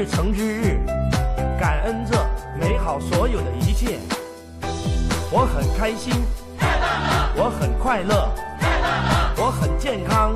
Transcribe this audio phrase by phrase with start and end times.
[0.00, 0.80] 日成之日，
[1.60, 2.16] 感恩这
[2.58, 3.98] 美好所有的一切。
[5.30, 6.14] 我很开心，
[7.36, 8.32] 我很快乐，
[9.36, 10.34] 我很健康，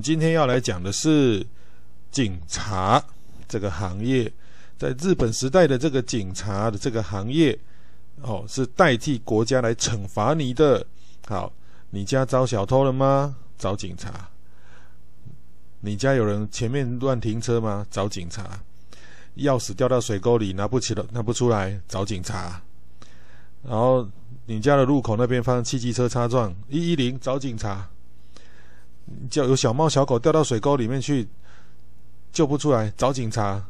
[0.00, 1.46] 今天要来讲的是
[2.10, 3.02] 警察
[3.48, 4.32] 这个行业，
[4.78, 7.58] 在日本时代的这个警察的这个行业，
[8.22, 10.86] 哦，是代替国家来惩罚你的。
[11.26, 11.52] 好，
[11.90, 13.36] 你家遭小偷了吗？
[13.58, 14.28] 找警察。
[15.80, 17.86] 你家有人前面乱停车吗？
[17.90, 18.60] 找警察。
[19.36, 22.60] 钥匙掉到水沟里拿不起了，拿不出来，找警察。
[23.62, 24.08] 然后
[24.46, 27.88] 你家的路口那边发生汽机车擦撞，一一零找警察。
[29.30, 31.28] 叫有小猫小狗掉到水沟里面去，
[32.32, 33.64] 救不出来，找警察。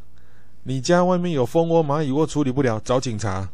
[0.62, 3.48] 你家外面有蜂窝蚂蚁窝处理不了，找警察。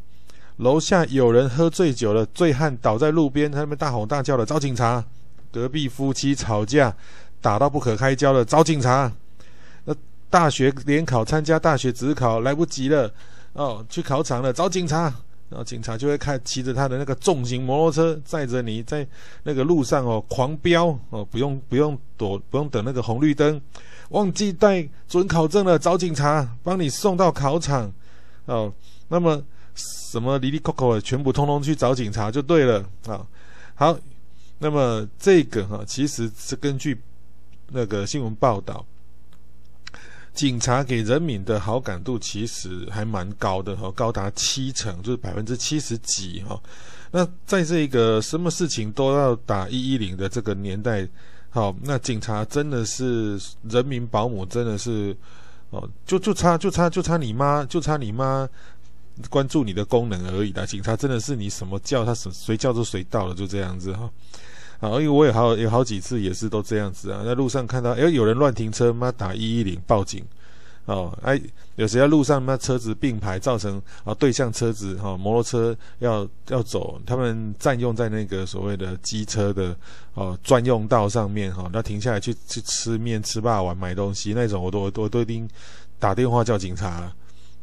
[0.57, 5.05] 楼下有人喝醉酒了，醉汉倒在路边，他们大吼大叫的，找警察。
[5.53, 6.95] 隔壁夫妻吵架，
[7.41, 9.13] 打到不可开交了，找警察。
[9.85, 9.95] 那
[10.29, 13.13] 大学联考参加大学指考来不及了，
[13.53, 15.15] 哦，去考场了，找警察。
[15.49, 19.07] 然后警察就会开骑着他的那个重型摩托车载着你在
[19.45, 23.61] 那个路上哦狂飙哦，不用不用躲，不用等那个红绿灯，
[24.11, 27.93] 忘记带准考证了，找警察帮你送到考场
[28.47, 28.73] 哦。
[29.09, 29.41] 那么
[29.75, 33.25] 什么离离扣扣的，全部通通去找警察就对了啊、
[33.75, 33.97] 好，
[34.59, 37.01] 那么这个哈、其实是根据
[37.71, 38.85] 那个新闻报道。
[40.37, 46.61] 警察给人民的好感度其实还蛮高的哈，高达七成，就是百分之七十几哈。
[47.11, 51.09] 那在这个什么事情都要打一一零的这个年代，
[51.49, 55.17] 好，那警察真的是人民保姆，真的是
[55.71, 58.47] 哦，就就差就差就差你妈，就差你妈
[59.31, 60.67] 关注你的功能而已啦。
[60.67, 64.11] 警察真的是你什么叫他谁谁叫都谁到了，就这样子哈。
[64.81, 70.23] 啊，因为我有好有好几次也是都这样子啊，在路上看到，哎，有人乱停车，妈打一一零报警，
[70.85, 71.41] 哦，哎，
[71.77, 79.75] 有时在路上妈车子并排，造成啊对向车子哈、摩托车要要走，他们占用在那个所谓的机车的
[80.15, 85.49] 哦专用道上面哈，那、停下来去去吃面、吃霸王、买东西那种，我都我都我都一定
[85.99, 87.11] 打电话叫警察。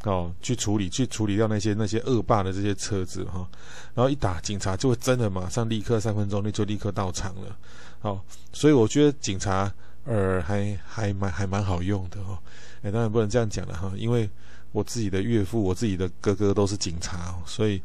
[0.03, 3.47] 哦，去处理，去处理掉那些那些恶霸的这些车子哈、哦，
[3.93, 7.57] 然后一打警察就会真的马上立刻三分钟内就立刻到场了，
[8.01, 8.19] 哦，
[8.51, 12.37] 所以我觉得警察呃还还蛮还蛮好用的哈，
[12.81, 14.29] 哎，当然不能这样讲了哈，因为
[14.73, 17.81] 我自己的岳父、我自己的哥哥都是警察，所以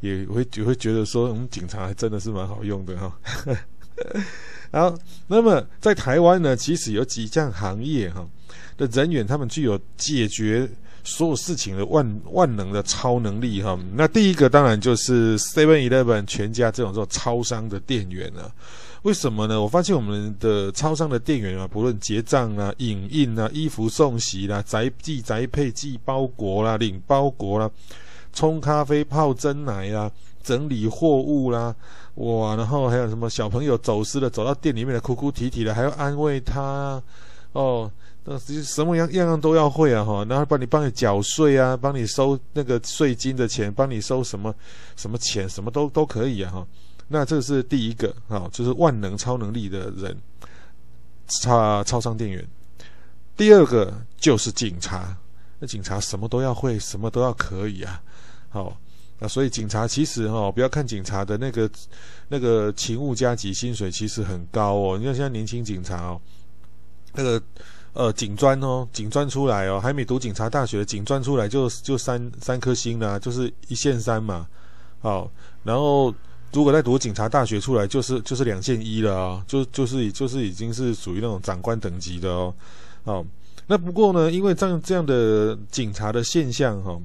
[0.00, 3.18] 也会也会觉得说，嗯，警察还真的是蛮好用的哈。
[4.72, 8.26] 然后，那么在台湾呢，其实有几项行业哈
[8.78, 10.66] 的人员，他们具有解决。
[11.10, 18.50] 所有事情的万万能的超能力哈，那第一个当然就是 Seven Eleven 全家这种这种超商的店员了。
[19.02, 19.60] 为什么呢？
[19.60, 27.68] 我发现我们的超商的店员啊，不论结账啊、影印啊、衣服送洗啦、宅寄宅配、寄包裹啦、领包裹啦、
[28.32, 30.08] 冲咖啡、泡珍奶啦、
[30.44, 31.74] 整理货物啦，
[32.16, 37.02] 哇，然后还有什么小朋友走失了，走到店里面的哭哭啼啼的，还要安慰他
[37.52, 37.90] 哦。
[38.32, 44.54] 那什么样样样都要会啊哈，然后帮你帮你缴税啊，帮你收那个税金的钱，帮你收什么
[44.94, 46.66] 什么钱，什么都都可以啊哈。
[47.08, 50.16] 那这是第一个哈，就是万能超能力的人，
[51.26, 52.46] 超超商店员。
[53.36, 55.16] 第二个就是警察，
[55.58, 58.00] 那警察什么都要会，什么都要可以啊。
[58.48, 58.78] 好，
[59.18, 61.68] 那所以警察其实哈，不要看警察的那个
[62.28, 64.96] 那个勤务加给薪水其实很高哦。
[64.96, 66.20] 你看现在年轻警察哦，
[67.12, 67.42] 那个。
[67.92, 74.46] 呃，警专哦，警专出来哦，还没读警察大学警专出来就就三三颗星啦，就是一线三嘛，
[75.00, 75.30] 好，
[75.64, 76.14] 然后
[76.52, 82.54] 如果再读警察大学出来，就是就是两线一了啊、哦，就就是就是已经是属于那种长官等级的哦，
[83.04, 83.24] 好，
[83.66, 87.02] 那不过呢，因为这样这样的警察的现象哈、哦。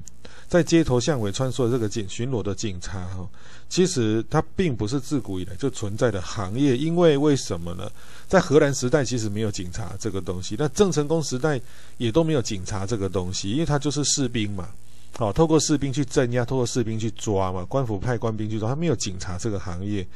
[0.48, 3.28] 在街头巷尾穿梭的这个警巡逻的警察哈，
[3.68, 7.90] 其实它并不是自古以来就存在的行业，因为为什么呢？
[8.28, 11.60] 在荷兰时代其实没有警察这个东西，那郑成功时代
[11.98, 14.68] 也都没有警察这个东西，因为他就是士兵嘛，
[15.16, 20.06] 好，透过士兵去镇压，透过士兵去抓嘛，官府派官兵去抓，他没有警察这个行业。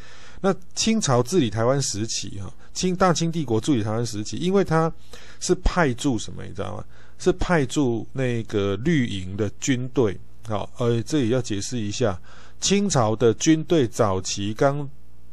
[0.40, 4.90] 那清朝治理台湾时期，哈，清大清帝国治理台湾时期，因为他
[5.38, 6.84] 是派驻什么，你知道吗？
[7.18, 10.18] 是派驻那个绿营的军队，
[10.48, 12.18] 好，呃，这里要解释一下，
[12.60, 14.88] 清朝的军队早期刚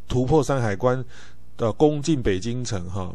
[0.08, 1.04] 突破山海关，
[1.58, 3.14] 的攻进北京城，哈，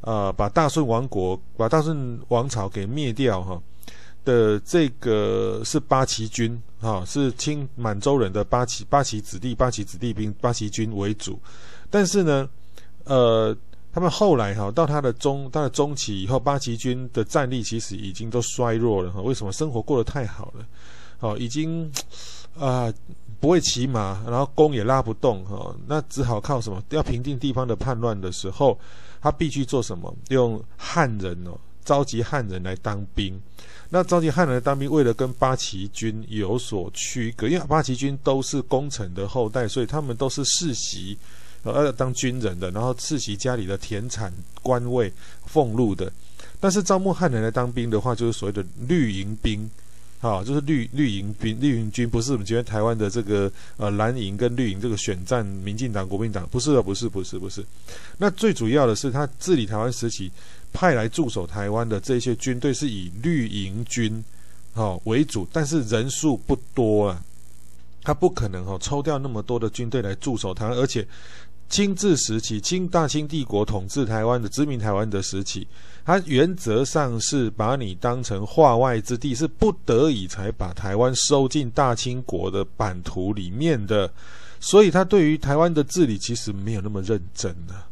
[0.00, 3.60] 啊，把大顺王国，把大顺王朝给灭掉，哈。
[4.22, 11.40] 的这个是八旗军，哈，是清满洲人的八旗八旗子弟、八旗子弟兵、八旗军为主。
[11.88, 12.46] 但是呢，
[13.04, 13.56] 呃，
[13.90, 19.22] 他们后来哈，到他的中他的中期以后，八旗军的战力其实已经都衰弱了哈。
[19.22, 19.50] 为什么？
[19.52, 20.66] 生活过得太好了，
[21.20, 21.90] 哦，已经
[22.58, 22.92] 啊
[23.40, 26.82] 不会骑马，然后弓也拉不动哈，那只好靠什么？
[26.90, 28.78] 要平定地方的叛乱的时候，
[29.20, 30.14] 他必须做什么？
[30.28, 33.40] 用汉人哦，召集汉人来当兵。
[33.88, 41.16] 那召集汉人来当兵，为了跟八旗军有所区隔，因为八旗军都是功臣的后代，所以他们都是世袭，
[41.62, 44.32] 呃，当军人的，然后世袭家里的田产、
[44.62, 45.12] 官位、
[45.46, 46.12] 俸禄的。
[46.60, 49.68] 但是招募汉人来当兵的话，就是所谓的绿营兵，
[50.20, 57.64] 啊，就是绿绿营兵、绿营军，不是我们今天台湾的这个呃蓝营跟绿营这个选战，民进党、国民党，不是的，不是，不是，不是。
[58.18, 60.30] 那最主要的是他治理台湾时期。
[60.72, 64.22] 派来驻守台湾的这些军队是以绿营军，
[64.74, 67.20] 哦为主，但是人数不多啊，
[68.04, 71.04] 他不可能哦抽调那么多的军队来驻守台湾，而且
[71.68, 75.66] 清治时期，清大清帝国统治台湾的殖民台湾的时期，
[76.04, 84.10] 他原则上是把你当成化外之地，是不得已才把台湾收进大清国的版图里面的，
[84.58, 87.86] 所以他对于台湾的治理其实没有那么认真的啊。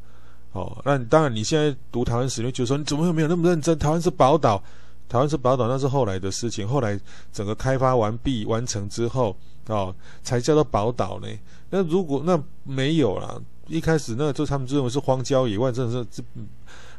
[0.53, 3.79] 哦，那当然，你现在读台湾史，你就说你怎么会没有那么认真？
[3.79, 4.61] 台湾是宝岛，
[5.09, 6.67] 台湾是宝岛，那是后来的事情。
[6.67, 6.99] 后来
[7.33, 11.29] 整个开发完毕完成之后，哦，才叫做宝岛呢。
[11.69, 16.23] 那如果那没有啦，一开始那就他们认为是荒郊野外，真的是这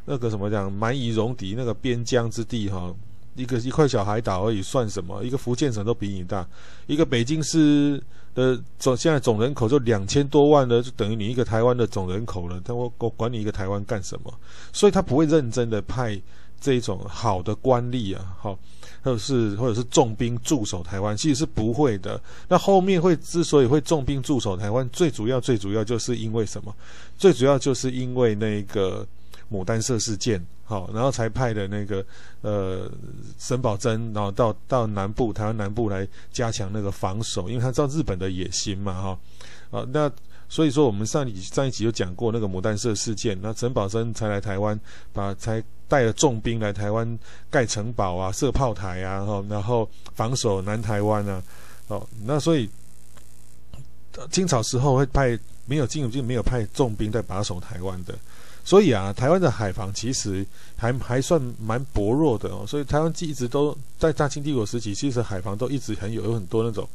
[0.05, 2.77] 那个什么讲蛮夷戎狄那个边疆之地哈。
[2.77, 2.95] 哦
[3.35, 5.23] 一个一块小海岛而已，算什么？
[5.23, 6.45] 一个福建省都比你大，
[6.87, 8.01] 一个北京市
[8.35, 12.59] 的总现在总人口就两千多万了，就等于你一个台湾的总人口了。
[12.65, 14.33] 他我我管你一个台湾干什么？
[14.73, 16.19] 所以他不会认真的派
[16.59, 18.59] 这种好的官吏啊，好，
[19.03, 22.21] 或者是或者是重兵驻守台湾，其实是不会的。
[22.49, 26.75] 那后面会之所以会重兵驻守台湾，最主要最主要就是因为什么？
[27.17, 29.07] 最主要就是因为那个。
[29.51, 32.05] 牡丹社事件，好，然后才派的那个
[32.41, 32.89] 呃
[33.37, 40.11] 沈葆桢，然后到到南部台湾南部来加强那个防守，因为他知道日本的野心嘛，哈，啊，那
[40.47, 44.79] 所以说我们上一上一集就讲过那个牡丹社事件，那沈葆桢才来台湾，
[45.13, 47.17] 把才带了重兵来台湾
[47.49, 51.43] 盖城堡啊、设炮台啊，哈，然后防守南台湾啊，
[51.87, 52.69] 哦，那所以
[54.31, 58.15] 清朝时候会派没有进就没有派重兵在把守台湾的。
[58.69, 60.45] 所以啊，台湾的海防其实
[60.77, 62.63] 还还算蛮薄弱的哦。
[62.67, 66.87] 所以台湾一直都在大清帝国时期，其实海防都一直很有有很多那种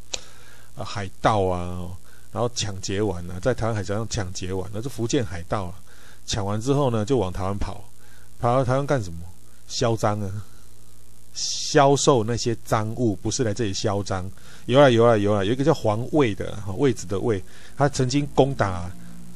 [0.76, 1.84] 啊海盗啊，
[2.30, 5.74] 然后抢劫完了，在台湾海峡上抢劫完，那是福建海盗啊，
[6.24, 7.82] 抢完之后呢，就往台湾跑，
[8.38, 9.18] 跑到台湾干什么？
[9.66, 10.30] 销赃啊，
[11.32, 14.30] 销售那些赃物，不是来这里嚣张。
[14.66, 17.42] 有啊有啊有啊，有一个叫黄卫的，哈卫子的卫，
[17.76, 18.88] 他曾经攻打。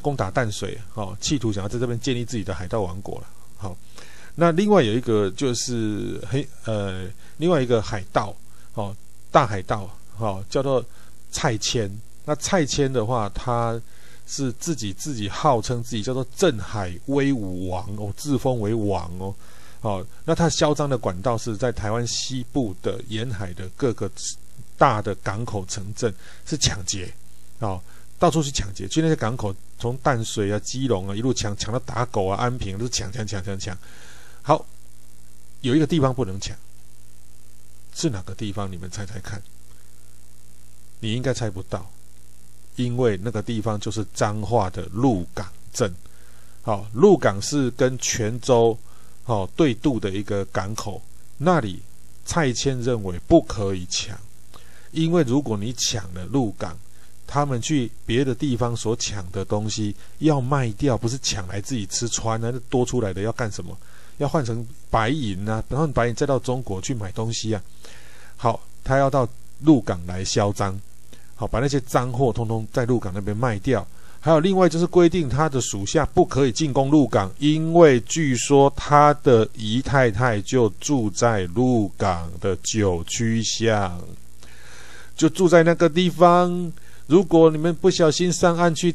[0.09, 3.27] 攻打淡水，好，企图想要在这边建立自己的海盗王国了。
[3.59, 3.77] 好，
[4.35, 8.35] 那另外有一个就是黑呃，另外一个海盗，
[8.73, 8.97] 哦，
[9.31, 9.87] 大海盗，
[10.17, 10.83] 好，叫做
[11.31, 11.91] 蔡牵。
[12.25, 13.79] 那蔡牵的话，他
[14.27, 19.35] 是自己自己号称自己叫做镇海威武王哦，自封为王哦。
[19.81, 24.11] 好，那他嚣张的管道是在台湾西部的沿海的各个
[24.79, 26.15] 大的港口城镇，
[26.47, 27.13] 是抢劫，
[27.59, 27.79] 哦。
[28.19, 33.79] 到处去抢劫，去那些港口，从淡水啊、基隆啊一路抢，抢到打狗啊、安平都是抢抢抢抢抢。
[34.43, 34.67] 好，
[35.61, 36.57] 有一个地方不能抢，
[37.95, 38.71] 是哪个地方？
[38.71, 39.41] 你们猜猜看。
[40.99, 41.89] 你应该猜不到，
[42.75, 45.95] 因为那个地方就是彰化的鹿港镇。
[46.63, 48.77] 好，鹿港是跟泉州
[49.23, 51.01] 好对渡的一个港口，
[51.37, 51.81] 那里
[52.25, 54.19] 蔡牵认为不可以抢，
[54.91, 56.77] 因为如果你抢了鹿港。
[57.31, 63.77] 他们去别的地方所抢的东西要卖掉，不是抢来自己吃穿啊，多出来的要干什么？
[64.17, 67.63] 要换成白银啊，然后白银再到中国去买东西啊。
[68.37, 69.29] 好，他要到
[69.61, 70.77] 鹿港来销赃，
[71.37, 73.87] 好，把那些赃货通通在鹿港那边卖掉。
[74.21, 84.01] 还有另外就是规定他的属下不可以进攻鹿港，因为据说他的姨太太就住在鹿港的九曲巷，
[85.15, 86.73] 就住在那个地方。
[87.09, 88.95] 如果你们不小心上岸去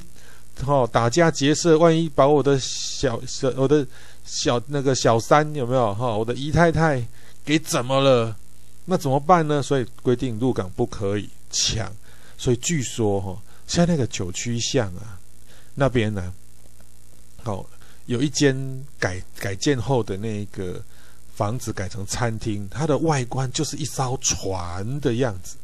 [0.66, 3.86] 哦，打家劫舍，万一把我的小小我的
[4.24, 7.04] 小那个小三有没有哈、哦，我的姨太太
[7.44, 8.36] 给怎么了？
[8.86, 9.64] 那怎么办呢？
[9.64, 11.92] 所以规定鹿港不可以抢。
[12.38, 15.18] 所以据说哈、哦，像那个九曲巷啊
[15.74, 16.32] 那边呢，
[17.46, 17.66] 哦，
[18.06, 18.56] 有一间
[19.00, 20.80] 改改建后的那个
[21.34, 25.56] 房子改成餐厅，它的外观就是一艘船的样子。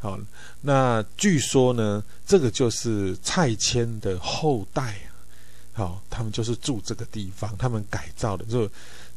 [0.00, 0.18] 好，
[0.60, 4.98] 那据说呢，这个就是蔡迁的后代。
[5.72, 8.44] 好，他们就是住这个地方，他们改造的。
[8.44, 8.68] 就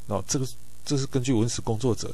[0.07, 0.47] 哦，这个
[0.85, 2.13] 这是根据文史工作者，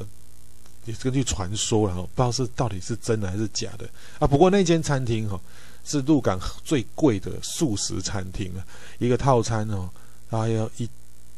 [0.85, 4.27] 也是根据传说，然后不知道是到底是真的还是假的啊。
[4.27, 5.37] 不过那间餐厅哈，
[5.83, 8.63] 是鹿港最贵的素食餐厅啊，
[8.99, 9.89] 一个套餐哦，
[10.29, 10.89] 大概要一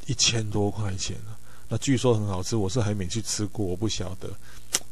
[0.05, 1.33] 一千多块钱啊。
[1.67, 4.29] 那据说很好吃，我是还没去吃过，我不晓得。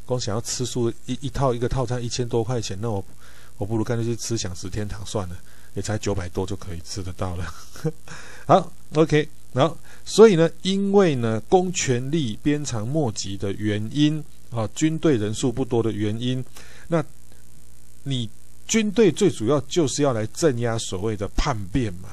[0.07, 3.03] 光想要吃素一一套一个套餐一千多块钱，那我
[3.57, 5.35] 我不如干脆去吃享食天堂算了，
[5.75, 7.53] 也才九百多就可以吃得到了。
[8.47, 16.43] 好，OK，然后所以呢，因为呢公权力鞭长莫及的原因啊，军队人数不多的原因，
[16.87, 17.03] 那
[18.03, 18.29] 你
[18.65, 22.09] 军队最主要就是要来镇压所谓的叛变嘛。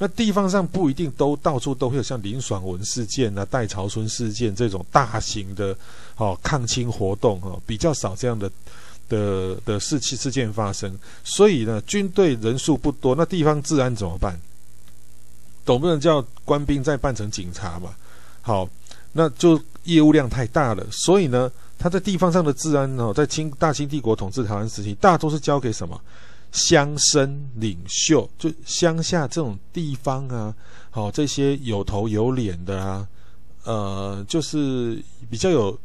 [0.00, 5.76] 那地方上不一定都到处都会有像林爽文事件啊、戴潮春事件这种大型的
[6.18, 8.50] 哦抗清活动哦，比较少这样的
[9.08, 10.94] 的的事情事件发生。
[11.24, 14.38] 所以呢，军队人数不多，那地方治安怎么办？
[15.64, 17.90] 总不能叫官兵再扮成警察嘛？
[18.42, 18.68] 好，
[19.12, 20.86] 那就业务量太大了。
[20.90, 26.00] 所以呢，他在地方上的治安哦，在清大清帝国统治台湾时期，大多是交给什么？
[26.50, 30.54] 乡绅领袖，就乡下这种地方啊，
[30.90, 33.06] 好、哦、这些有头有脸的啊，
[33.64, 34.98] 呃，就是
[35.28, 35.78] 比较有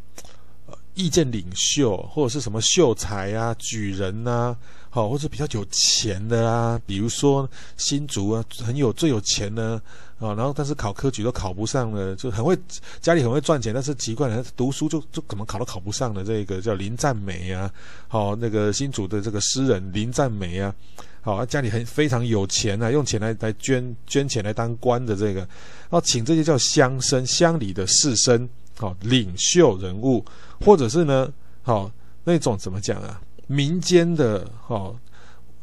[0.96, 4.56] 意见领袖，或者是什么秀才啊、举人呐，
[4.90, 9.82] 好、或者比较有钱的啊，比如说新竹啊，很有最有钱的。
[10.20, 12.58] 啊，然后但是考科举都考不上了，就很会
[13.02, 17.70] 家里很会赚钱，但是奇怪了，读书就就怎么考都考不上的这个叫林赞美啊，
[18.08, 20.74] 好、哦、那个新竹的这个诗人林赞美啊，
[21.20, 28.48] 好、哦、家里很非常有钱啊，用钱来来捐捐钱来当官的这个，然后请这些叫乡绅乡里的士绅，
[28.78, 30.24] 好、哦、领袖人物，
[30.64, 31.92] 或者是呢，好、哦、
[32.24, 34.96] 那种怎么讲啊，民间的好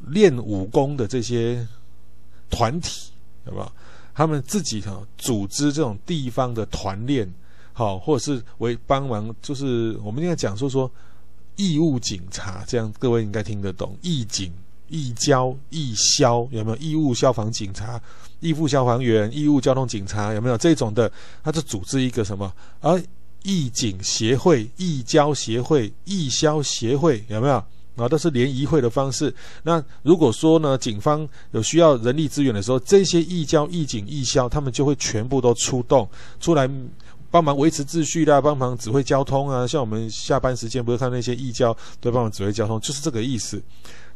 [0.08, 1.66] 练、武功的这些
[2.50, 3.10] 团体，
[3.44, 3.72] 好不好？
[4.12, 7.32] 他们自己哈组织这种地方的团练，
[7.72, 10.90] 好，或者是为帮忙，就是我们应该讲说说
[11.56, 13.96] 义务警察，这样各位应该听得懂。
[14.02, 14.52] 义警、
[14.88, 17.98] 义交、义消，有没有义务消防警察、
[18.40, 20.34] 义务消防员、义务交通警察？
[20.34, 21.10] 有没有这种的？
[21.42, 22.52] 他就组织一个什么？
[22.80, 23.02] 而
[23.42, 27.62] 义警协会、义交协会、义消协会，有没有？
[27.96, 29.34] 啊，都是联谊会的方式。
[29.62, 36.08] 那如果说呢，警方有需要人力资源的时候，这些义交、义警、义消，他们就会全部都出动
[36.40, 36.70] 出来
[37.30, 39.66] 帮忙维持秩序啦，帮忙指挥交通啊。
[39.66, 43.62] 像我们下班时间不是看那些义交都帮忙指挥交通，就是这个意思。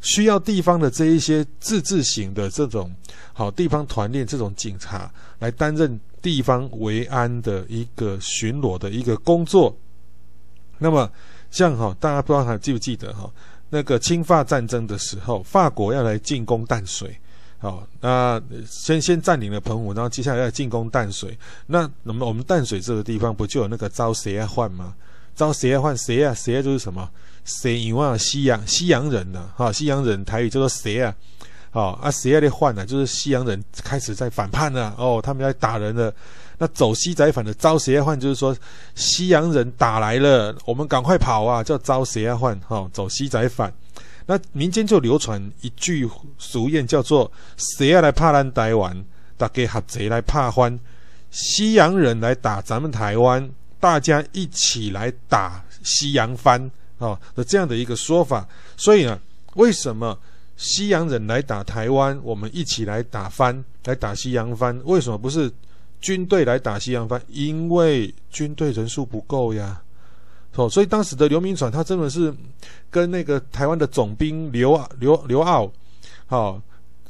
[0.00, 2.90] 需要地方的这一些自治型的这种
[3.34, 9.76] 好地方团练这种警察来担任地方维安的一个巡逻的一个工作。
[10.78, 11.10] 那么
[11.50, 13.30] 像哈，大家不知道还记不记得哈？
[13.68, 17.14] 那个清法战争的时候，法国要来进攻淡水，
[17.58, 21.36] 好，那先先占领了澎湖，然后接下来要进攻淡水。
[21.66, 24.94] 那那么我们淡水这个地方不就有那个招谁啊换吗？
[25.34, 26.32] 招谁啊换谁啊？
[26.32, 27.06] 谁啊就是什么？
[27.44, 29.50] 谁因为西洋西洋人呢？
[29.54, 31.14] 哈，西洋人台语叫做谁啊？
[31.74, 32.86] 好啊，谁要的换呢？
[32.86, 36.14] 就是西洋人开始在反叛了哦，他们要打人了。
[36.56, 38.18] 那走西仔反的招谁要换？
[38.18, 38.56] 就是说
[38.94, 41.64] 西洋人打来了，我们赶快跑啊！
[41.64, 42.56] 叫招谁要换？
[42.60, 43.74] 哈，走西仔反。
[44.24, 47.28] 那民间就流传一句俗谚，叫做
[47.58, 49.04] “谁要来怕咱台湾，
[49.36, 50.78] 大家合贼来怕欢”。
[51.32, 53.50] 西洋人来打咱们台湾，
[53.80, 58.46] 大家一起来打西洋番啊的这样的一个说法。
[58.76, 59.18] 所以呢，
[59.56, 60.16] 为什么
[60.64, 64.80] 西洋人来打台湾，我们一起来打翻，来打西洋翻？
[64.84, 65.52] 为什么不是？
[66.00, 69.80] 军队来打西洋翻，因为军队人数不够呀，
[70.54, 72.34] 哦，所以当时的刘铭传他真的是
[72.90, 75.70] 跟那个台湾的总兵刘刘刘镗，
[76.26, 76.60] 好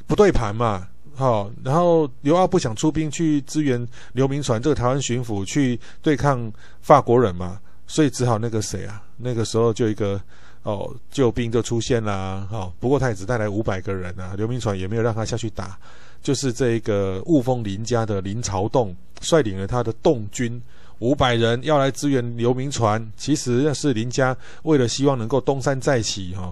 [0.07, 10.21] 不对盘嘛，好，然后刘镗不想出兵去支援刘铭传这个台湾巡抚去对抗法国人嘛，所以只好那个谁啊，那个时候就一个
[10.65, 15.79] 哦救兵就出现了，好，不过他也只带来五百个人啊，刘铭传也没有让他下去打。
[16.23, 20.59] 就是这个雾峰林家的林朝栋率领了他的栋军
[21.01, 26.51] 五百人要来支援刘铭传，其实那是林家为了希望能够东山再起哈，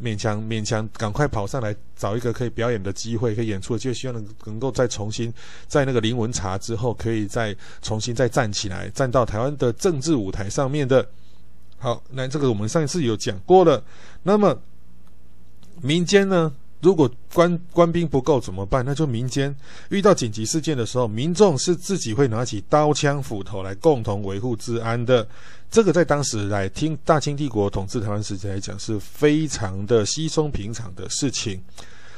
[0.00, 5.34] 勉强勉强赶快跑上来找一个可以表演的机会，可以演出的机会，希望能能够再重新
[5.66, 11.04] 在那个林文茶之后，可以再重新再站起来，站到台湾的政治舞台上面的。
[11.82, 13.82] 好，那这个我们上一次有讲过了。
[14.22, 14.56] 那么
[15.80, 16.52] 民间呢？
[16.80, 18.84] 如果官官兵不够怎么办？
[18.84, 19.52] 那就民间
[19.88, 25.26] 遇到紧急事件的时候，民众是自己会拿起刀枪斧头来共同维护治安的。
[25.72, 31.60] 这个在当时来听大清帝国统治台湾时期来讲是非常的稀松平常的事情。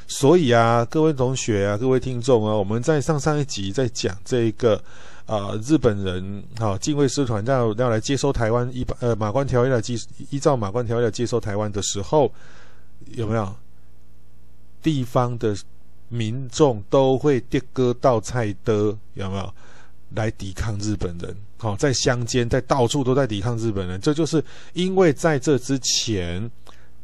[0.07, 4.79] 所以啊，各位同学啊，各位听众啊，我们在上上一集在讲这个
[5.25, 12.31] 啊、日本人啊，近卫师团要要来接收台湾，依呃马关条约来依依照马关条约来接收台湾的时候，
[13.07, 13.55] 有没有？
[14.83, 15.57] 地方的
[16.09, 19.53] 民众都会叠割稻菜的，有没有
[20.13, 21.35] 来抵抗日本人？
[21.57, 23.99] 好、哦，在乡间，在到处都在抵抗日本人。
[23.99, 26.47] 这就是因为在这之前，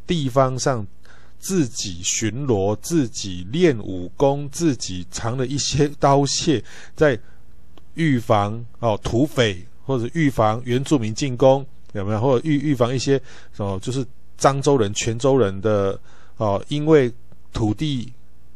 [0.06, 0.86] 地方上
[1.40, 6.64] 自己巡逻、自己练武功、自己藏了一些刀械，
[6.96, 7.20] 在
[7.96, 12.20] 预防哦土匪或者预防原住民进攻，有没有？
[12.20, 13.22] 或者预预防一些
[13.58, 14.06] 哦，就是
[14.40, 16.00] 漳州人、泉州人的
[16.38, 17.12] 哦，因为。
[17.54, 18.10] 土地，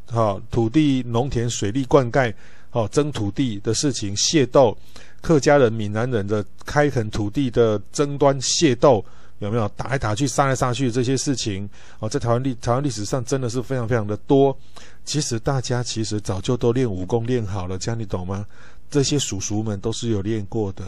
[0.06, 2.32] 好，土地、农田、水利灌溉，
[2.70, 4.74] 好，争土地的事情，械斗，
[5.20, 9.04] 客家人、闽南人的开垦土地的争端、械斗，
[9.40, 11.68] 有没有打来打去、杀来杀去这些事情？
[11.98, 14.56] 哦，在台湾历台湾历史上真的是非常非常的多。
[15.04, 18.46] 其实大家其实早就都练武功练好了，这样你懂吗？
[18.90, 20.84] 这些叔叔们都是有练过的，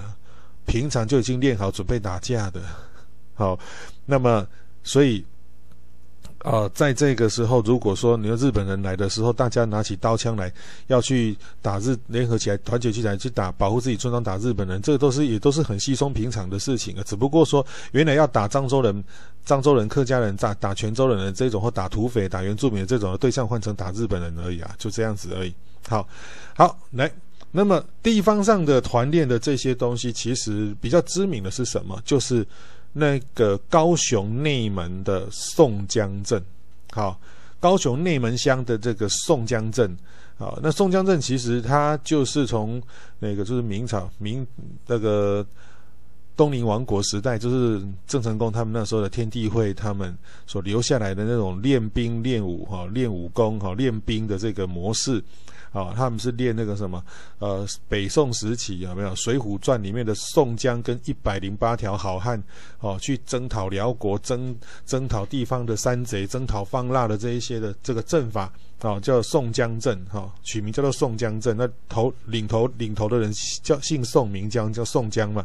[0.66, 2.60] 平常就已经练好准备打架的。
[3.34, 3.58] 好，
[4.04, 4.46] 那么
[4.82, 5.24] 所以。
[6.44, 10.50] 呃，在这个时候，如果说你的日本人来的时候，大家拿起刀枪来
[10.86, 17.02] 要去打日，联合起来团结起来去打，保护自己村庄，打日本人，这个都是也都是很稀松平常的事情啊。
[17.04, 19.02] 只不过说，原来要打漳州人、
[19.44, 25.52] 漳州人、客家人，打打泉州人的这种，或打土匪、打原住民这种的对象换成打日本人而已啊，就这样子而已。
[25.88, 26.06] 好，
[26.54, 27.10] 好来，
[27.50, 32.00] 那么地方上的团练的这些东西，其实比较知名的是什么？
[32.04, 32.46] 就是。
[32.94, 36.42] 那个高雄内门的宋江镇，
[36.90, 37.20] 好，
[37.60, 39.94] 高雄内门乡的这个宋江镇，
[40.38, 42.82] 好，那宋江镇其实它就是从
[43.18, 44.44] 那个就是明朝明
[44.86, 45.46] 那个
[46.34, 55.22] 东宁王国时代，就是郑成功他们那时候的天地会他们所留下来的那种练兵练武哈练武功哈练兵的这个模式。
[55.70, 57.02] 啊、哦，他们是练那个什么，
[57.38, 62.42] 呃，北宋时期有没有《水浒传》里面的宋江跟一百零八条好汉，
[62.80, 71.56] 哦，去征讨辽国、征征讨地方的山贼、征讨方腊的这一些的这个阵法，哦，叫宋江阵，哈、哦，取名叫做宋江阵。
[71.56, 75.44] 那头领头领头的人叫姓宋，名江，叫宋江嘛。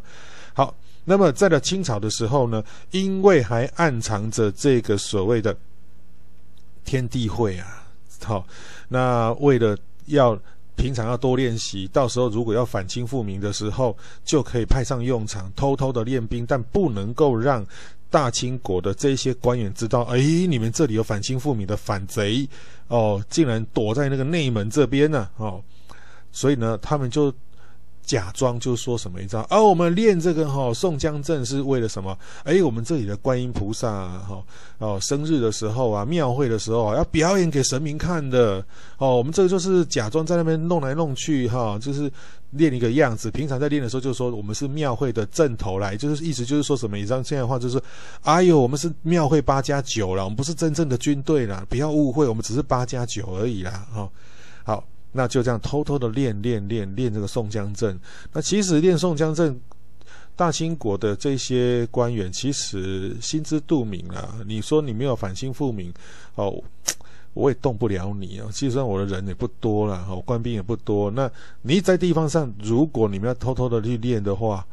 [0.54, 5.56] 好，那么在了清朝的时候呢，因为还暗藏着这个所谓的
[6.86, 7.84] 天地会啊，
[8.24, 8.48] 好、
[8.88, 10.40] 那为了要
[10.76, 17.66] 平常要多练习，到时候如果要反清复明的时候，就可以派上用场，偷偷的练兵，但不能够让
[18.10, 22.48] 大清国的这些官员知道，哎，你们这里有反清复明的反贼
[22.88, 25.64] 哦，竟然躲在那个内门这边呢，哦，
[26.32, 27.34] 所以呢，他们就。
[28.06, 32.18] 假装就说什么一招，而、啊、我们练这个哈、宋江阵是为了什么？
[32.44, 33.90] 哎，我们这里的观音菩萨
[34.20, 34.44] 哈
[34.78, 38.64] 哦，生日的时候啊，庙会的时候啊，要表演给神明看的
[38.98, 39.16] 哦。
[39.16, 42.12] 我们这个就是假装在那边弄来弄去哈、就是
[42.52, 43.32] 练一个样子。
[43.32, 47.00] 平常在练的时候就说我们是庙会的阵头来，就是意思就是说什么？
[47.00, 47.82] 一张现在的话就是，
[48.24, 53.88] 哎呦，我们是庙会八加九了，我们不是真正的军队啦，不要误会，我们只是八加九而已啦。
[53.94, 54.10] 哈、
[55.14, 57.98] 那就这样偷偷的练练练练这个宋江阵。
[58.34, 59.58] 那其实练宋江阵，
[60.36, 64.38] 大清国的这些官员其实心知肚明啊。
[64.46, 65.94] 你说你没有反清复明，
[66.36, 66.62] 哦，
[67.34, 68.50] 我也动不了你啊。
[68.52, 71.10] 其实我的人也不多了，哦，官兵也不多。
[71.12, 74.66] 那你在地方上，如果你们要偷偷的去练的话，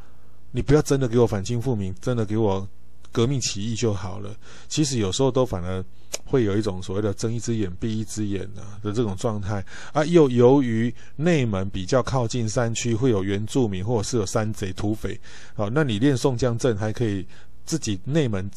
[0.50, 2.66] 你不要真的给我反清复明，真的给我。
[3.12, 4.34] 革命起义就好了，
[4.68, 5.84] 其实有时候都反而
[6.24, 10.04] 会有一种所谓的睁一只眼闭一只眼的的这种状态啊。
[10.04, 15.18] 又由于内门比较靠近山区，会有原住民或者是有山贼土匪，
[15.54, 17.26] 好，那你练宋江阵还可以
[17.64, 18.50] 自己内门。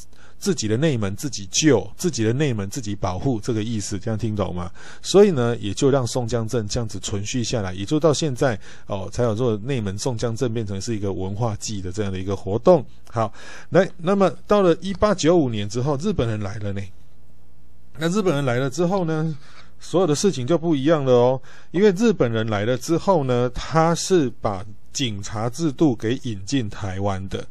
[0.43, 4.69] 自己的内门自己救，自己的内门自己保护，这个意思，这样听懂吗？
[5.01, 12.86] 所以呢，也就让宋江镇这样子存续下来，也就到现在哦，才有做内门宋江镇变成是一个文化祭的这样的一个活动。
[13.10, 13.34] 好，
[13.69, 16.82] 来，那么到了一八九五年之后，日本人来了呢。
[17.97, 19.34] 那日本人来了之后呢，
[19.79, 27.47] 所有的事情就不一样了哦，因为日本人来了之后呢，他是把警察制度给引进台湾的。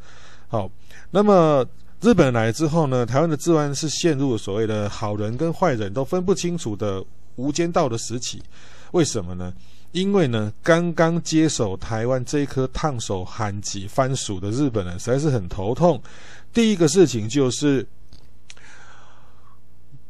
[0.49, 0.71] 好，
[1.11, 1.67] 那么。
[2.03, 7.03] 日本来之后呢，台湾的治安是陷入所谓的好人跟坏人都分不清楚的
[7.37, 8.43] 无间道的时期。
[8.91, 9.55] 为什么呢？
[9.93, 16.03] 因为呢，刚刚接手台湾这一颗烫手山芋番薯的日本人实在是很头痛。
[16.53, 17.87] 第一个事情就是，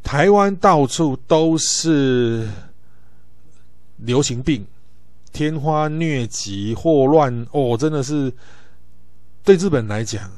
[0.02, 2.48] 台湾到处都是
[3.98, 4.66] 流行病，
[5.30, 8.32] 天花、疟疾、霍乱，哦，真的是
[9.44, 10.30] 对日本来讲。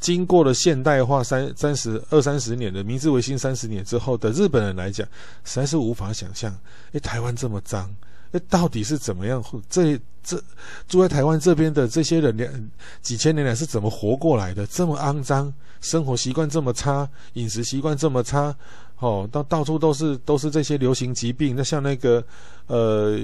[0.00, 5.06] 经过了现代化三三十二三十年的明治维新三十年之后的日本人来讲，
[5.44, 6.54] 实在是无法想象，
[6.92, 7.88] 诶，台湾这么脏，
[8.32, 9.42] 诶，到底是怎么样？
[9.70, 10.42] 这这
[10.86, 14.66] 住在台湾这边的这些人，两几千年来是怎么活过来的？
[14.66, 18.54] 这么肮脏，生活习惯这么差，饮食习惯这么差，
[18.98, 21.56] 哦，到到处都是都是这些流行疾病。
[21.56, 22.22] 那像那个
[22.66, 23.20] 呃。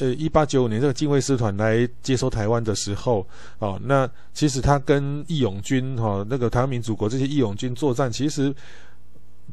[0.00, 3.26] 呃，一八九五年这个近卫师团来接收台湾的时候，
[3.58, 8.54] 哦，那其实他跟义勇军哈、那个台湾民主国这些义勇军作战，其实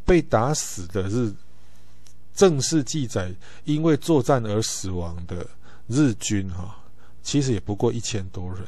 [0.05, 1.33] 被打死的是
[2.33, 3.29] 正式记载
[3.65, 5.45] 因为作战而死亡的
[5.87, 6.77] 日军哈、
[7.21, 8.63] 其实也不过一千多人，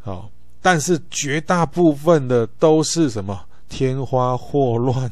[0.00, 0.30] 好、
[0.62, 5.10] 但是绝大部分的都是什么天花、霍乱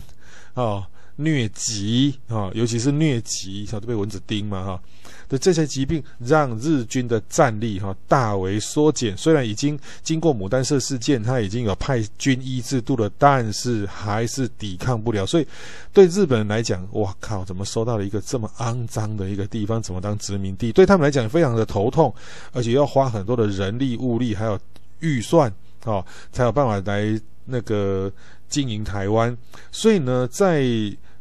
[0.55, 0.89] 啊。
[1.19, 4.83] 疟疾啊，尤其是疟疾，都被蚊子叮嘛哈。
[5.29, 9.17] 的这些疾病让日军的战力哈大为缩减。
[9.17, 15.27] 虽然已经经过牡丹社事件，他已经有派军医制度了，但是还是抵抗不了。
[15.27, 15.47] 所以
[15.93, 19.83] 对日本人来讲，哇靠，怎么收到了一个这么肮脏的一个地方？
[19.83, 20.73] 怎么当殖民地？
[20.73, 22.15] 对他们来讲非常的头痛，
[22.53, 24.59] 而且要花很多的人力物力还有
[25.01, 25.53] 预算
[25.85, 28.11] 啊，才有办法来那个
[28.49, 29.37] 经营台湾。
[29.71, 30.65] 所以呢，在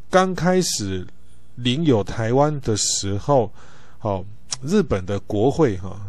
[0.09, 1.05] 刚开始
[1.55, 3.51] 领有台湾的时候，
[4.05, 4.23] 好，
[4.61, 5.99] 日本的国会哈，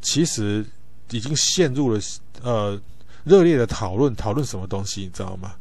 [0.00, 0.64] 其实
[1.10, 2.00] 已经陷入了
[2.42, 2.80] 呃
[3.22, 5.52] 热烈的讨论，讨论什么东西，你知道吗？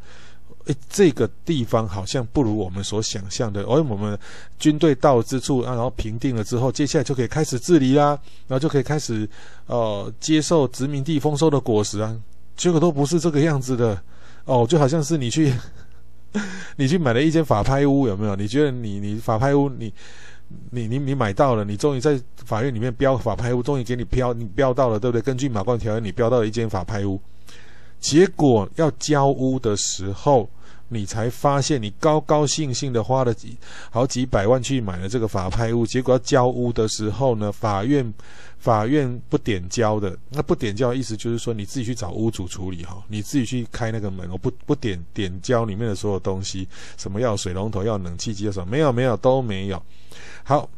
[0.68, 4.18] 诶，这个地方好像不如我们所想象的，而我们
[4.58, 9.30] 军队到之处啊，然后平定了之后，接下来就可以开始治理啦，然后就可以开始
[9.66, 12.18] 呃接受殖民地丰收的果实啊，
[12.56, 14.02] 结果都不是这个样子的
[14.46, 15.54] 哦，就好像是你去。
[16.76, 18.36] 你去买了一间法拍屋，有没有？
[18.36, 19.92] 你觉得你你法拍屋，你
[20.72, 25.22] 你你你买到了，你终于在法院里面标法拍屋，终于给你标，你标到了，对不对？
[25.22, 27.20] 根据马关条约，你标到了一间法拍屋，
[28.00, 30.50] 结果要交屋的时候。
[30.90, 33.58] 你才发现，你高高兴兴的花了几
[33.90, 38.14] 好几百万去买了这个法拍屋，结果要交屋的时候呢，法院
[38.58, 40.18] 法院不点交的。
[40.30, 49.84] 那不点交的意思就是说，你自己去找屋主处理哈，你自己去开那个门，我不不点点交里面的所有东西，什么要水龙头、要冷气机、什么没有没有都没有。
[50.44, 50.70] 好，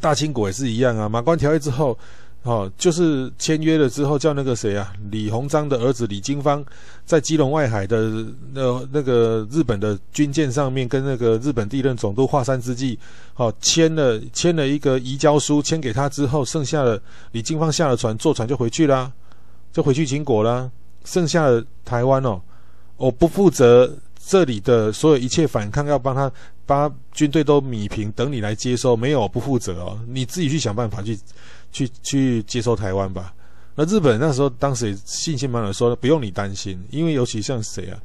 [0.00, 1.98] 大清国也是一样啊，马关条约之后。
[2.42, 6.64] 哦，就是签约了之后，叫那个谁啊，李鸿章的儿子李经方，
[7.04, 12.98] 在基隆外海的那那个日本的军舰上面，跟那个日本第一任总督华山资纪，
[13.36, 16.98] 哦，签了签了一个移交书，签给他之后，剩下的
[17.32, 19.12] 李经方下了船，坐船就回去啦，
[19.70, 20.70] 就回去清国啦，
[21.04, 22.40] 剩下的台湾哦，
[22.96, 23.94] 我不负责
[24.26, 26.32] 这里的所有一切反抗，要帮他
[26.70, 31.18] 把军队都米平，等你来接收，没有，不负责哦，你自己去想办法去。
[31.72, 33.32] 去去接收台湾吧。
[33.76, 37.96] 那日本那时候当时也信心满满说，不用你担心，因为尤其像谁啊，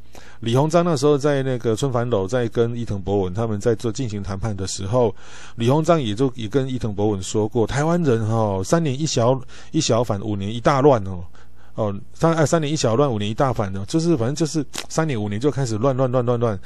[0.41, 5.15] 李鸿章那时候在那个春帆楼在跟伊藤博文他们在做进行谈判的时候，
[5.55, 11.25] 李鸿章也就也跟伊藤博文说过，台湾人哦，三年一小一小反，五年一大乱哦，
[11.73, 16.59] 哦三哎三年一小乱，五年一大反哦，就是反正就是三年五年就开始乱乱乱乱乱，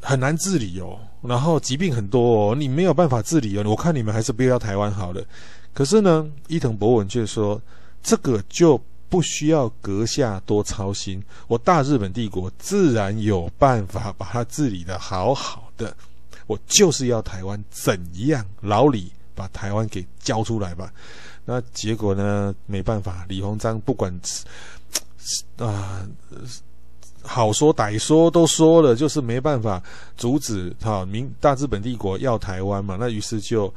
[0.00, 5.24] 很难治理哦，然后疾病很多哦，你没有办法治理哦，我看你们还是不要台湾好了。
[5.72, 7.60] 可是呢，伊藤博文却说，
[8.02, 15.96] 这个就不需要阁下多操心，我大日本帝国自然有办法把它治理得好好的。
[16.46, 20.92] 我就是要台湾怎样，老李把台湾给交出来吧。
[21.44, 24.12] 那结果呢，没办法，李鸿章不管
[25.58, 26.06] 啊，
[27.28, 29.82] 好说歹说都说了，就是没办法
[30.16, 32.96] 阻止哈，明大日本帝国要台湾嘛。
[32.98, 33.72] 那于是就。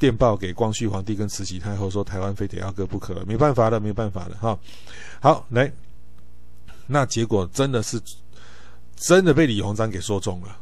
[0.00, 4.56] 电报给光绪皇帝跟慈禧太后说：“台湾非得要割不可了，没办法了，没办法了。”哈，
[5.18, 5.72] 好来，
[6.86, 8.00] 那结果真的是
[8.94, 10.56] 真的被李鸿章给说中了。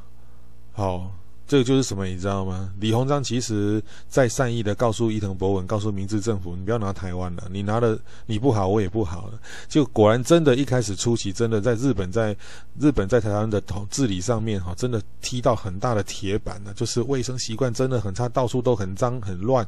[0.73, 1.13] 好，
[1.47, 2.73] 这个就是什么，你知道吗？
[2.81, 9.39] 李鸿章其实在善意的告诉伊藤博文，告诉明治政府，你不要拿台湾了，你拿了你不好，我也不好了。
[9.69, 12.37] 就果然真的，一开始初期真的在日本，在
[12.81, 19.65] 日本在台湾的统治理上面哈，真的踢到很大的铁板了，就是卫生习惯真的很差，到处都很脏很乱，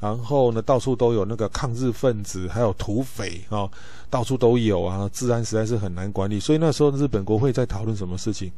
[0.00, 3.70] 然后呢，到处都有那个抗日分子，还有土匪啊，
[4.10, 6.40] 到处都有啊，治安实在是很难管理。
[6.40, 8.50] 所以那时候日本国会在讨论什么事情，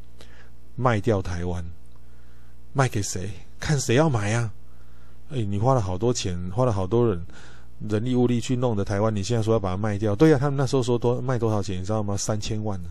[0.75, 1.63] 卖掉台湾。
[2.73, 3.31] 卖给谁？
[3.61, 4.53] 看谁要买啊？
[5.31, 7.25] 哎，你花了好多钱，花了好多人
[7.89, 10.15] 人力物力去弄的台湾，你现在说要把它卖掉？
[10.15, 12.17] 对呀、他们那时候说多卖多少钱，你知道吗？
[12.17, 12.91] 三千万呢，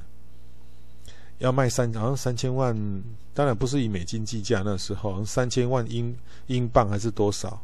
[1.40, 2.76] 要卖三好像三千万，
[3.34, 6.16] 当然不是以美金计价，那时候三千万英
[6.48, 7.62] 英镑还是多少？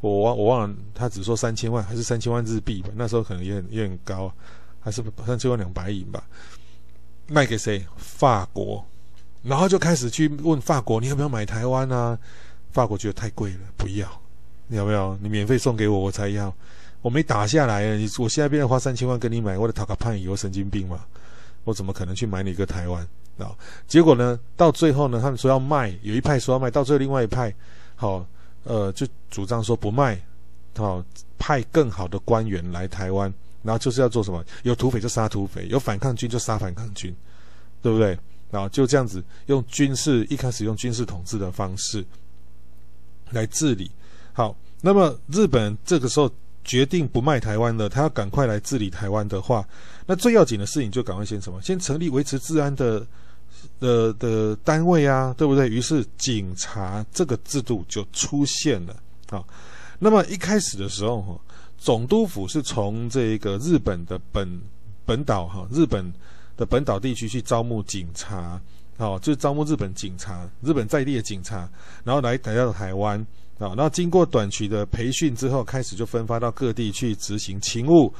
[0.00, 2.90] 我忘我忘了，他只说三千万还是三千万日币吧？
[2.94, 4.32] 那时候可能也很也很高，
[4.80, 6.22] 还是三千万两白银吧？
[7.26, 7.84] 卖给谁？
[7.96, 8.84] 法国。
[9.42, 12.18] 然后就开始去问法国，你要不要买台湾啊？
[12.70, 14.08] 法国觉得太贵了，不要。
[14.66, 15.16] 你要不要？
[15.22, 16.52] 你免费送给我，我才要。
[17.00, 21.00] 我没打下来，你我现在变成花三千万跟你买，我的讨个叛逆，我神经病嘛？
[21.64, 23.06] 我怎么可能去买你一个台湾
[23.38, 23.54] 啊？
[23.86, 27.54] 结果呢，到最后呢，他们说要卖，有一派说要卖，到最后另外一派，
[27.94, 28.26] 好，
[28.64, 30.20] 呃，就主张说不卖，
[30.76, 31.02] 好，
[31.38, 34.44] 派更好的官员来台湾，然后就是要做什么？
[34.64, 37.14] 有土匪就杀土匪，有反抗军就杀反抗军，
[37.80, 38.18] 对不对？
[38.50, 42.04] 然后就这样子用军事，一开始用军事统治的方式
[43.30, 43.90] 来治理。
[44.32, 46.30] 好，那么日本这个时候
[46.64, 49.66] 决定不卖台湾了，他要赶快来治理台湾的话，
[50.06, 51.60] 那最要紧的事情就赶快先什么？
[51.60, 53.06] 先成立维持治安的
[53.78, 55.68] 的的单位啊，对不对？
[55.68, 58.96] 于是警察这个制度就出现了
[59.28, 59.44] 啊。
[59.98, 61.38] 那么一开始的时候，哈，
[61.76, 64.60] 总督府是从这个日本的本
[65.04, 66.10] 本岛哈，日本。
[66.58, 68.60] 的本岛地区去招募警察，
[68.96, 71.68] 哦，就是招募日本警察，日本在地的警察，
[72.02, 73.18] 然后来来到台湾，
[73.58, 78.12] 啊，然后经过短期的培训之后，开始就分发到各地去执行勤务，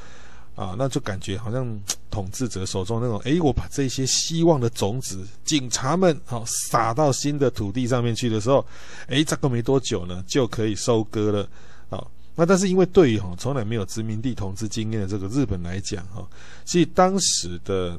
[0.55, 1.66] 啊，那就感觉好像
[2.12, 8.64] 统治者手中那种，诶，我把这些希望的种子，警察们，好撒到新的土地上面去的时候，
[9.09, 11.48] 诶，这个没多久呢，就可以收割了，
[11.90, 16.24] 啊，那但是因为对于哈从来没有殖民地统治经验的这个日本来讲，哈，
[16.64, 17.98] 所以当时的。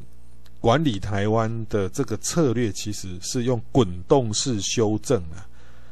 [0.59, 5.47] 管理台湾的这个策略其实是用滚动式修正啊，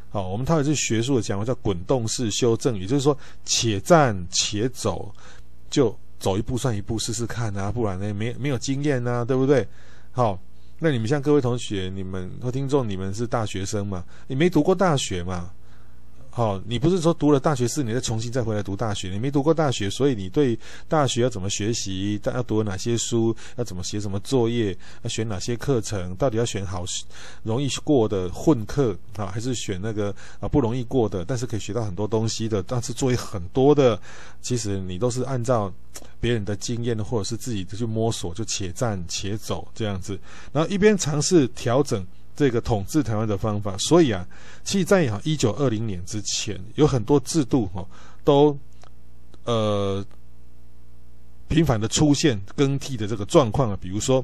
[0.09, 5.13] 好，我们套一句学术的讲话叫滚动式修正，也就是说，且战且走，
[5.69, 9.67] 就走一步算一步，试试看啊，不然呢，没没有经验啊，对不对？
[10.11, 10.37] 好，
[10.79, 14.03] 那你们像各位同学，你们或听众，你们是大学生嘛？
[14.27, 15.51] 你没读过大学嘛？
[16.37, 19.09] 好、哦，你不是说读了大学四年再重新再回来读大学？
[19.09, 20.55] 你没读过大学，所以你对
[20.87, 26.85] 大学要怎么学习，要读哪些书，要怎么写什么作业，要选哪些课程，到底要选好
[27.41, 33.99] 容易过的混课啊，还是选那个啊不容易过的，但是可以学到很多东西的，但是作业很多的，
[34.39, 35.73] 其实你都是按照
[36.19, 40.19] 别人的经验或者是自己的去摸索，就且战且走这样子，
[40.53, 42.05] 然后一边尝试调整。
[42.37, 44.23] 这个统治台湾的方法，所以啊，
[44.63, 47.83] 其实在一九二零年之前，有很多制度哈、
[48.23, 48.55] 都
[49.43, 50.05] 呃
[51.47, 53.77] 频繁的出现更替的这个状况啊。
[53.81, 54.23] 比如说，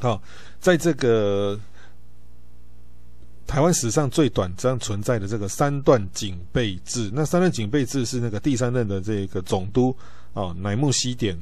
[0.00, 0.22] 好、
[0.60, 1.58] 在这个
[3.46, 9.96] 台湾史上最短这样存在的这个三段警备制，那三段警备制是那个第三任的这个总督
[10.34, 11.34] 啊、哦，乃木希典。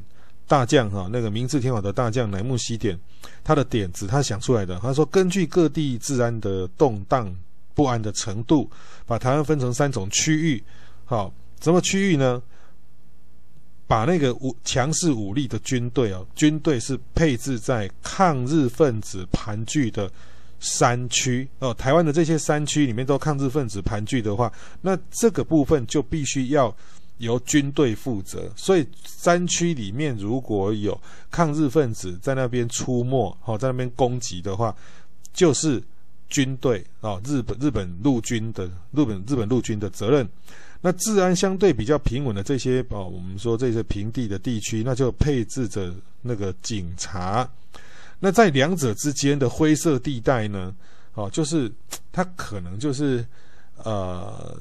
[0.46, 2.98] 大将哈，那个明治天皇的大将乃木希典，
[3.42, 4.78] 他的点子他想出来的。
[4.80, 7.34] 他说，根据各地治安的动荡
[7.74, 8.70] 不安的程度，
[9.06, 10.62] 把台湾分成三种区域。
[11.06, 12.42] 好，什么区域呢？
[13.86, 20.10] 把那个武强势武力的军队哦，军队是配置在抗日分子盘踞的
[20.58, 21.72] 山区哦。
[21.74, 26.74] 台湾的这些山区里面都抗日分子盘踞的话，那这个部分就必须要。
[27.18, 31.00] 由军队负责，所以山区里面如果有
[31.30, 34.74] 抗日分子在那边出没，好，在那边攻击的话，
[35.32, 35.82] 就是
[36.28, 40.28] 军队啊，日本日本陆军的日本日本陆军的责任。
[40.80, 47.48] 那治安相对比较平稳的这些哦，我们说这些平地的地区，那就配置着那个警察。
[48.18, 50.74] 那在两者之间的灰色地带呢，
[51.14, 51.70] 哦，就是
[52.10, 53.24] 它可能就是
[53.76, 54.58] 呃。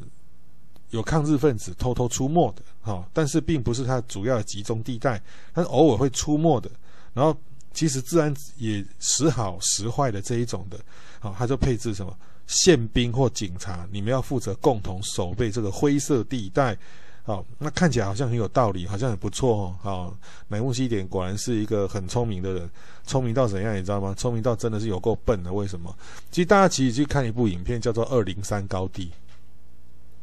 [0.93, 5.19] 有抗日分子偷偷出没的，哈，但是并不是它主要的集中地带，
[5.51, 6.69] 它偶尔会出没的。
[7.15, 7.36] 然后
[7.73, 10.77] 其实治安也时好时坏的这一种的，
[11.19, 16.77] 好，它就配置什么宪兵或警察，你们要负责共同守备这个灰色地带，
[17.23, 19.75] 好，那看起来好像很有道理，好像很不错哦。
[19.82, 22.69] 好，乃木希典果然是一个很聪明的人，
[23.03, 24.13] 聪明到怎样，你知道吗？
[24.15, 25.51] 聪明到真的是有够笨的。
[25.51, 25.95] 为什么？
[26.29, 29.06] 其实大家其实去看一部影片，叫做《二零三高地》。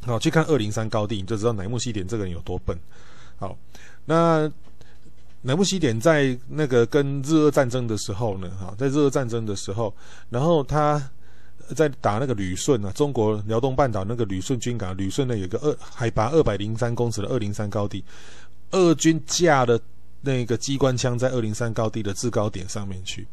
[0.04, 2.78] 好，去看《二零三高地》，你就知道乃木希典这个人有多笨。
[3.38, 3.56] 好，
[4.04, 4.50] 那
[5.42, 9.94] 乃木希典在那个跟日俄战争的时候呢，哈，在日俄战争的时候，
[10.28, 11.02] 然后他。
[11.76, 18.02] 在打那个旅顺啊，中国辽东半岛那个旅顺军港，旅顺呢有个二海拔二百零三公尺的二零三高地，
[18.72, 19.78] 俄军架了
[20.20, 23.24] 那个机关枪在二零三高地的制高点上面去，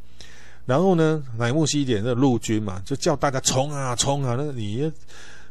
[0.67, 4.93] 然后呢，乃木希典的陆军嘛，就叫大家冲啊冲啊，那你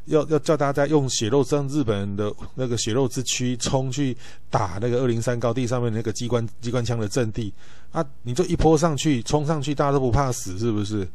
[0.07, 4.17] 要要叫大家用血肉让日本人的那个血肉之躯冲去
[4.51, 7.53] 打那个二零三高地上面那个机关机关枪的阵地
[7.93, 11.07] 啊，你就一泼上去冲上去，大家都不怕死是不是？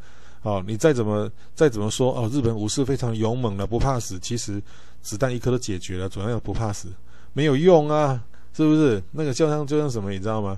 [0.44, 4.18] 哦，你再怎么再怎么说哦，日本武士非常勇猛的，不怕死。
[4.20, 4.62] 其实
[5.02, 6.88] 子弹一颗都解决了，主要要不怕死，
[7.34, 8.20] 没有用啊，
[8.52, 9.02] 是不是？
[9.12, 10.58] 那个就像就像什么，你知道吗？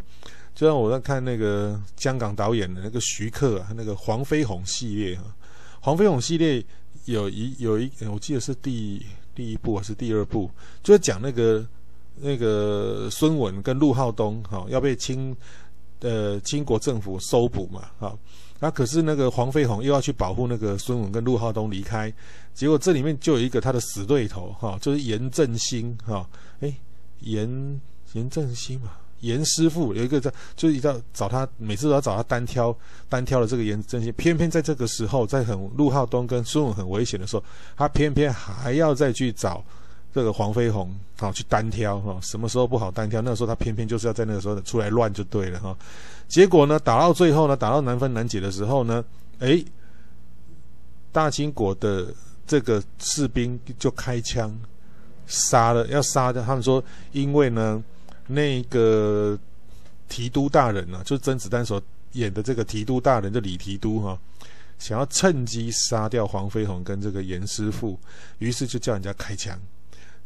[0.56, 5.24] 就像我在看那个香港导演的那个徐克啊，那个黄飞鸿系列啊，
[5.82, 6.64] 黄飞鸿系列
[7.06, 10.50] 有一有一，我记得是第第一部还是第二部，
[10.82, 11.66] 就是讲那个
[12.16, 15.36] 那个孙文跟陆浩东哈、哦、要被清
[16.00, 18.20] 呃清国政府收捕嘛，哈、哦。
[18.60, 22.14] 那、可是那个黄飞鸿又要去保护那个孙文跟陆浩东离开，
[22.54, 26.26] 结果这里面就有一个他的死对头哈，就是严振兴哈，
[26.62, 26.74] 哎，
[27.20, 27.82] 严
[28.14, 28.92] 严振兴嘛，
[29.24, 32.76] 严师傅有一个在，就是要找他，每次都要找他单挑，
[33.10, 37.44] 单挑的这个严振兴，偏偏在这个时候，在很陆浩东跟孙武很危险的时候，
[37.76, 39.64] 他偏偏还要再去找。
[40.16, 43.20] 这个黄飞鸿好去单挑哈，什么时候不好单挑？
[43.20, 45.76] 那个时候他偏偏就是要在那个时候出来乱就对了哈。
[46.28, 49.04] 结果呢，打到最后呢，打到难分难解的时候呢，
[49.40, 49.66] 哎，
[51.12, 52.14] 大清国的
[52.46, 54.56] 这个士兵就开枪
[55.26, 56.44] 杀了，要杀的。
[56.44, 57.84] 他们说，因为呢，
[58.28, 59.38] 那个
[60.08, 61.82] 提督大人呢、啊，就是甄子丹所
[62.14, 64.20] 演的这个提督大人，就李提督哈，
[64.80, 68.00] 想要趁机杀掉黄飞鸿跟这个严师傅，
[68.40, 69.60] 于是就叫人家开枪。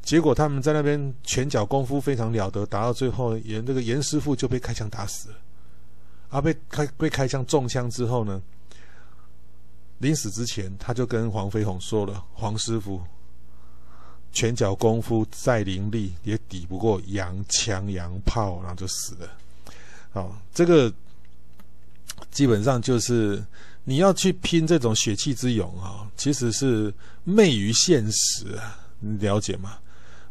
[0.01, 5.35] 结果他们在那边拳脚功夫非常了得，打到最后，严这个严师傅就被开枪打死了。
[6.29, 8.41] 啊，被开被开枪中枪之后呢，
[9.99, 13.01] 临死之前他就跟黄飞鸿说了：“黄师傅，
[14.37, 19.27] 拳脚功夫再凌厉，也抵不过洋枪洋炮，然后就死了。”
[20.13, 20.93] 好，这个
[22.29, 23.43] 基本上就是
[23.83, 29.79] 你要去拼这种血气之勇啊，其实是昧于现实啊，你了解吗？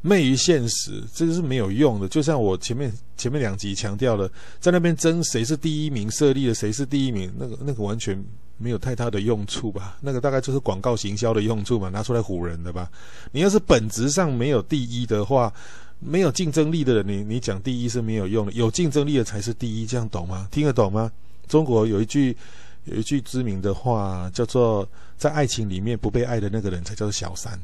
[0.03, 2.07] 昧于现实，这个是没有用的。
[2.07, 8.17] 就像我前面前面两集强调的，在那边争谁是第一名，设立了谁是第一名，那个那个完全
[8.59, 9.97] 没有太大的用处吧？
[10.01, 12.91] 那个大概就是广告行销的用处嘛，拿出来唬人的吧？
[13.33, 15.53] 你要是本质上没有第一的话，
[15.99, 18.53] 没有竞争力的人，你你讲第一是没有用的。
[18.53, 20.49] 有竞争力的才是第一，这样懂吗？
[20.51, 21.11] 听得懂吗？
[21.47, 22.37] 中国有一句
[22.85, 27.61] 有一句知名的话，叫做“在爱情里面不被爱的那个人才叫做小三”。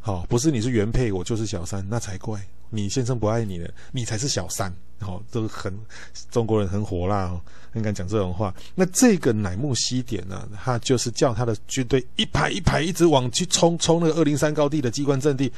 [0.00, 2.40] 好，不是你是原配，我就是小三，那才怪。
[2.70, 4.72] 你先生不爱你了，你才是小三。
[5.00, 5.72] 好，这个很
[6.30, 7.40] 中国人很火辣哦，
[7.72, 8.52] 很敢讲这种话。
[8.74, 15.52] 那这个乃木希典呢，他就是叫他的军队一排一排一直往去冲，冲那个二零三高地的机关阵地，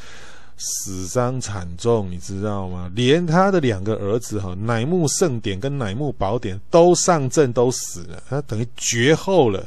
[0.59, 2.90] 死伤惨重，你知道吗？
[2.94, 9.66] 连他的两个儿子哈，乃木盛典跟乃木宝典都上阵都死了，他等于绝后了。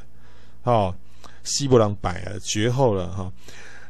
[0.63, 0.93] 哦，
[1.43, 3.31] 西伯朗百啊，绝后了哈。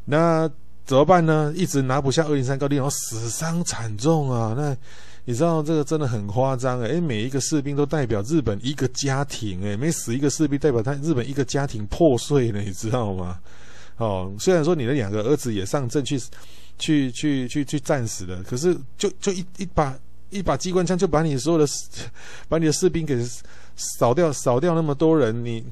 [0.05, 0.49] 那。
[0.85, 1.53] 怎么办呢？
[1.55, 4.53] 一直拿不下二零三高地，然后死伤惨重啊！
[4.53, 4.75] 那
[5.25, 13.39] 你知道这个真的很夸张诶，每一个士兵都代表日本一个家庭诶，每死一个士兵代表他日本一个家庭破碎了，你知道吗？
[13.97, 16.19] 哦，虽然说你的两个儿子也上阵去，
[16.77, 19.97] 去去去去战死了，可是就就一一把
[20.29, 21.65] 一把机关枪就把你所有的
[22.49, 23.17] 把你的士兵给
[23.75, 25.63] 扫掉，扫掉那么多人，你。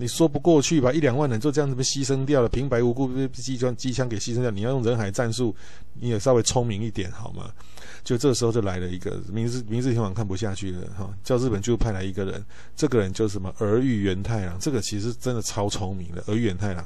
[0.00, 0.90] 你说不过去吧？
[0.90, 4.50] 一两万人就这样子被牺牲掉了，平白无故被机枪机枪给牺牲掉。
[4.50, 5.54] 你要用人海战术，
[5.92, 7.50] 你也稍微聪明一点好吗？
[8.02, 12.42] 就这时候就来了一个明治明治天皇看不下去了哈，叫日本就派来一个人，
[12.74, 16.82] 这个人就是什么儿玉源太郎，这个其实真的超聪明的儿玉源太郎。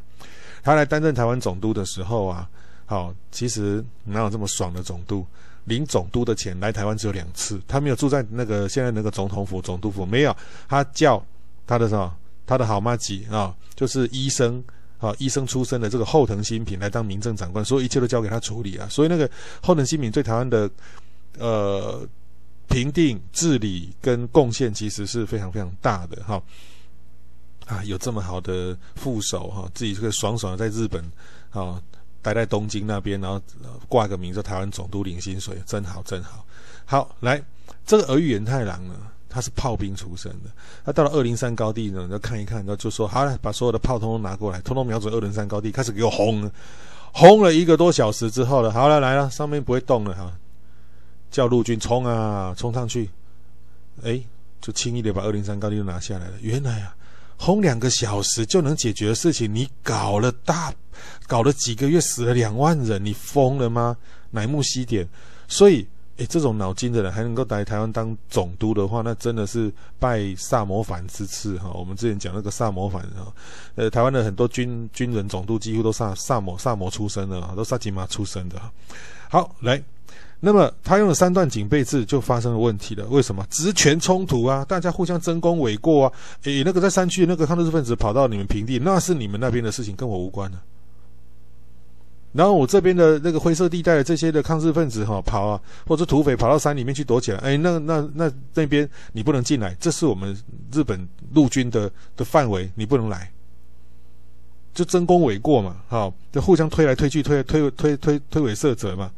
[0.64, 2.50] 他来担任台湾总督的时候啊，
[2.84, 5.24] 好，其实哪有这么爽的总督？
[5.66, 10.36] 领总督的钱来台湾只有两次，他没有住在那个现在那个总统府总督府，没有，
[10.68, 11.24] 他叫
[11.64, 12.12] 他的什么？
[12.46, 14.62] 他的好妈吉啊，就是医生
[14.98, 18.88] 啊，医生出身的这个后藤新平来当民政长官，所有一切都交给他处理啊。
[18.88, 19.30] 所以那个
[19.62, 20.70] 后藤新平对台湾的
[21.38, 22.06] 呃
[22.68, 26.42] 平定治理跟贡献其实是非常非常大的哈
[27.66, 31.02] 啊，有这么好的副手哈，自己这个爽爽的在日本
[31.50, 31.82] 啊
[32.22, 33.40] 待在东京那边，然后
[33.88, 36.44] 挂个名叫台湾总督领薪水，真好真好。
[36.86, 37.42] 好，来
[37.86, 38.94] 这个儿玉源太郎呢，
[39.34, 40.50] 他是炮兵出身的，
[40.84, 46.48] 他到了二零三高地呢，就看一看，然后就说好了，把所有的炮通通拿过来，通通瞄准二零三高地，开始给我轰，
[47.12, 50.32] 轰了一个多小时之后了，好了来了，上面不会动了哈，
[51.30, 53.10] 叫陆军冲啊，冲上去，
[54.04, 54.20] 哎，
[54.60, 56.34] 就轻易的把二零三高地就拿下来了。
[56.40, 56.94] 原来啊。
[57.36, 60.72] 轰两个小时就能解决的事情，你搞了大，
[61.26, 63.96] 搞了几个月，死了两万人，你疯了吗？
[64.30, 65.06] 乃木希典，
[65.48, 65.84] 所以，
[66.16, 71.70] 诶，这种脑筋的人还能够来台湾当总督的话，那真的是拜萨摩藩之赐哈。
[71.74, 73.32] 我们之前讲那个萨摩藩哈，
[73.74, 78.60] 呃，台湾的很多军军人总督几乎都萨萨摩萨摩出身的，都萨吉玛出身的。
[79.28, 79.82] 好，来。
[80.40, 83.06] 那么他用了三段警备制，就发生了问题了。
[83.06, 83.42] 为什么？
[83.48, 86.12] 职权冲突啊，大家互相争功诿过啊。
[86.42, 90.58] 诶，那个在山区那个抗日分子跑到你们平地，那是你们那边的事情，跟我无关的。
[92.34, 100.36] 然后我这边的那个灰色地带的这些的抗日分子哈跑啊，或者土匪跑到山里面去躲起来，哎，那那那那边你不能进来，这是我们
[100.72, 103.30] 日本陆军的的范围，你不能来。
[104.74, 109.10] 就争功诿过嘛，好，就互相推来推去，推推推推推诿射责嘛，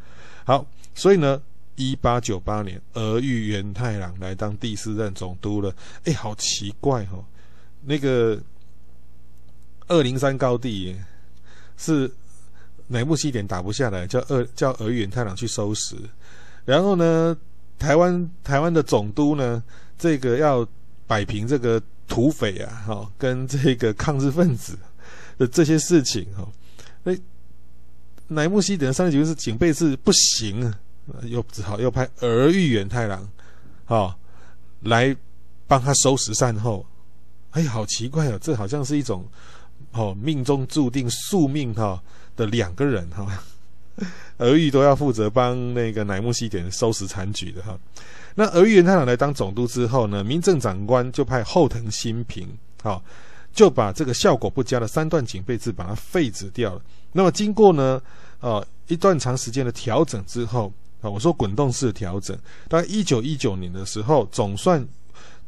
[0.45, 0.67] 好。
[0.95, 1.41] 所以呢，
[1.75, 5.75] 一八九八年，俄玉元太郎来当第四任总督了。
[6.05, 7.25] 哎，好奇怪哦，
[7.85, 8.39] 那个
[9.87, 10.97] 二零三高地
[11.77, 12.11] 是
[12.89, 15.97] 乃木希典打不下来，叫二叫儿玉源太郎去收拾。
[16.65, 17.37] 然后呢，
[17.79, 19.63] 台湾台湾的总督呢，
[19.99, 20.67] 这个要
[21.07, 24.79] 摆平这个土匪啊，哈，跟这个抗日分子
[25.39, 26.49] 的这些事情哈，
[27.05, 27.19] 哎，
[28.29, 30.79] 乃木希典上一级是警备制不行啊。
[31.23, 33.31] 又只好又派儿玉源太郎，
[33.87, 34.13] 哦，
[34.81, 35.17] 来
[35.69, 36.85] 帮他收拾善后。
[37.53, 39.25] 哎，好奇怪哦，这好像是一种
[39.93, 42.03] 哦命中注定宿命哈、哦、
[42.37, 43.27] 的两个人哈，
[44.37, 47.79] 儿、哦、玉都要负责帮那个乃木希典收拾残局的哈、
[48.35, 52.49] 那儿玉元太郎来当总督之后呢，民政长官就派后藤新平，
[52.83, 53.03] 好、
[53.53, 56.83] 就把这个效果不佳的三段警备制把它废止掉了。
[57.13, 58.01] 那么经过呢，
[58.41, 60.73] 呃一段长时间的调整之后。
[61.03, 62.35] 啊，我说滚动式的调整，
[62.71, 64.83] 到一九一九年的时候，总算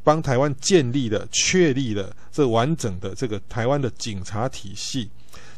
[0.05, 5.09] 帮台湾建立了、确立了这完整的这个台湾的警察体系。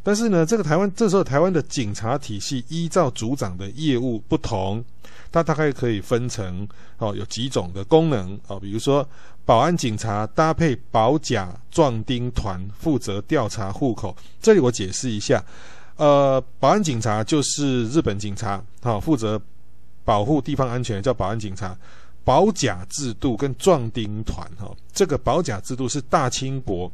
[0.02, 4.84] 但是呢，这个台湾这时候台湾的警察体系依照组长的业务不同，
[5.30, 6.66] 它大概可以分成
[6.98, 9.06] 哦有几种的功能哦，比如说
[9.44, 14.16] 保安警察搭配保甲壮丁团负责调查户口。
[14.40, 15.44] 这里我解释一下，
[15.96, 19.40] 呃，保安警察就是日本警察，好负责。
[20.02, 21.76] 保护地方安全叫保安警察，
[22.24, 26.90] 保甲制度跟壮丁团哈，这个保甲制度是大清国，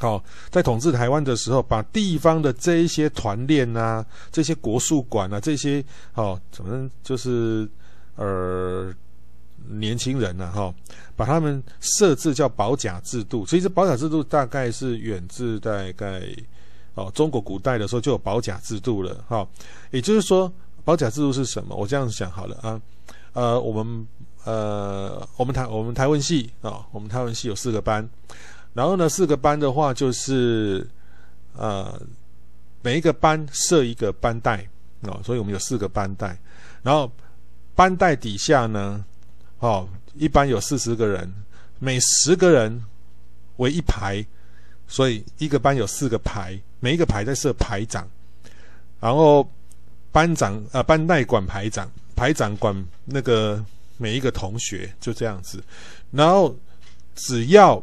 [0.00, 7.68] 好在统治台湾的时候，把地方的这一些团练啊，这些国术馆啊，这些好怎么就是
[8.16, 8.92] 呃
[9.68, 10.74] 年轻人呐哈，
[11.14, 13.46] 把他们设置叫保甲制度。
[13.46, 16.22] 其实保甲制度大概是远自大概
[16.94, 19.46] 哦中国古代的时候就有保甲制度了哈，
[19.92, 20.52] 也就是说。
[20.82, 21.76] 保甲制度是什么？
[21.76, 22.80] 我这样想好了啊，
[23.34, 24.08] 呃，我们
[24.44, 28.08] 呃，我们台我们台湾系啊、哦，我们台湾系有四个班，
[28.72, 30.86] 然后呢，四个班的话就是
[31.56, 32.00] 呃，
[32.82, 34.66] 每一个班设一个班代、
[35.02, 36.38] 哦，所以我们有四个班代，
[36.82, 37.10] 然后
[37.74, 39.04] 班代底下呢，
[39.58, 41.32] 哦，一般有四十个人，
[41.78, 42.84] 每十个人
[43.56, 44.24] 为一排，
[44.86, 48.08] 所以一个班有四个排，每一个排在设排长，
[49.00, 49.48] 然后。
[50.12, 53.64] 班长呃，班代管排长，排长管那个
[53.96, 55.62] 每一个同学，就这样子。
[56.10, 56.52] 然后
[57.14, 57.80] 只要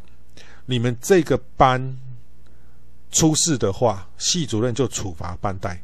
[0.67, 1.97] 你们这个班
[3.11, 5.81] 出事的话，系主任就处罚班代，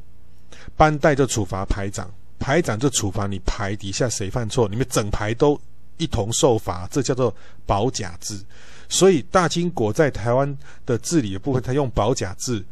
[0.77, 2.07] 班代就处罚排长，
[2.37, 5.59] 排长就处罚你排底下谁犯错，你们整排都
[5.97, 7.33] 一同受罚，这叫做
[7.65, 8.39] 保甲制。
[8.87, 10.55] 所以大清国在台湾
[10.85, 12.63] 的治理的部分，他用保甲制。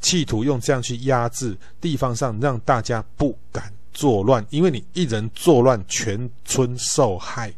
[0.00, 7.52] 企图用这样去压制地方上，让大家不敢作乱，因为你一人作乱，全村受害，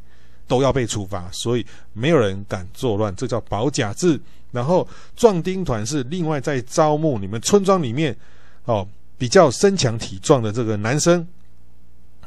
[0.53, 4.21] 都要被处罚，所以没有人敢作乱，这叫保甲制。
[4.51, 4.87] 然后
[5.17, 8.15] 壮丁团是另外在招募你们村庄里面
[8.67, 8.87] 哦
[9.17, 11.27] 比较身强体壮的这个男生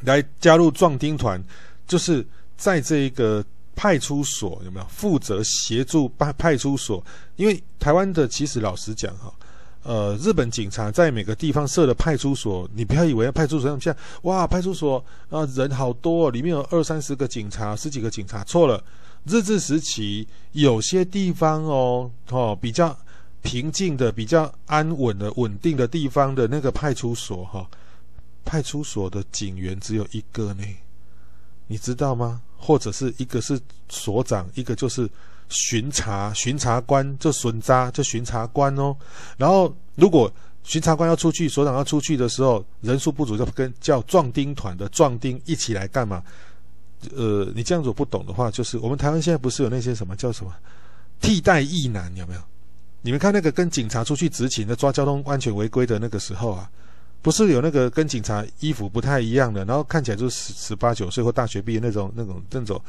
[0.02, 1.40] 来加入壮丁团，
[1.86, 2.26] 就是
[2.58, 3.46] 在这个
[3.76, 7.06] 派出所有没有负责协助派派出所？
[7.36, 9.32] 因为台湾的其实老实讲哈。
[9.86, 14.98] 呃，日本警察在每个地方设的派出所，你不要以为派出所像哇，派出所
[15.30, 18.84] 啊人好多，里面有二三十个警察，十几个警察，错了。
[19.26, 22.98] 日治时期有些地方哦哦比较
[23.44, 27.70] 平静的、比较安稳的、稳定的地方的那个派出所，哈，
[28.44, 30.64] 派出所的警员只有一个呢，
[31.68, 32.42] 你知道吗？
[32.58, 35.08] 或者是一个是所长，一个就是
[35.50, 38.96] 巡查巡查官，就巡查就巡查官哦。
[39.38, 40.32] 然后如果
[40.64, 46.24] 巡查官要出去，所长要出去的时候，人数不足，就跟叫壮丁团的壮丁一起来干嘛？
[47.16, 50.52] 呃，你这样子不懂的话，就是我们台湾现在不是有那些什么叫什么
[51.22, 52.42] 替代役男有没有？
[53.04, 56.68] 你们看那个跟警察出去执勤的抓交通安全违规的那个时候啊，
[57.22, 62.82] 不是有那个跟警察衣服不太一样的，然后看起来就是十十八九岁或大学毕业那种那种那种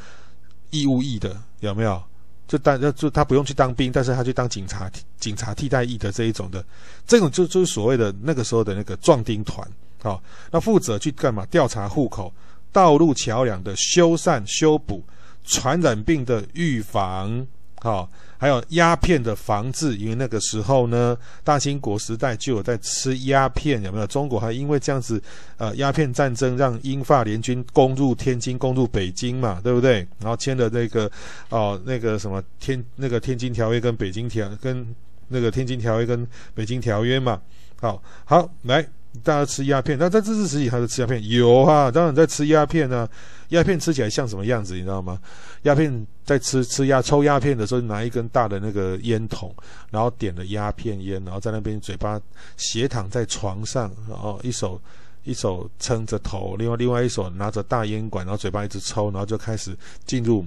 [0.71, 2.01] 义务役的有没有？
[2.47, 4.89] 就当就就他不用去当兵，但是他去当警察
[5.19, 6.63] 警察替代役的这一种的，
[7.05, 9.67] 这种就就是所谓的那个时候的那个壮丁团，
[10.01, 11.45] 啊、哦，那负责去干嘛？
[11.47, 12.33] 调查户口、
[12.71, 15.03] 道路桥梁的修缮修补、
[15.43, 17.45] 传染病的预防。
[17.79, 18.09] 好，
[18.39, 24.07] 还有鸦片的防治，因为那个时候呢，大清国时代就有在吃鸦片，有没有？
[24.07, 25.21] 中国还因为这样子，
[25.57, 30.07] 呃，鸦片战争让英法联军攻入天津，攻入北京嘛，对不对？
[30.19, 31.09] 然后签了那个，
[31.49, 34.85] 哦，那个什么天那个天津条约跟北京条跟
[35.27, 37.39] 那个天津条约跟北京条约嘛。
[37.79, 38.83] 好，好来。
[39.23, 41.27] 大家吃鸦片，那在日治时期还是吃鸦片？
[41.27, 43.09] 有啊，当然在吃鸦片呢、啊。
[43.49, 44.75] 鸦片吃起来像什么样子？
[44.75, 45.17] 你知道吗？
[45.61, 49.55] 鸦片在吃吃鸦抽鸦片的时候，拿一根大的那个烟筒，
[49.89, 52.19] 然后点了鸦片烟，然后在那边嘴巴
[52.57, 54.79] 斜躺在床上，然后一手
[55.23, 60.45] 一手撑着头，另外另外一手拿着大烟管，然后嘴巴一直抽，然后就开始进入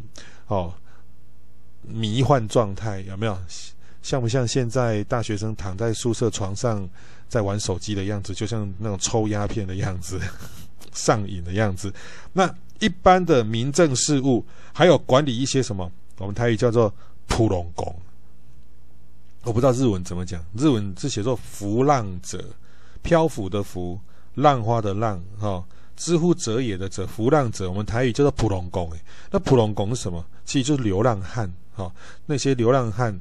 [0.48, 0.72] 哦
[1.82, 3.36] 迷幻状态，有没有？
[4.02, 6.88] 像不像现在大学生躺在宿舍床上
[7.30, 10.20] 在玩手机的样子，就像那种抽鸦片的样子，
[10.92, 11.94] 上瘾的样子。
[12.32, 16.92] 那一般的民政事务，还有管理一些什么，我们台语叫做
[17.28, 17.94] 普龙公。
[19.44, 22.44] 我不知道日文怎么讲，日文是写作浮浪者，
[23.00, 23.98] 漂浮的浮，
[24.34, 25.64] 浪花的浪，哈、哦，
[25.96, 28.90] 之乎者也的者，浮浪者，我们台语叫做普龙公。
[29.30, 30.22] 那普龙公是什么？
[30.44, 31.90] 其实就是流浪汉，哈、
[32.26, 33.18] 那些流浪汉。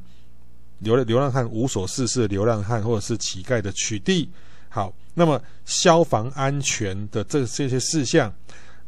[0.80, 4.28] 流流浪汉无所事事的流浪汉，或者是乞丐的取缔。
[4.70, 8.32] 好，那么消防安全的这这些事项，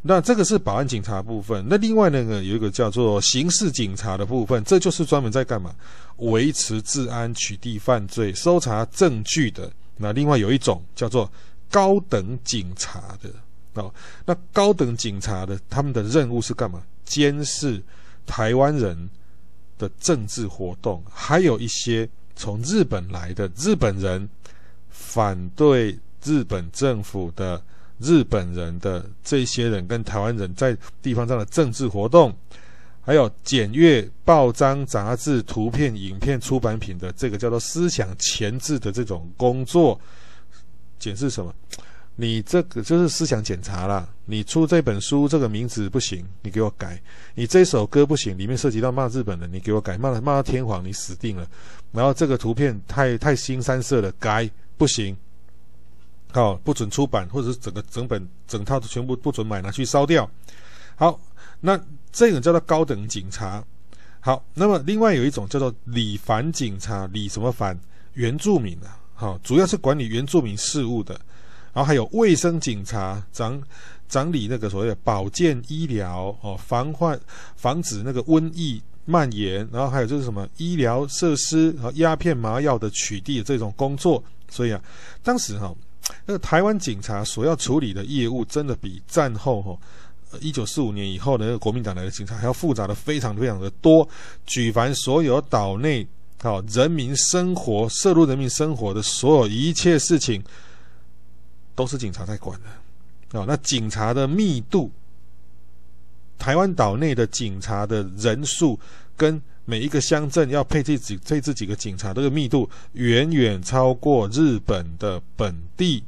[0.01, 1.65] 那这个是保安警察部分。
[1.67, 5.73] 那另外那个有一个叫做刑事警察的部分，这就是专门在干嘛？
[6.17, 9.71] 维持治安、取缔犯罪、搜查证据的。
[9.97, 11.29] 那另外有一种叫做
[11.69, 13.29] 高等警察的
[13.81, 13.91] 哦。
[14.25, 16.81] 那高等警察的他们的任务是干嘛？
[17.03, 17.81] 监视
[18.25, 19.09] 台湾人。
[19.81, 24.29] 的政治活动，还有一些从日本来的日本人，
[24.91, 27.59] 反对日本政府的
[27.97, 32.31] 日本人的这些人跟台湾人在地方上的政治活动，
[33.01, 39.99] 还有检阅报章、杂志、图片、影片、出版品的这个叫做思想前置的这种工作，
[40.99, 41.51] 检视什么？
[42.21, 44.07] 你这个就是思想检查啦。
[44.25, 47.01] 你出这本书这个名字不行，你给我改。
[47.33, 49.97] 你这首歌不行，里面涉及到骂日本的，你给我改。
[49.97, 51.47] 骂骂到天皇，你死定了。
[51.91, 54.47] 然后这个图片太太新三色了，改
[54.77, 55.17] 不行。
[56.31, 60.29] 好，不准出版，或者是整个整本整套都全部不准买，拿去烧掉。
[60.95, 61.19] 好，
[61.59, 61.75] 那
[62.11, 63.63] 这种叫做高等警察。
[64.19, 67.75] 好，那么另外有一种叫做理蕃警察，李什么蕃？
[68.13, 68.99] 原住民啊。
[69.15, 71.19] 好，主要是管理原住民事务的。
[71.73, 73.61] 然后还有卫生警察，掌
[74.09, 77.19] 掌理那个所谓的保健医疗哦，防患
[77.55, 79.65] 防止那个瘟疫蔓延。
[79.71, 84.21] 然后还有就是什么医疗设施和鸦片麻药的取缔这种工作。
[84.49, 84.81] 所以啊，
[85.23, 85.73] 当时哈、
[86.25, 89.77] 那个台湾警察所要处理的业务，真的比战后哈，
[90.41, 94.05] 一九四五年以后的那个国民党来的警察还要复杂的非常非常的多。
[94.45, 96.05] 举凡所有岛内
[96.41, 100.43] 好人民生活涉入人民生活的所有一切事情。
[101.75, 104.91] 都是警察在管的，啊、哦，那警察的密度，
[106.37, 108.79] 台湾岛内的警察的人数，
[109.15, 116.03] 跟每一个乡镇要配置几配置几个警察，这个密度远远超过日本的本地。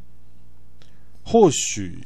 [1.24, 2.03] 或许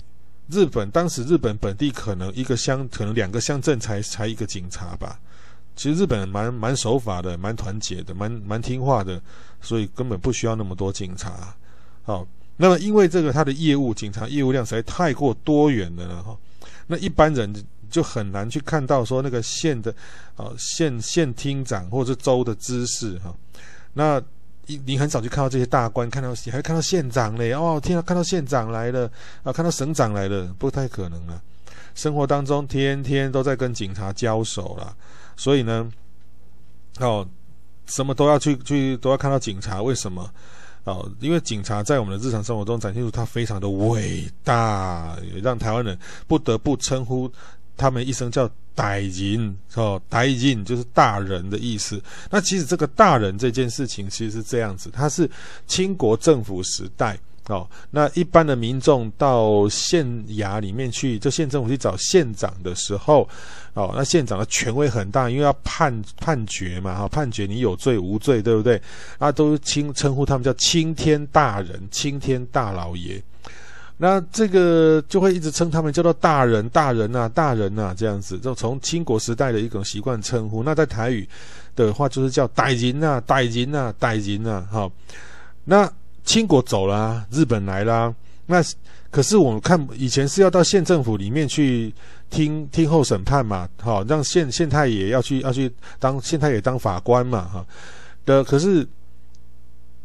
[0.47, 5.20] 日本当时日本本地可能一个乡，可能两个乡镇才才一个警察吧。
[5.76, 9.20] 其实日本蛮蛮守法的，蛮团结的，蛮蛮听话的，
[9.62, 11.55] 所以根本不需要那么多警察。
[12.03, 12.28] 好、哦。
[12.58, 16.38] 那么，因为这个他的业务，警察业务量实在太过多元了哈，
[16.88, 17.53] 那一般人
[17.89, 19.93] 就很难去看到说那个县的
[20.36, 23.34] 啊县县厅长或者是州的知识哈，
[23.93, 24.22] 那
[24.66, 29.10] 你你很少去看到这些大官，看到你还看到县长嘞哦，听到看到县长来了
[29.43, 31.41] 啊，看到省长来了，不太可能了。
[31.95, 34.95] 生活当中天天都在跟警察交手了，
[35.36, 35.89] 所以呢，
[36.99, 37.28] 哦。
[37.89, 40.30] 什么都要去去都要看到警察，为什么？
[40.88, 47.30] 哦，因为警察在我们的日常生活中展现出他非常的伟大，也让台湾人不得不称呼
[47.76, 52.02] 他们一声叫大人哦，大人就是大人的意思。
[52.30, 55.30] 那其实这个大人这件事情其实是这样子，他是
[55.68, 57.20] 清国政府时代。
[57.50, 63.26] 哦，那一般的民众到县衙里面去，就县政府去找县长的时候，
[63.74, 68.82] 哦，那县长的权威很大，因为要判判决嘛，哈，判决你有罪无罪，对不对？
[69.18, 73.24] 啊，都称称呼他们叫青天大人、青天大老爷。
[73.95, 80.62] 那这个就会一直称他们叫做大人、大人呐、啊、大人呐、啊，这样子，就从清国时代的一种习惯称呼。
[80.64, 81.26] 那在台语
[81.78, 84.91] 的话，就是叫大人呐、大人呐、大人呐，哈，
[85.64, 85.89] 那。
[86.28, 88.14] 清国走了啊，日本来啦。
[88.46, 88.62] 那
[89.10, 91.94] 可是我们看以前是要到县政府里面去
[92.30, 97.66] 听听候审判嘛，好，让县县太爷要去要去当县太爷当法官嘛，哈
[98.26, 98.44] 的。
[98.44, 98.86] 可是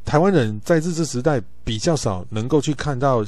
[0.05, 3.25] 台湾人在日治时代比较少能够去看到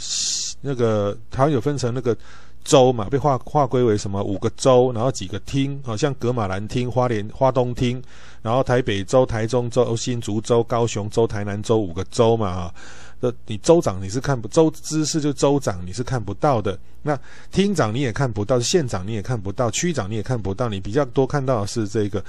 [0.60, 2.16] 那个台湾有分成那个
[2.62, 8.00] 州嘛，被划划归为什么五个州，然后几个厅，好像格马兰厅、花莲花东厅。
[8.44, 12.74] 然后台北州、台中州、新竹州、高雄州、台南州五个州嘛啊，
[13.18, 17.18] 这你州长你是看不，州知事就州长你是看不到的，那
[17.50, 22.22] 厅长你也看不到，县长你也看不到，区长你也看不到，你比较多看到的是这个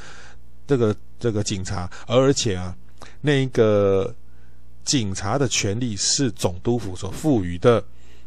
[0.66, 2.74] 这个这个警察，而且啊，
[3.20, 4.16] 那个
[4.86, 7.84] 警察的权力是总督府所赋予的。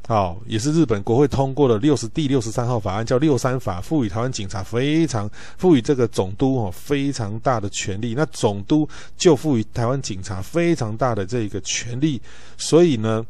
[0.08, 5.28] 好、哦，也是日本国会通过的六十第六十三号法案，叫六三法，赋予台湾警察非常
[5.58, 8.14] 赋予这个总督哦非常大的权力。
[8.16, 8.88] 那总督
[9.18, 12.18] 就赋予台湾警察非常大的这个权力。
[12.56, 13.22] 所以呢，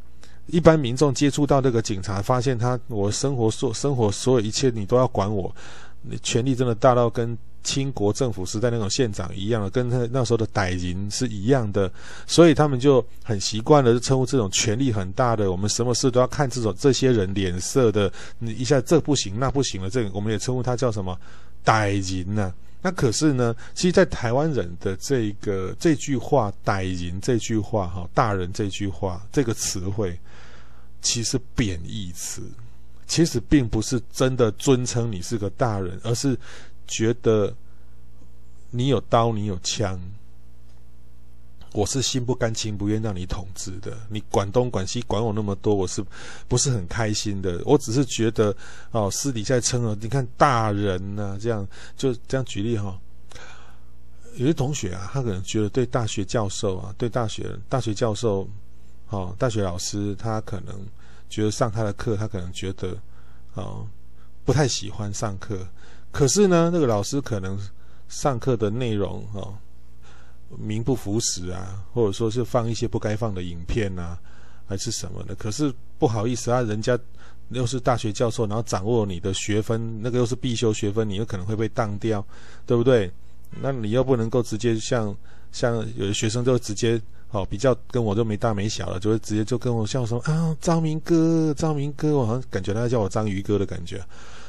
[0.47, 5.53] 一般民众接触到这个警察，发现他我生活所生活所有一切你都要管我，
[6.03, 7.37] 你权力真的大到跟。
[7.69, 11.93] 清国政府时代那种县长一样的，跟他那时候的歹人是一样的，
[12.27, 21.15] 所以他们就很习惯了，就称呼这种权力很大的，我们什么事都要看这种这些人脸色的，你一下这不行那不行了，这个我们也称呼他叫什么
[21.63, 22.51] 歹人呐？
[22.81, 30.19] 那可是呢，其实，在台湾人的这个这句话“歹人”这句话哈，“大人”这句话这个词汇，
[31.03, 32.41] 其实贬义词，
[33.07, 36.35] 其实并不是真的尊称你是个大人，而是。
[36.89, 37.55] 觉得
[38.71, 40.01] 你有刀，你有枪，
[41.73, 43.97] 我是心不甘情不愿让你统治的。
[44.09, 46.05] 你管东管西，管我那么多，我是
[46.49, 47.63] 不是很开心的？
[47.65, 48.57] 我只是觉得
[48.91, 51.67] 哦，私底下称了，你看大人呐、这样
[51.97, 52.99] 就这样举例哈、哦。
[54.37, 58.49] 有些同学啊，他可能觉得对大学教授啊，对大学大学教授，
[59.11, 60.75] 哦，大学老师，他可能
[61.29, 62.97] 觉得上他的课，他可能觉得
[63.55, 63.87] 哦，
[64.45, 65.67] 不太喜欢上课。
[66.11, 67.59] 可是呢，那个老师可能
[68.09, 69.55] 上课的内容哦，
[70.57, 74.19] 名不符实啊，或者说是放一些不该放的影片啊，
[74.67, 75.35] 还是什么的。
[75.35, 76.99] 可是不好意思啊，人家
[77.51, 82.25] 又是大学教授，然后掌握你的学分，那个又是必修学分，你有可能会被当掉，
[82.67, 83.11] 对不对？
[83.61, 85.15] 那你又不能够直接像
[85.53, 87.01] 像有的学生就直接
[87.31, 94.03] 哦，比较跟我就没大没小了，就会直接就跟我笑说啊，张明哥，张明哥，我好像感觉他叫我章鱼哥的感觉。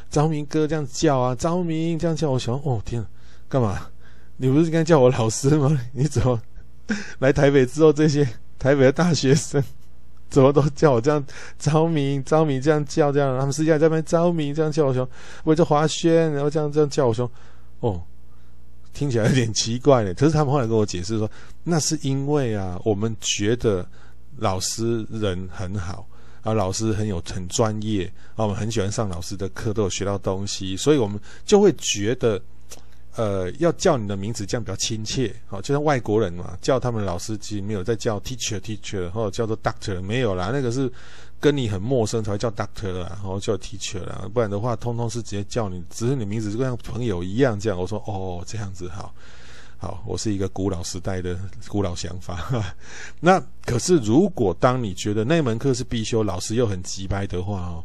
[0.10, 3.08] 昭明哥这样叫啊，昭明这样叫，我想哦天啊，
[3.48, 3.88] 干嘛？
[4.38, 5.80] 你不是应该叫我老师吗？
[5.92, 6.42] 你怎么
[7.20, 9.64] 来台北之后，这些台北的大学生
[10.30, 11.24] 怎么都叫我这样？
[11.58, 15.08] 昭明，昭明这样叫，这样他们私下在那边昭明这样叫我说，
[15.44, 17.30] 我叫华轩，然后这样这样叫我说，
[17.82, 18.02] 哦，
[18.94, 20.14] 听起来有点奇怪的。
[20.14, 21.30] 可是他们后来跟我解释说，
[21.64, 23.86] 那是因为啊，我们觉得
[24.38, 26.08] 老师人很好。
[26.42, 32.42] 啊，老师很有很专业，啊，我们很喜欢上老师的课，都有学到东西，所以我们就会觉得，
[33.16, 40.92] 呃，要叫你的名字这样比较亲切，好，就像外国人嘛，叫他们老师其实没有在叫 teacher teacher 或者叫做 doctor 没有啦，那个是
[41.40, 47.80] 跟你很陌生才会叫 doctor 啦，然后叫 teacher 啦，不然的话，通通是直接叫你，只是你名字就跟朋友一样这样。
[47.80, 49.14] 我说哦，这样子好。
[49.82, 52.76] 好，我是一个古老时代的古老想法。
[53.22, 57.84] 那可是，如果当你觉得那门课是必修，老师又很机掰的话哦，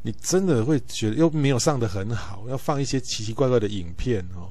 [0.00, 4.48] 你真的会觉得又没有上得很好，要放一些奇奇怪怪的影片哦，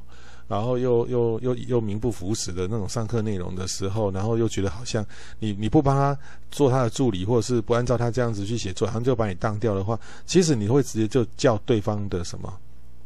[0.47, 5.03] 然后又又又又名不符实的那种上课内容的时候，然后又觉得好像
[5.39, 6.15] 你你不帮他
[6.51, 12.53] 做他的助理，或者是不按照他这样子去写作，好像就把你当掉的话，其实你会直接就叫对方的什么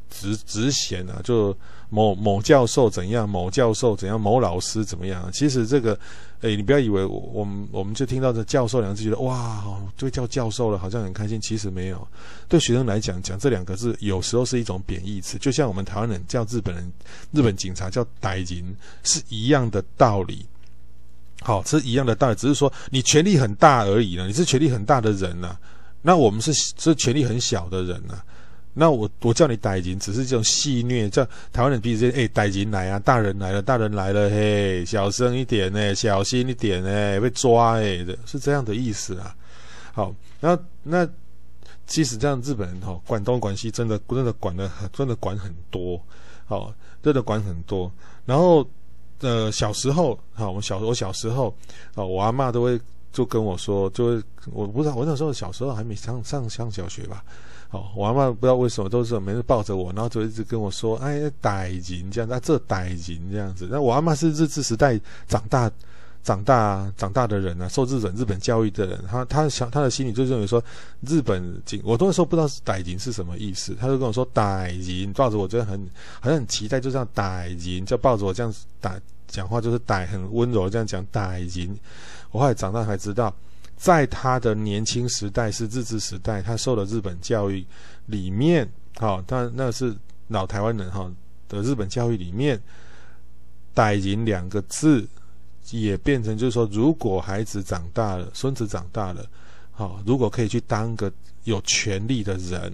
[0.10, 1.58] 职职衔啊，就
[1.94, 5.30] 某某教授怎样，某教授怎样，某老师怎么样。
[5.34, 5.94] 其实这个，
[6.40, 9.62] 哎，你不要以为我们我们就听到这教授两个字，觉得哇，
[9.98, 11.40] 就叫教授了，好像很开心。
[11.42, 12.08] 其实没有，
[12.48, 16.90] 对学生来讲，讲这两个字有时候是一种贬义词，就像我们台湾人叫日本人、
[17.32, 18.74] 日本警察叫歹人
[19.04, 20.46] 是一样的道理。
[21.42, 25.58] 好，是一样的道理，只是说你权力很大而已了，你是权力很大的人呐、
[26.02, 28.22] 那我们是是权力很小的人呐、
[28.74, 39.36] 那我我叫你歹人，只是这种戏谑，叫台湾人彼此间，哎，歹人来啊，大人来了，大人来了，嘿，小声一点呢，小心一点呢，被抓哎的，是这样的意思啊。
[39.94, 41.08] 好，那那
[41.86, 46.02] 其实这样日本人哈、哦，管东管西，真的真的管的，真的管很多，
[46.46, 47.92] 好，真的管很多。
[48.26, 48.66] 然后
[49.20, 51.54] 呃，小时候，好，我小我小时候，
[51.94, 52.80] 啊，我阿嬷都会
[53.12, 57.22] 就跟我说，就会我不知道，我那时候小时候还没上上上小学吧。
[57.72, 65.72] 哦，我阿嬷不知道为什么都是每次抱着我，然后就一直跟我说：“哎，歹人这样子，啊，这歹人这样子。”那我阿嬷是日治时代长大、
[66.22, 70.62] 长大、长大的人啊，受日本日本教育的人，他他想他的心里就认为说，
[71.08, 75.80] 日本警，我那时候不知道是歹人是什么意思，他就跟我说歹人，抱着我觉得很
[76.20, 79.00] 好像很期待，就这样歹人，就抱着我这样子打
[79.30, 81.74] 讲话，就是歹很温柔这样讲歹人。
[82.32, 83.34] 我后来长大才知道。
[83.82, 87.66] 在他的年轻时代是日治时代，他受了日本教育
[88.06, 89.96] 里面，好、哦，他那是
[90.28, 91.12] 老台湾人哈、
[91.50, 92.62] 的日本教育里面
[93.74, 95.08] ，“歹人”两个字
[95.72, 99.26] 也变成就是说，如果孩子长大了，孙子长大了，
[99.72, 101.12] 好、如果可以去当个
[101.46, 102.72] 有权力的人，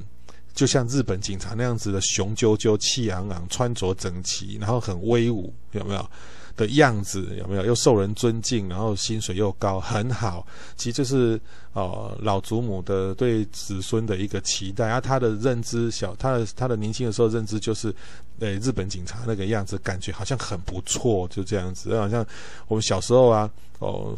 [0.54, 6.10] 就像日本警察那样子的雄赳赳、气昂昂、穿着整齐，然后很威武，有没有？
[6.58, 7.64] 的样子有没有？
[7.64, 10.46] 又受人尊敬，然后薪水又高，很好。
[10.76, 11.40] 其实就是
[11.74, 15.00] 哦、老祖母的对子孙的一个期待啊。
[15.00, 17.94] 他的认知小，他的他的年轻的时候认知就是，
[18.40, 21.96] 对日本警察那个样子，感觉好像很不错，就这样子。
[21.98, 22.26] 好像
[22.68, 24.18] 我们小时候啊，哦，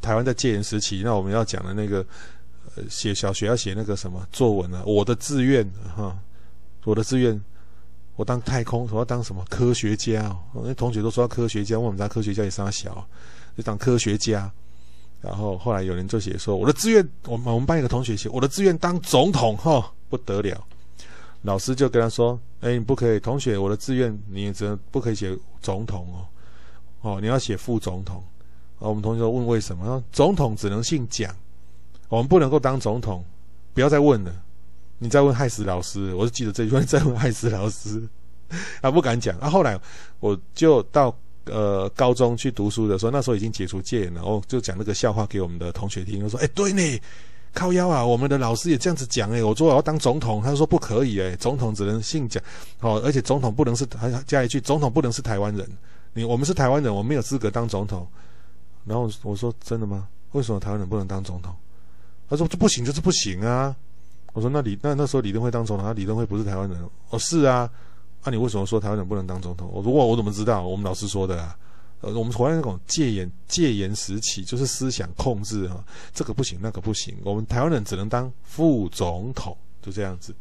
[0.00, 2.06] 台湾在戒严时期，那我们要讲的那个，
[2.76, 6.16] 呃，写小学要写那个什么作文啊，我的志愿哈，
[6.84, 7.42] 我的志愿。
[8.16, 10.62] 我当太空，我要当什么科学家哦？
[10.64, 13.06] 那同学都说要科学家，问我们家科学家也三小，
[13.56, 14.50] 就当科学家。
[15.22, 20.66] 然后后来有人就写说，我的志愿，我们我们班一个同学写，我的志愿当总统，哈、哦，不得了。
[21.42, 26.06] 老师就跟他说，哎，你不可以，同学，我的志愿你只能不可以写总统
[27.02, 28.22] 哦，哦，你要写副总统。
[28.78, 30.02] 然后我们同学问为什么？
[30.10, 31.34] 总统只能姓蒋，
[32.08, 33.24] 我们不能够当总统，
[33.74, 34.34] 不要再问了。
[35.02, 36.80] 你再问害死老师，我就记得这句话。
[36.82, 38.06] 再问害死老师，
[38.82, 39.34] 他不敢讲。
[39.38, 39.80] 啊，后来
[40.20, 41.12] 我就到
[41.46, 46.22] 呃高中去读书的时候，那时候已经解除戒严了，我就讲那个笑话给我们的同学听。
[46.22, 47.00] 我说：“哎，对呢，
[47.54, 52.42] 靠腰啊，我们的老师也这样子讲哎。”我说：“我要当总统。”他说：“不可以哎，总统只能姓蒋
[52.80, 53.86] 哦，而且总统不能是……
[53.98, 55.66] 还加一句，总统不能是台湾人。
[56.12, 58.06] 你我们是台湾人，我没有资格当总统。”
[58.84, 60.06] 然后我说：“真的吗？
[60.32, 61.54] 为什么台湾人不能当总统？”
[62.28, 63.74] 他说：“这不行，就是不行啊。”
[64.32, 66.78] 我说那李那那时候李登辉当总统，他李登辉不是台湾人
[67.10, 67.68] 哦，是啊，
[68.24, 69.70] 那、你为什么说台湾人不能当总统？
[69.72, 70.62] 我说我我怎么知道？
[70.62, 71.56] 我们老师说的啊，
[72.00, 80.34] 呃，我们台湾那种戒严戒严时期就是思想控制啊，这个不行，那个不行，我们台湾人只能当副总统，就这样子。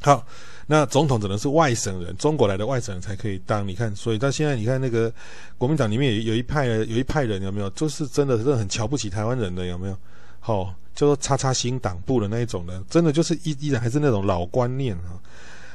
[0.00, 0.26] 好，
[0.66, 3.66] 那总统只能是外省人，中国来的外省人才可以当。
[3.66, 5.10] 你看，所以到现在你看那个
[5.56, 7.70] 国民党里面有有一派有一派人有没有？
[7.70, 9.96] 就是真的是很瞧不起台湾人的有没有？
[10.40, 15.20] 好、叫做“叉叉新党部”的那一种的，真的就是依依然还是那种老观念啊。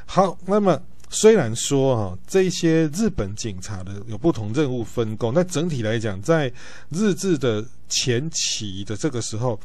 [0.06, 6.52] 好，那么虽然说哈，这些日本警察的有不同任务分工，但整体来讲，在
[6.90, 9.60] 日治的前期的这个时候，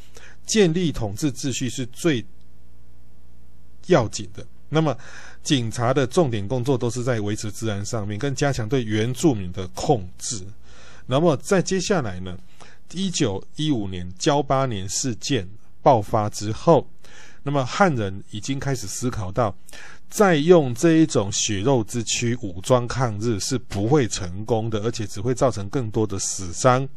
[0.44, 2.24] 建立统治秩序是最
[3.86, 4.44] 要紧的。
[4.70, 4.96] 那么，
[5.42, 10.42] 警察的重点工作都是在维持治安上面，跟加强对原住民的控制。
[11.06, 12.36] 那么，在接下来呢？
[12.92, 15.48] 一九一五年交八年事件
[15.82, 16.86] 爆发之后，
[17.42, 19.54] 那么汉人已经开始思考到，
[20.08, 26.88] 再用这一种血肉之躯武装抗日是不会成功的，而且只会造成更多的死伤。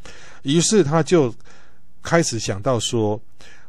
[0.44, 1.34] 于是他就
[2.02, 3.20] 开始想到说，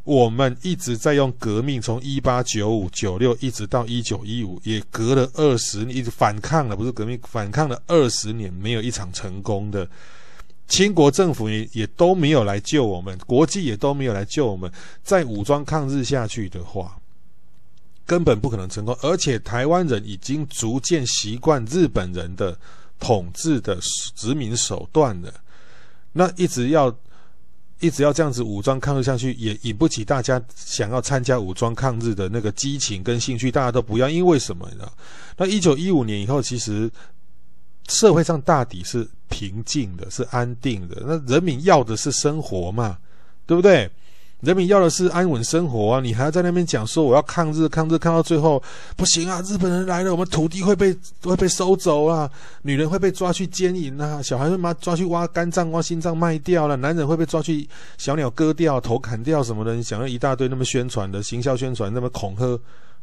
[0.05, 9.89] 我们一直在用革命，从一八九五九六一直到一九一五，也隔了二十年，反抗了，不是革命，反抗了二十年，没有一场成功的。
[10.69, 14.71] 清国政府也也都没有来救我们，国际也都没有来救我们。
[15.03, 16.97] 再武装抗日下去的话，
[18.05, 18.97] 根本不可能成功。
[19.01, 22.57] 而且台湾人已经逐渐习惯日本人的
[23.01, 23.79] 统治的
[24.15, 25.33] 殖民手段了。
[26.13, 26.95] 那一直要
[27.81, 34.09] 一直要这样子武装抗日下去，也引不起大家想要参加武装抗日的那个激情跟兴趣，大家都不要。
[34.09, 34.69] 因为什么？
[34.71, 34.93] 你知道？
[35.37, 36.91] 那一九一五年以后，其实
[37.89, 41.03] 社会上大抵是平静的，是安定的。
[41.05, 42.97] 那人民要的是生活嘛，
[43.47, 43.91] 对不对？
[44.41, 46.01] 人民要的是安稳生活啊！
[46.01, 48.63] 你还要在那边讲说我要抗日，抗日，抗到最后
[48.97, 49.43] 不行啊！
[49.43, 52.31] 日本人来了，我们土地会被会被收走啊，
[52.63, 62.47] 女人会被抓去奸淫啊，小孩会把抓去挖肝脏、挖心脏卖掉了，男人会被抓去小鸟割掉、头砍掉什么的，你想要一大堆那么宣传的行销宣传，那么恐吓，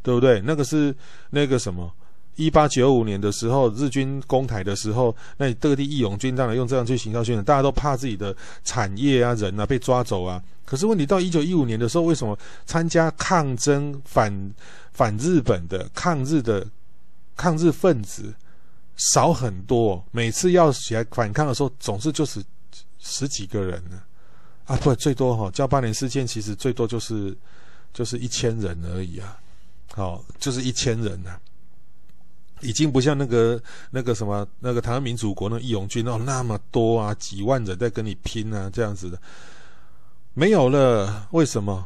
[0.02, 0.40] 对不对？
[0.40, 0.96] 那个是
[1.32, 1.92] 那个什么？
[2.36, 10.42] 一八九五年的时候，日军攻台的时候，那各地义勇军当然用这样去行销宣传，大家都怕自己的产业啊、人啊被抓走啊。
[10.66, 14.54] 可是问题到一九一五年的时候，为什么参加抗争反
[14.92, 16.66] 反日本的抗日的
[17.36, 18.34] 抗日分子
[18.98, 20.04] 少很多？
[20.12, 22.44] 每次要起来反抗的时候，总是就是
[23.00, 24.02] 十几个人呢？
[24.66, 27.38] 啊，不，最多哈，叫八年事件其实最多就是
[27.94, 29.38] 就是一千人而已啊，
[29.94, 31.40] 好，就是一千人呐，
[32.62, 39.20] 已经不像那个那个什么那个台湾民主国那义勇军哦那么多啊，几万人在跟你拼啊，这样子的。
[40.34, 41.86] 没有了，为什么？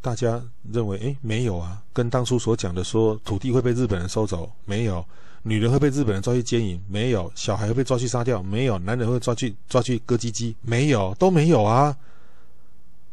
[0.00, 0.38] 大家
[0.70, 5.02] 认为，诶，没有啊，跟当初所讲的说土地会被日本人收走，没有；
[5.42, 11.96] 女人会被日本人抓去奸淫，没有；小孩会被抓去杀掉，没有；男人会抓去抓去割鸡鸡，没有，都没有啊。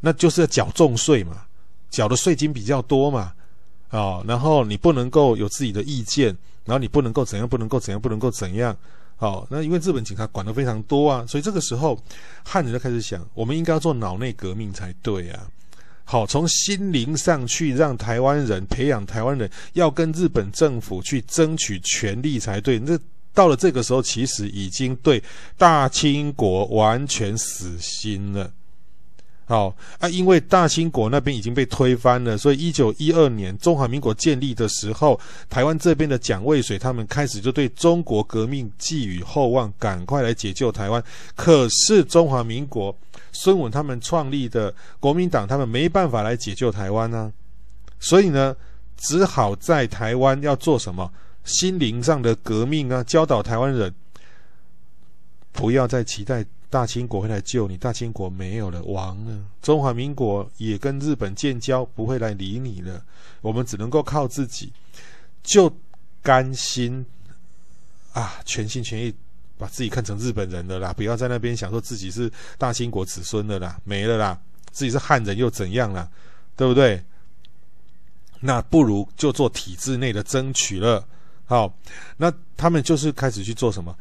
[0.02, 1.46] 那就是要缴重税嘛，
[1.90, 3.34] 缴的税金比较多嘛，
[3.88, 6.36] 啊、哦，然后你不能够有自己的意见，
[6.66, 8.76] 然后你不能够怎样，不能够怎样，不能够怎样。
[9.18, 11.98] 好，那因为日本警察管得非常多啊，所以这个时候
[12.44, 15.48] 汉人就开始想，我们应该要做脑内革命才对啊。
[16.04, 22.80] 好，从心灵上去让台湾人培养台湾人，要跟日本政府去争取权利才对。
[22.80, 22.98] 那
[23.34, 25.24] 到了这个时候，其实已经对
[25.58, 28.52] 大清国完全死心了。
[29.52, 41.04] 好啊，因为大清国那边已经被推翻了，所以一九一二年中华民国建立的时候，台湾这边的蒋渭水他们开始就对中国革命寄予厚望，赶快来解救台湾。
[41.36, 42.98] 可是中华民国
[43.34, 47.34] 孙文他们创立的国民党，他们没办法来解救台湾呢、
[48.00, 48.56] 所以呢，
[48.96, 51.12] 只好在台湾要做什么
[51.44, 53.94] 心灵上的革命啊，教导台湾人
[55.52, 56.46] 不要再期待。
[56.72, 59.38] 大清国会来救你，大清国没有了，亡了。
[59.62, 63.04] 中华民国也跟日本建交，不会来理你了。
[63.42, 64.72] 我们只能够靠自己，
[65.44, 65.70] 就
[66.22, 67.06] 甘心
[68.14, 69.14] 啊，全心全意
[69.58, 74.40] 把自己看成日本人了啦，不要在那边想说自己是大清国子孙的啦，没了啦，
[74.72, 76.10] 自己是汉人又怎样啦，
[76.56, 77.04] 对不对？
[78.40, 81.06] 那不如就做体制内的争取了。
[81.44, 81.78] 好，
[82.16, 83.94] 那他们就是开始去做什么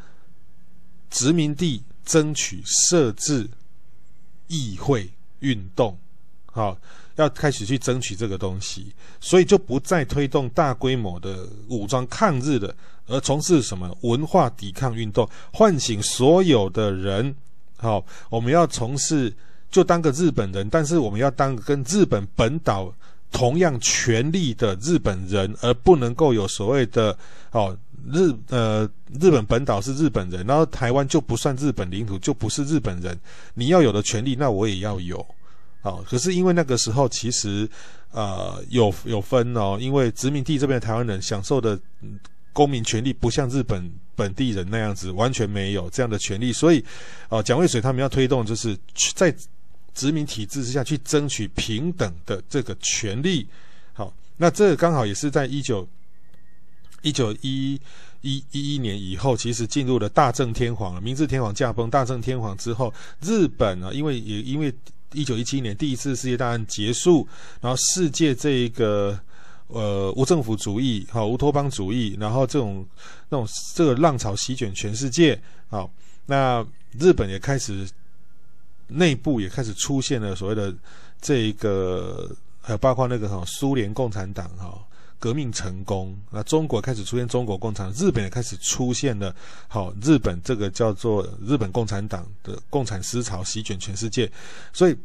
[1.11, 1.83] 殖民地。
[2.11, 3.49] 争取设置
[4.49, 5.09] 议会
[5.39, 5.97] 运动，
[6.47, 6.77] 好，
[7.15, 12.75] 要开始去争取这个东西，所以就不再推动大规模的武装抗日的，
[13.07, 17.33] 而从事什么文化抵抗运动，唤醒所有的人。
[17.77, 19.33] 好，我们要从事，
[19.71, 22.93] 就当个日本人，但是我们要当跟日本本岛
[23.31, 27.17] 同样权利的日本人，而不能够有所谓的
[27.53, 27.79] 哦。
[28.13, 28.89] 日呃，
[29.21, 33.19] 日本本岛是日本人，然后台湾就不算日本领土，就不是日本人。
[33.55, 35.25] 你要有的权利，那我也要有。
[35.83, 37.69] 好，可是因为那个时候其实
[38.11, 41.79] 呃有有分哦，因为殖民地这边的台湾人享受的
[42.53, 46.53] 公民权利不像日本本地人那样子，完全没有这样的权利。
[46.53, 46.85] 所以
[47.29, 48.77] 哦，蒋渭水他们要推动，就是
[49.15, 49.35] 在
[49.95, 53.49] 殖民体制之下去争取平等的这个权利。
[53.93, 55.89] 好，那这刚好也是在一九。
[57.03, 57.81] 一九一
[58.21, 62.93] 一一一年以后，其实进入了大正天皇，明治天皇驾崩，大正天皇之后，
[63.23, 64.73] 日本啊，因为也因为
[65.13, 67.27] 一九一七年第一次世界大战结束，
[67.61, 69.19] 然后世界这一个
[69.69, 72.87] 呃无政府主义、好乌托邦主义，然后这种
[73.31, 75.41] 那种这个浪潮席卷全世界，
[75.71, 75.91] 好，
[76.27, 76.65] 那
[76.99, 77.89] 日本也开始
[78.89, 80.75] 内部也开始出现了所谓的
[81.23, 82.31] 这个，
[82.61, 84.79] 还有包括那个哈苏联共产党哈。
[85.21, 89.33] 革命成功，那中国开始出现中国共产，日本也开始出现了。
[89.69, 94.33] 好，日本这个叫做日本共产党的共产思潮席卷全世界，
[94.73, 94.97] 所以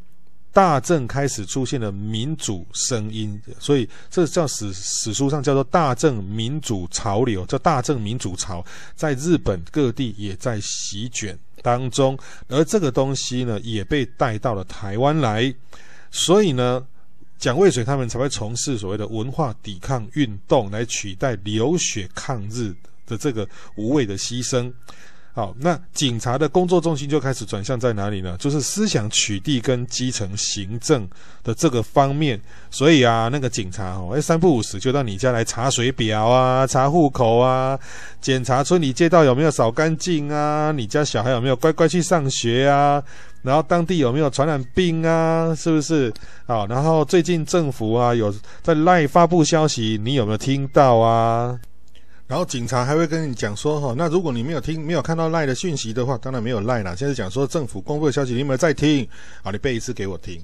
[0.53, 15.53] 大政开始出现了民主声音，所以这叫史史书上叫做大政民主潮流，叫大政民主潮，在日本各地也在席卷当中，而这个东西呢，也被带到了台湾来，
[16.09, 16.87] 所以呢。
[17.37, 22.73] 蒋渭水他们才会从事所谓的文化抵抗运动，来取代流血抗日
[23.05, 24.71] 的这个无谓的牺牲。
[25.33, 28.37] 好，那警察的工作重心就开始转向在哪里呢？
[28.39, 31.05] 就是思想取缔跟基层行政
[31.43, 32.39] 的这个方面。
[32.71, 37.77] 所以啊，那个警察哦，哎，三不五时就到你家来查水表啊，查户口啊，
[38.21, 43.03] 检查村里街道有没有扫干净啊，你家小孩有没有乖乖去上学啊，
[43.45, 46.11] 然后当地有没有传染病啊，是不是？
[46.47, 48.33] 好，然后最近政府啊有
[48.63, 51.57] 在 LINE 发布消息，你有没有听到啊？
[52.27, 56.95] 然后警察还会跟你讲说，哈，那如果你没有听、没有看到赖的讯息的话，当然没有赖啦。
[56.95, 59.07] 现在讲说政府公布的消息，你有没有在听？
[59.43, 60.41] 好，你背一次给我听，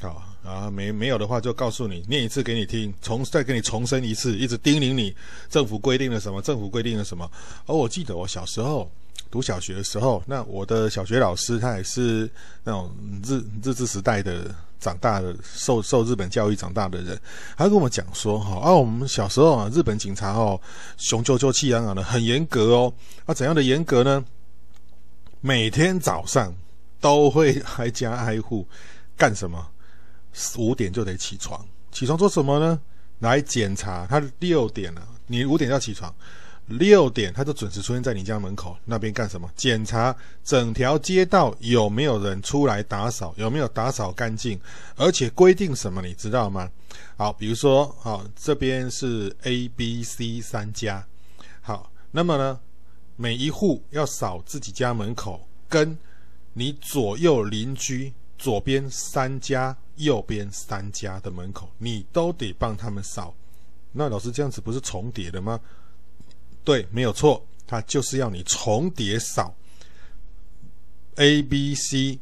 [0.00, 5.12] 好，啊，没没有的话就告诉你，念一次给你听，重再给你重申一次，一直叮咛你
[5.50, 7.28] 政府规定了什么，政府规定了什么。
[7.66, 8.88] 而我记得我小时候
[9.30, 12.30] 读小学的时候，那我的小学老师他也是
[12.64, 12.90] 那种
[13.24, 14.54] 日日治时代的。
[14.80, 17.20] 长大的受受日本教育长大的人，
[17.56, 20.58] 他跟我们讲说哈，啊，我们小时候啊，日本警察哦，
[20.96, 22.94] 雄赳赳气昂昂的，很严格哦。
[23.26, 24.24] 啊，怎样的严格呢？
[25.40, 26.54] 每天早上
[27.00, 28.64] 都会挨家挨户
[29.16, 29.66] 干什么？
[30.56, 32.80] 五点就得起床，起床做什么呢？
[33.18, 34.06] 来检查。
[34.06, 36.14] 他六点了，你五点要起床。
[36.68, 39.50] 六点，他就准时出现在你家门口那边干什么？
[39.56, 40.14] 检查
[40.44, 44.60] 整条街道有没有人出来打扫，有没有打扫干净，
[44.96, 46.70] 而且规定什么，你知道吗？
[47.16, 51.06] 好，比如说，好，这边是 A、B、C 三家，
[51.62, 52.60] 好，那么呢，
[53.16, 55.96] 每一户要扫自己家门口，跟
[56.52, 63.34] 你左右邻居左边三家、右边三家的门口，你都得帮他们扫。
[63.92, 65.58] 那老师这样子不是重叠的吗？
[66.68, 69.54] 对，没有错，他就是要你重叠扫
[71.14, 72.18] A、B、C、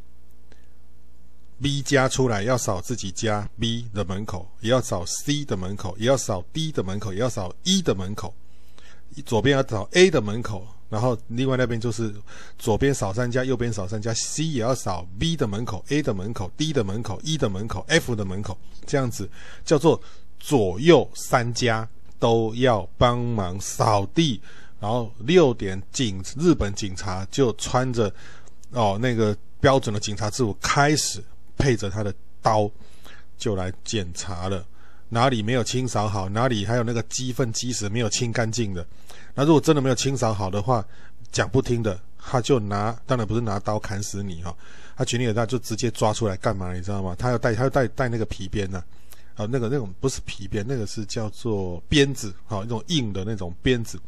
[1.61, 8.33] B 家出来要扫自己家 B 的门口，也要扫 C 的门口，也要扫 D 的门口，也要扫 E 的门口。
[9.25, 12.15] 左边要扫 A 的门口，然后另外那边就是
[12.57, 14.15] 左边扫三家，右边扫三家。
[14.15, 19.29] C 也要扫 B 的门口、A 的门口、D 的门口、E 的门口、F 的门口，这样子
[19.65, 20.01] 叫做
[20.39, 21.89] 左右三家。
[22.19, 24.41] 都要帮忙扫地，
[24.81, 28.13] 然后六点警日本警察就穿着
[28.71, 31.23] 哦那个标准的警察制服，开始
[31.57, 32.71] 配着他的刀
[33.37, 34.65] 就来检查了，
[35.09, 38.87] 哪里没有清扫好，哪里还有那个鸡粪鸡屎没有清干净的，
[39.35, 40.85] 那如果真的没有清扫好的话，
[41.33, 44.57] 讲不听的，他就拿当然不是拿刀砍死你哈、哦，
[44.97, 47.15] 他权力很大，就直接抓出来干嘛，你知道吗？
[47.19, 48.83] 他要带他要带带那个皮鞭呢、
[49.37, 54.01] 啊，那个那种不是皮鞭，那个是叫做鞭子，好，那种硬的那种鞭子，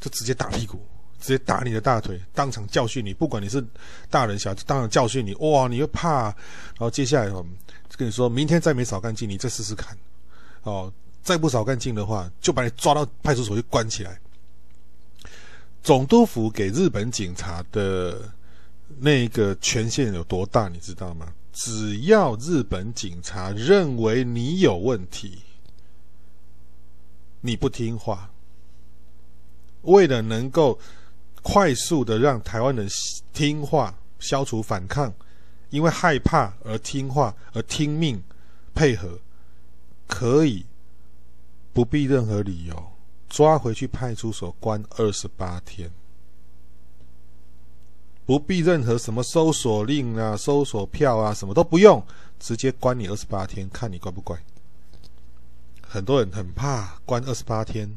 [0.00, 0.84] 就直接打屁股，
[1.20, 3.14] 直接打你的大腿，当场教训你。
[3.14, 3.64] 不管你是
[4.10, 5.32] 大人小孩，当场教训你。
[5.36, 6.24] 哇，你又怕？
[6.24, 7.46] 然后接下来哦，
[7.96, 9.96] 跟你说明天再没扫干净，你再试试看。
[10.64, 14.18] 哦，再不扫干净的话，就把你抓到派出所去关起来。
[15.82, 18.20] 总督府给日本警察的
[18.98, 21.32] 那个权限有多大，你知道吗？
[21.52, 25.40] 只要日本警察认为你有问题，
[27.42, 28.30] 你不听话，
[29.82, 30.78] 为了能够
[31.42, 32.88] 快速的让台湾人
[33.32, 35.12] 听话、消除反抗，
[35.68, 38.22] 因为害怕而听话而听命
[38.74, 39.18] 配合，
[40.06, 40.64] 可以
[41.72, 42.92] 不必任何理由
[43.28, 45.90] 抓回去派出所关二十八天。
[48.32, 52.02] 不必任何什么搜索令啊、搜索票啊，什么都不用，
[52.40, 54.34] 直接关你二十八天，看你乖不乖。
[55.86, 57.94] 很多人很怕关二十八天。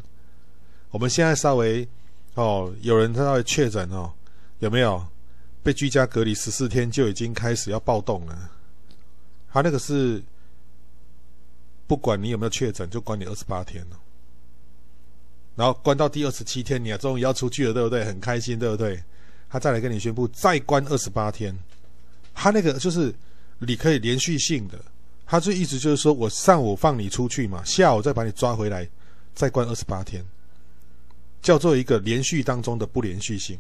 [0.92, 1.88] 我们现在稍微
[2.34, 4.12] 哦，有人稍微确诊哦，
[4.60, 5.08] 有没有
[5.64, 8.52] 被居家隔离十四天就已经开始要暴动了？
[9.54, 10.22] 他那个是
[11.88, 13.98] 不管你有没有确诊，就关你二十八天了。
[15.56, 18.04] 然后关到第二十七天，你啊终于要出去了，对不对？
[18.04, 19.02] 很开心，对不对？
[19.50, 21.58] 他再来跟你宣布再关二十八天，
[22.34, 23.14] 他那个就是
[23.60, 24.78] 你可以连续性的，
[25.26, 28.88] 他这意思就是说我上午放你出去嘛，下午再把你抓回来，
[29.34, 30.24] 再关二十八天，
[31.42, 33.58] 叫做一个连续当中的不连续性，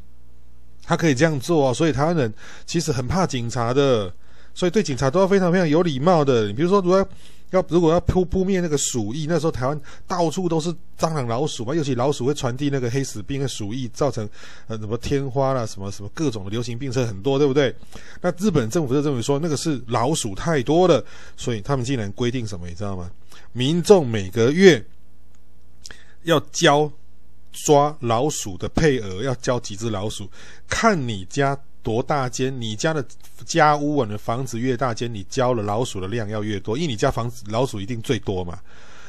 [0.84, 2.34] 他可以这样做啊，所以台湾人
[2.66, 4.14] 其实很怕警察的，
[4.54, 6.48] 所以对警察都要非常非常有礼貌的。
[6.48, 7.08] 你比如说，如果
[7.52, 14.28] 要如果要扑扑灭那个鼠疫，那时候台湾到处都是蟑螂、老鼠嘛，尤其老鼠会传递那个黑死病和鼠疫，造成
[14.68, 17.74] 呃什么天花啦、什么什么各种的流行病是很多，对不对？
[18.22, 21.04] 那日本政府就认为说那个是老鼠太多了，
[21.38, 23.10] 所以他们竟然规定什么，你知道吗？
[23.54, 24.86] 民众每个月
[26.24, 26.92] 要交
[27.52, 30.30] 抓老鼠的配额，要交几只老鼠，
[30.68, 31.58] 看你家。
[31.86, 32.52] 多大间？
[32.60, 33.06] 你家的
[33.46, 38.58] 家屋啊，你的房子越大间，你交了老鼠的量要越多，因为你家房子老鼠一定最多嘛。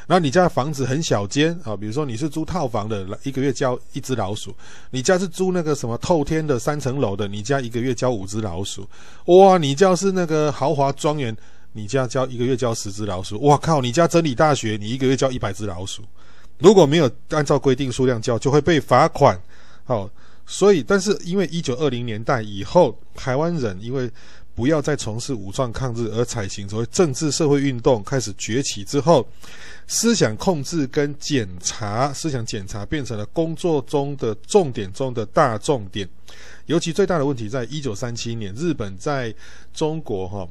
[0.06, 4.52] 然后你家的房子很小间啊，比如说你是租套房的，一个月交一只老鼠；
[4.90, 8.86] 你家是租那个什么透天的三层楼的，你家一个月交五只老鼠。
[9.24, 11.34] 哇，你家是那个豪华庄园，
[11.72, 13.40] 你家交一个月交十只老鼠。
[13.40, 16.02] 哇靠，你家真理大学，你一个月交一百只老鼠。
[16.58, 19.36] 如果没有按照规定数量交，就会被罚款。
[19.84, 20.08] 好，
[20.46, 24.08] 所以但是因为一九二零年代以后，台湾人因为
[24.54, 29.26] 不要再从事武装抗日，而采行所谓政治社会运动开始崛起之后，
[29.88, 36.08] 思想控制跟检查，思想检查变成了工作中的重点中的大重点。
[36.66, 39.34] 尤其最大的问题，在一九三七年，日本在
[39.74, 40.48] 中国哈，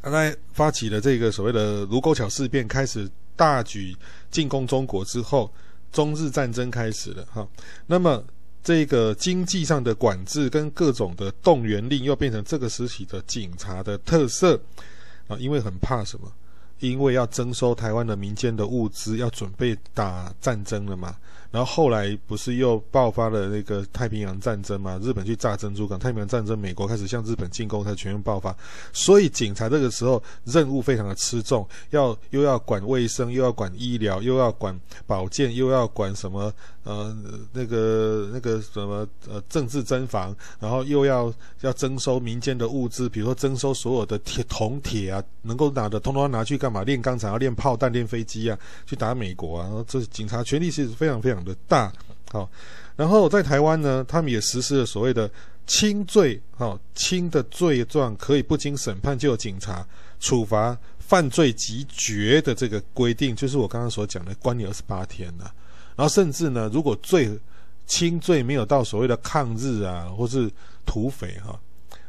[0.00, 3.94] 刚才发起了这个所谓的卢沟桥事变，开始大举
[4.30, 5.52] 进攻中国之后，
[5.92, 7.46] 中日战争开始了哈。
[7.88, 8.24] 那么。
[8.68, 14.60] 这个经济上的管制跟各种的动员令，又变成这个时期的警察的特色
[15.26, 16.30] 啊，因为很怕什么？
[16.78, 21.16] 因为要征收台湾的民间的物资，要准备打战争了嘛。
[21.50, 24.98] 然后后来不是又爆发了那个太平洋战争嘛？
[25.02, 28.54] 日本去炸珍珠港，太平洋战争，美国开始向日本进攻，才全面爆发。
[28.92, 36.52] 所以警察这个时候任务非常的吃重，要又要管卫生，又要管医疗，又要管保健，又要管什么
[36.84, 37.16] 呃
[37.54, 41.32] 那个那个什么呃政治侦防，然后又要
[41.62, 46.84] 要征收民间的物资，比如说征收所有的铁铜铁啊，能够拿的通通拿去干嘛？
[46.84, 49.64] 炼钢材，要炼炮弹、练飞机啊，去打美国啊。
[49.64, 51.37] 然后这警察权力是非常非常。
[51.44, 51.92] 的大
[52.30, 52.48] 好，
[52.94, 55.30] 然后在台湾呢，他们也实施了所谓的
[55.66, 59.86] 轻罪，哈，轻的罪状可以不经审判就有警察
[60.20, 65.50] 处罚犯罪即决的这个规定，就是我刚刚所讲的关你二十八天了。
[65.96, 67.30] 然后甚至呢，如果罪
[67.86, 70.50] 轻罪没有到所谓的抗日啊，或是
[70.84, 71.58] 土匪哈，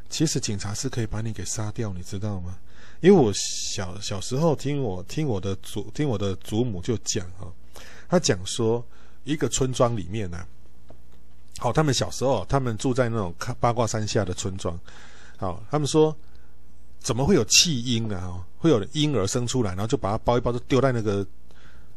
[0.09, 2.57] 其实警察是可以把你给杀掉，你知道吗？
[2.99, 7.47] 因为我小小时候听我听我的祖听我的祖母就讲哈，
[8.09, 8.85] 他讲说。
[9.29, 10.47] 一个村庄里面呢、啊，
[11.59, 14.77] 好，他们小时候他们住在那种八卦山下的村庄，
[15.37, 16.15] 好，他们说
[16.99, 18.43] 怎么会有弃婴啊？
[18.57, 21.25] 会有婴儿生出来，然后就把它包一包，就丢在那个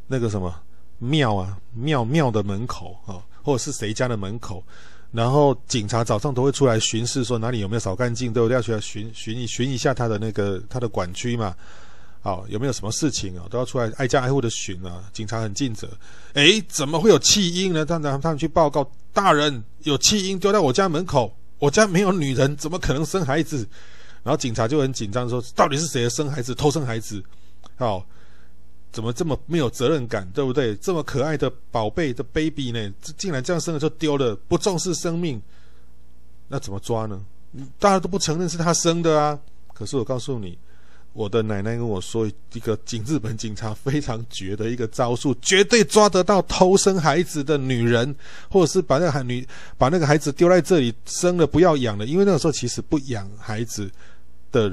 [0.06, 0.54] 那个什么
[0.98, 4.62] 庙啊庙庙的门口啊，或者是谁家的门口，
[5.10, 11.56] 然后警察早上都会出来巡视，说哪里有没有扫干净，都要出来巡巡一巡一下他的那个他的管区嘛。
[12.24, 13.44] 好，有没有什么事情啊？
[13.50, 15.02] 都要出来挨家挨户的巡啊！
[15.12, 15.88] 警察很尽责。
[16.34, 17.84] 诶，怎么会有弃婴呢？
[17.84, 23.68] 当然他们去报告，大人有弃婴丢在我家门口，我家没有女人，怎么可能生孩子？
[24.22, 26.54] 然后警察就很紧张说，到底是谁生孩子？
[26.54, 27.20] 偷生孩子？
[27.74, 28.06] 好，
[28.92, 30.76] 怎么这么没有责任感，对不对？
[30.76, 35.42] 这么可爱的宝贝的 baby 呢，竟然这样生了就丢了，不重视生命，
[36.46, 37.20] 那怎么抓呢？
[37.80, 39.36] 大家都不承认是他生的啊！
[39.74, 40.56] 可是我告诉你。
[41.12, 48.14] 我的奶奶跟我说，一个警日本警察非常绝的一个招数，绝对抓得到偷生孩子的女人，
[48.48, 49.46] 或者是把那个孩女
[49.76, 53.90] 把那个孩子丢在这里生了不要养了，因为那个时候其实不养孩子
[54.50, 54.72] 的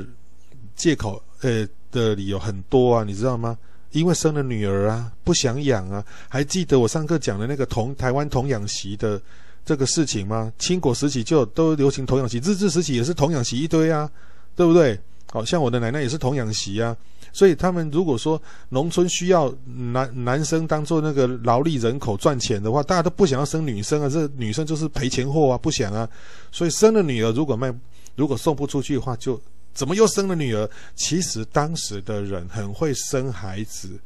[0.76, 3.58] 借口，呃的理由很多啊，你知道吗？
[3.92, 6.06] 因为生了女儿啊，不想养啊。
[6.30, 9.22] 还记得我上课讲的那个童台湾童养媳的
[9.66, 10.54] 这个事情吗？
[10.58, 14.10] 清国时期就都流行童养媳，日治时期也是童养媳一堆啊，
[14.56, 14.98] 对不对？
[15.32, 16.96] 好像我的奶奶也是童养媳啊，
[17.32, 26.10] 所以他们如果说农村需要男男生当做那个劳力人口赚钱的话，大家都不想要生女生啊，这女生就是赔钱货啊，不想啊，
[26.52, 27.74] 所以生了女儿如果卖，
[28.16, 29.40] 如果送不出去的话，就
[29.74, 30.68] 怎么又生了女儿？
[30.96, 34.00] 其实当时的人很会生孩子，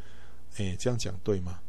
[0.58, 1.60] 诶，这样讲对吗？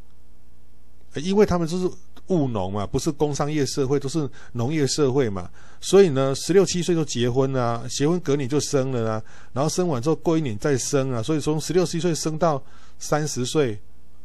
[1.15, 1.89] 因为他们就是。
[2.29, 5.51] 务农嘛，不是工商业社会，都是农业社会嘛。
[5.81, 9.23] 所以呢，十六七岁就结婚啊，结婚隔年就生了啊，
[9.53, 11.23] 然后生完之后过一年再生啊。
[11.23, 12.63] 所以从十六七岁生到
[12.99, 13.79] 三十岁，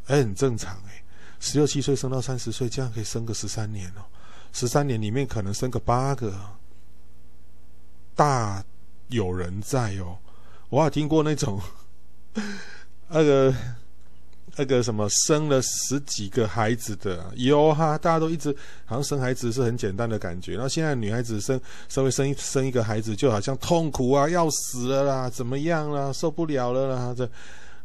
[0.08, 1.04] 哎，很正常哎。
[1.40, 4.02] 十六七岁生到三十岁，这样可以生个十三年哦。
[4.54, 6.34] 十三年里面可能生个八个，
[8.16, 8.64] 大
[9.08, 10.18] 有人在哦。
[10.70, 11.60] 我还听过那种
[13.10, 13.54] 那个。
[14.60, 18.54] 那个什么生了十几个孩子的有哈，大家都一直
[18.84, 21.58] 好像生孩子是很简单的感觉，然后现在女孩子生
[21.88, 27.30] 稍微生一生一个孩子就好像痛苦啊，要死了啦，怎么样啦，受不了了啦，这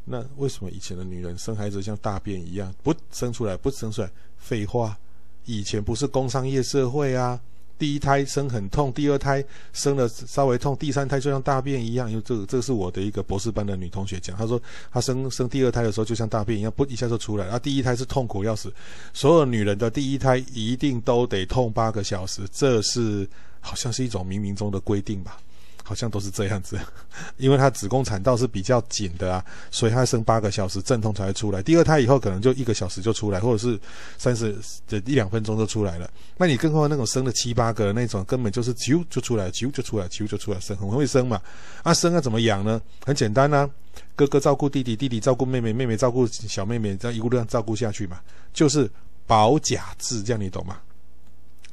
[0.05, 4.11] 那为什么以前的女人生孩子像大便一样，不生出来不生出来？
[4.37, 4.99] 废话，
[5.45, 7.41] 以前不是工商业社会啊。
[7.79, 12.11] 第一胎生很痛，第二胎生了稍微痛，第三胎就像大便一样。
[12.11, 14.61] 因为这个，这个是我的一个博士班的女同学讲，她说
[14.93, 17.45] 她生生第二胎的时候就像大便一样，不一下就出来。
[17.45, 18.73] 然后第一胎是痛苦要死，
[19.13, 23.29] 所有女人的第一胎一定都得痛八个小时，这是
[23.61, 25.39] 好像是一种冥冥中的规定吧？
[25.87, 26.79] 好像都是这样子，
[27.37, 31.63] 因为她子宫产道是比较紧的啊，所以她生八个小时阵痛才会出来。
[31.63, 33.79] 第二胎以后可能就一个小时就出来，或者是
[34.17, 34.57] 三十
[34.89, 36.11] 这一两分钟就出来了。
[36.37, 41.41] 那你更何况那种生了七八个那种，根本就是啾就出来，啾就出来，啾就出来生，很会生嘛。
[41.83, 42.81] 啊，生了怎么养呢？
[43.05, 43.69] 很简单啊，
[44.17, 48.21] 哥哥照顾弟弟，弟弟照顾妹妹，妹妹照顾小妹妹，这样一路这样照顾下去嘛，
[48.55, 48.91] 就是
[49.27, 50.79] 保甲制，这样你懂吗？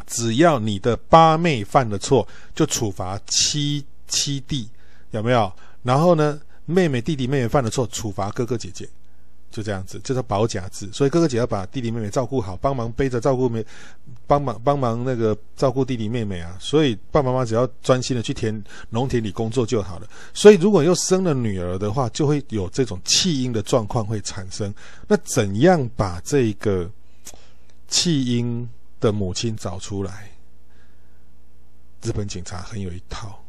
[0.07, 3.85] 只要你的八妹犯了错，就处罚七。
[4.11, 4.69] 七弟
[5.09, 5.51] 有没有？
[5.81, 8.87] 然后呢，妹妹、弟弟、妹妹犯了错，处罚哥哥姐姐，
[9.49, 10.87] 就这样子，这叫保甲制。
[10.93, 13.65] 所以哥哥姐要把弟弟妹妹照顾好，帮忙背着照顾妹，
[14.27, 16.55] 帮忙帮忙那个照顾弟弟妹妹啊。
[16.59, 20.07] 所以爸爸妈妈只要专心的去田农田里工作就好了。
[20.33, 24.71] 所以如果又生了女儿的话，就会有这种弃婴的状况会产生。
[25.07, 26.89] 那怎样把这个
[27.87, 28.69] 弃婴
[28.99, 30.29] 的母亲找出来？
[32.03, 33.40] 日本警察很有一套。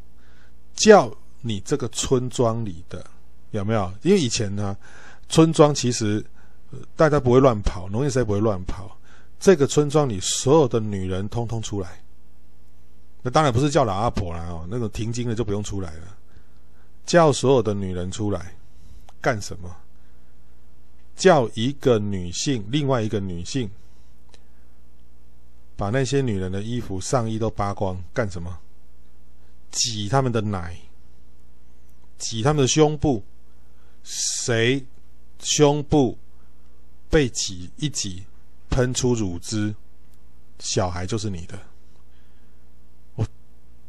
[0.83, 1.09] 叫
[1.41, 3.05] 你这个村庄里的
[3.53, 3.93] 有没有？
[4.03, 4.77] 因为以前呢，
[5.29, 6.25] 村庄其实
[6.97, 8.97] 大家不会乱跑，农业时代不会乱跑。
[9.39, 12.03] 这个村庄里所有的女人通通出来，
[13.23, 16.17] 那当然不是叫老阿婆啦哦，那种停经的就不用出来了。
[17.07, 18.55] 叫所有的女人出来
[19.21, 19.77] 干什么？
[21.15, 23.71] 叫一个女性，另外一个女性，
[25.77, 28.59] 把那些女人的衣服、上衣都扒光干什么？
[29.73, 30.77] 挤他们的奶，
[32.19, 33.25] 挤他们的胸部，
[34.05, 34.87] 谁
[35.41, 36.17] 胸部
[37.11, 38.23] 被挤一挤，
[38.71, 39.75] 喷出乳汁，
[40.61, 41.59] 小孩就是你的。
[43.17, 43.27] 我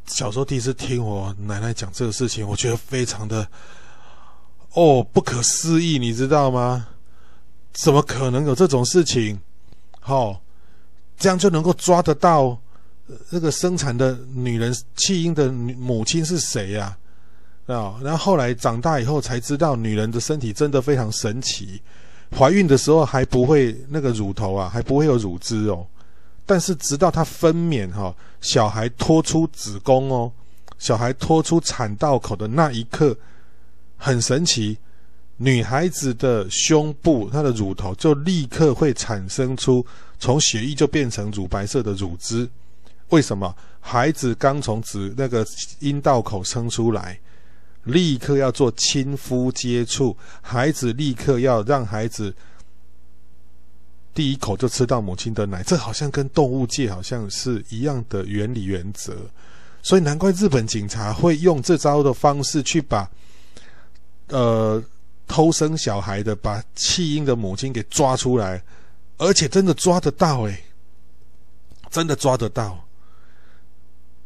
[0.06, 3.48] 小时候第一次听我奶奶讲这个事情，我觉得非常的
[4.72, 6.88] 哦不可思议，你知道吗？
[7.72, 9.38] 怎么可能有这种事情？
[10.00, 10.42] 好、
[11.16, 12.58] 这样就能够抓得到。
[13.30, 16.96] 那个生产的女人弃婴的母亲是谁呀？
[17.66, 21.80] 啊，然后后来长大以后才知道，女人的身体真的非常神奇，
[22.36, 25.86] 怀孕的时候还不会那个乳头啊，还不会有乳汁哦。
[26.46, 30.30] 但是直到她分娩哈，小孩拖出子宫哦，
[30.78, 33.16] 小孩拖出产道口的那一刻，
[33.96, 34.76] 很神奇，
[35.38, 39.84] 女孩子的胸部她的乳头就立刻会产生出
[40.18, 42.46] 从血液就变成乳白色的乳汁。
[43.10, 45.46] 为什么孩子刚从子那个
[45.80, 47.18] 阴道口生出来，
[47.84, 52.34] 立刻要做亲肤接触，孩子立刻要让孩子
[54.14, 59.14] 第一口就吃到母亲的奶，这好像跟动物界好像是一样的原理原则，
[59.82, 63.10] 所以难怪日本警察会用这招的方式去把
[64.28, 64.82] 呃
[65.26, 68.62] 偷生小孩的、把弃婴的母亲给抓出来，
[69.18, 70.64] 而且真的抓得到诶，
[71.90, 72.80] 真的抓得到。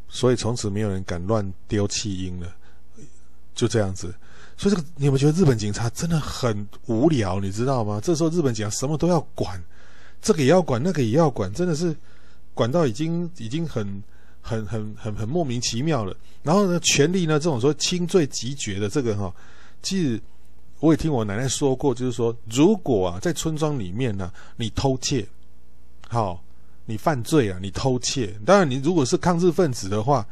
[0.08, 2.48] 所以从此没有人敢乱丢弃婴了，
[3.54, 4.14] 就这样子。
[4.56, 7.38] 所以这个你有没有觉得日本警察真的很无聊？
[7.38, 8.00] 你知道吗？
[8.02, 9.62] 这时候日本警察什么都要管，
[10.20, 11.94] 这个也要管，那个也要管，真的是
[12.54, 14.02] 管到已经已经很
[14.40, 16.16] 很很很很莫名其妙了。
[16.42, 19.32] 然后呢，权力呢这种说轻罪即决的这个哈，
[19.82, 20.20] 其实
[20.80, 25.24] 我也听我奶奶说过，就是说如果啊在村庄里面呢，你偷窃，
[26.08, 26.42] 好。
[26.90, 27.58] 你犯罪啊！
[27.60, 30.26] 你偷窃，当然你如果是抗日分子的话，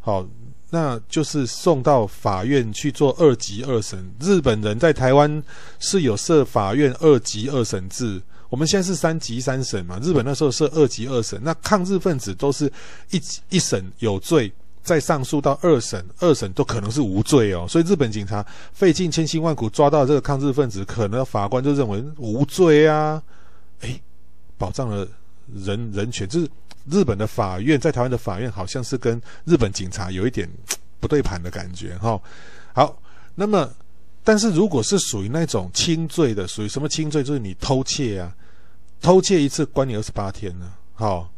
[0.00, 0.22] 好，
[0.68, 4.06] 那就是送到法院去做二级二审。
[4.20, 5.42] 日本人在台湾
[5.80, 8.20] 是有设法院二级二审制，
[8.50, 9.98] 我们现在是三级三审嘛。
[10.02, 12.70] 日本那时候设二级二审，那抗日分子都是
[13.10, 14.52] 一一审有罪，
[14.82, 17.64] 再上诉到二审，二审都可能是无罪哦。
[17.66, 18.44] 所以日本警察
[18.74, 23.22] 费尽千辛万苦抓到这个抗日分子，可能法官就认为无罪啊，
[23.80, 23.98] 诶，
[24.58, 25.08] 保障了。
[25.52, 26.48] 人人权就是
[26.88, 30.48] 日本的法院，在台湾的法院好像是跟日本警察有一点
[31.00, 32.20] 不对盘的感觉哈。
[32.72, 33.00] 好，
[33.34, 33.70] 那么
[34.22, 37.22] 但是如果是属于那种轻罪的，属于什么轻罪？
[37.22, 38.34] 就是你偷窃啊，
[39.00, 40.72] 偷窃一次关你二十八天呢。
[40.94, 41.30] 好，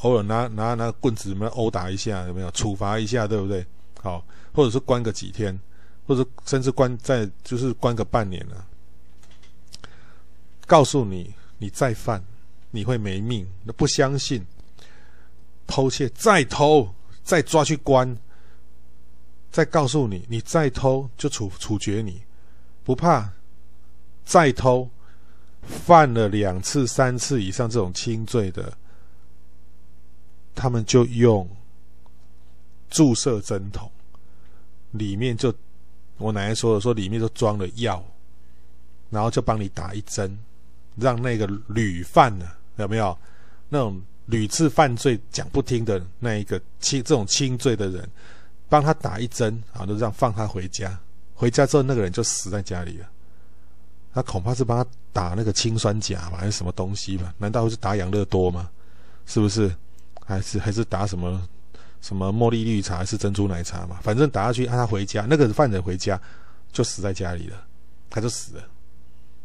[0.00, 3.64] 偶尔拿拿拿棍子什么殴打一下，有没有处罚一下，对不对？
[4.02, 5.58] 好，或者是关个几天，
[6.06, 8.56] 或者甚至关在就是关个半年呢。
[10.66, 12.22] 告诉你，你再犯。
[12.74, 13.46] 你会没命？
[13.76, 14.44] 不相信，
[15.64, 16.92] 偷窃再偷，
[17.22, 18.18] 再抓去关，
[19.52, 22.20] 再告诉你，你再偷就处处决你，
[22.82, 23.30] 不怕？
[24.24, 24.90] 再偷，
[25.62, 28.76] 犯了两次、三次以上这种轻罪的，
[30.52, 31.48] 他们就用
[32.90, 33.88] 注射针筒，
[34.90, 35.54] 里面就
[36.18, 38.04] 我奶奶说的，说里面就装了药，
[39.10, 40.36] 然后就帮你打一针，
[40.96, 42.50] 让那个屡犯呢。
[42.82, 43.16] 有没有
[43.68, 48.08] 那种屡次犯罪讲不听的那一个轻这种轻罪的人，
[48.68, 50.98] 帮他打一针啊，就这样放他回家。
[51.34, 53.06] 回家之后，那个人就死在家里了。
[54.12, 57.34] 他恐怕是帮他打那个氰酸钾吧，还是什么东西吧？
[57.38, 58.70] 难道是打养乐多吗？
[59.26, 59.74] 是不是？
[60.24, 61.46] 还是还是打什么
[62.00, 63.98] 什么茉莉绿茶，还是珍珠奶茶嘛？
[64.02, 66.18] 反正打下去，让他回家，那个犯人回家
[66.72, 67.66] 就死在家里了，
[68.08, 68.62] 他就死了，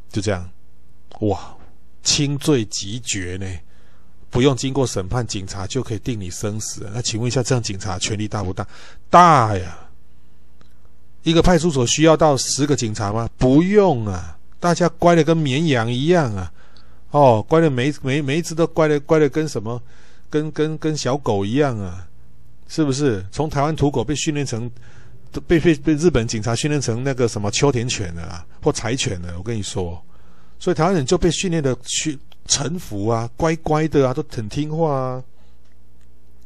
[0.09, 0.49] 就这样。
[1.21, 1.53] 哇，
[2.09, 3.45] 轻罪即决呢，
[4.31, 6.89] 不用经过审判，警察就可以定你生死。
[6.91, 8.65] 那请问一下，这样警察权力大不大？
[9.11, 9.77] 大呀！
[11.21, 13.29] 一个派出所需要到十个警察吗？
[13.37, 14.35] 不用啊。
[14.59, 16.51] 大家乖的跟绵羊一样啊，
[17.11, 19.79] 哦，乖的每每每一只都乖的乖的跟什么，
[20.31, 22.07] 跟跟跟小狗一样啊，
[22.67, 23.23] 是不是？
[23.31, 24.69] 从台湾土狗被训练成，
[25.45, 30.03] 被被被日本警察训练成那个什么秋田犬的啊，或柴犬的，我跟你说，
[30.59, 35.23] 所以台湾人就被训练的去臣服啊，乖乖的啊，都很听话啊，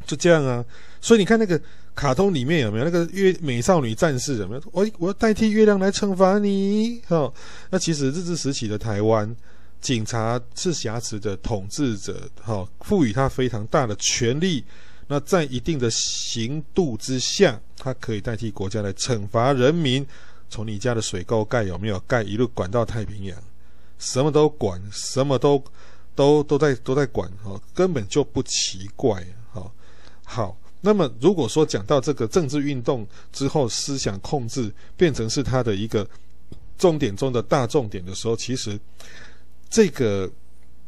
[0.06, 0.64] 就这样啊。
[1.02, 1.60] 所以你看那个。
[1.96, 4.38] 卡通里面有没有那个月美少女战士？
[4.38, 4.62] 有没有？
[4.72, 7.00] 我我要代替月亮来惩罚你。
[7.06, 7.32] 哈，
[7.70, 9.32] 那其实日治时期的台湾
[9.80, 14.66] 警察是挟持的统治者，哈，赋予他非常大的权力。
[15.06, 20.04] 那在一定的刑度之下，他可以代替国家来惩罚人民。
[20.50, 23.38] 从你家的水沟盖有没有盖，一路管到太平洋，
[24.04, 25.64] 什么都管，什么都
[26.14, 29.72] 都都在都在管，哈，根本就不奇怪，哈，
[30.26, 30.58] 好。
[30.86, 36.06] 那么，如果说讲到这个政治运动之后，思想控制变成是他的一个
[36.78, 38.78] 重点中的大重点的时候，其实
[39.70, 40.30] 这个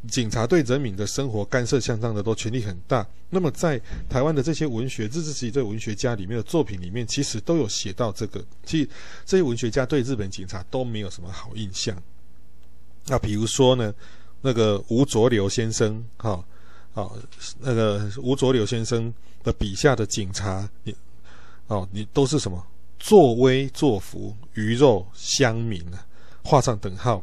[0.10, 3.08] 警察对人民的生活干涉相当的多，权力很大。
[3.30, 8.44] 那么，在台湾的这些文学，日治时期的文学家里面的作品里面，其实都有写到这个。
[8.66, 8.90] 其实
[9.26, 11.96] 这些文学家对日本警察都没有什么好印象。
[13.07, 13.94] 那比如说呢，
[14.41, 16.44] 那个吴浊流先生，哈。
[16.94, 17.11] 哦，
[17.60, 19.14] 那个吴浊流先生
[19.44, 20.95] 的笔下的警察，你
[21.68, 22.65] 哦，你都是什么
[22.98, 25.99] 作威作福、鱼肉乡民啊，
[26.41, 27.22] 画上等号。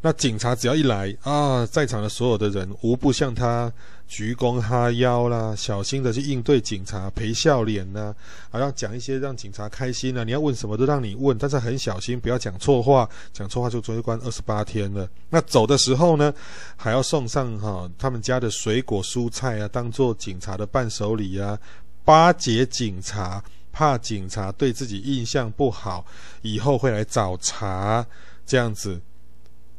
[0.00, 3.72] 那警察只要一来啊，在场的所有的人无不向他。
[4.08, 8.14] 鞠躬哈腰啦，小心的去应对警察，陪笑脸呐，
[8.50, 10.22] 还要讲一些让警察开心啊。
[10.22, 15.08] 你要问什么都让你问，但是很小心，不要讲错话，讲错话就追关二十八天了。
[15.28, 16.32] 那走的时候呢，
[16.76, 21.58] 还要送上哈、哦、他们家的水果蔬菜啊，当做警察的伴手礼啊，
[22.04, 23.42] 巴结警察，
[23.72, 26.06] 怕警察对自己印象不好，
[26.42, 28.06] 以后会来找茬，
[28.46, 29.00] 这样子，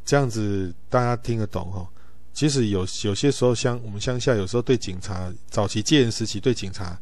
[0.06, 1.88] 这样子大家听得懂哈、哦？
[2.38, 6.95] 其实有有些时候，乡我们乡下有时候对警察，早期戒严时期对警察，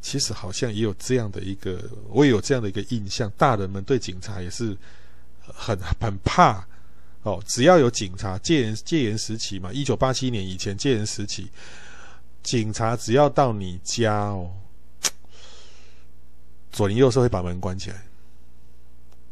[0.00, 1.78] 其实好像也有这样的一个，
[2.08, 3.30] 我也有这样的一个印象。
[3.36, 4.74] 大人们对警察也是
[5.42, 6.66] 很很怕
[7.22, 7.38] 哦。
[7.46, 11.50] 只要有警察，戒严戒严时期嘛，一九八七年以前戒严时期，
[12.42, 14.50] 警察只要到你家哦，
[16.72, 18.06] 左邻右舍会把门关起来，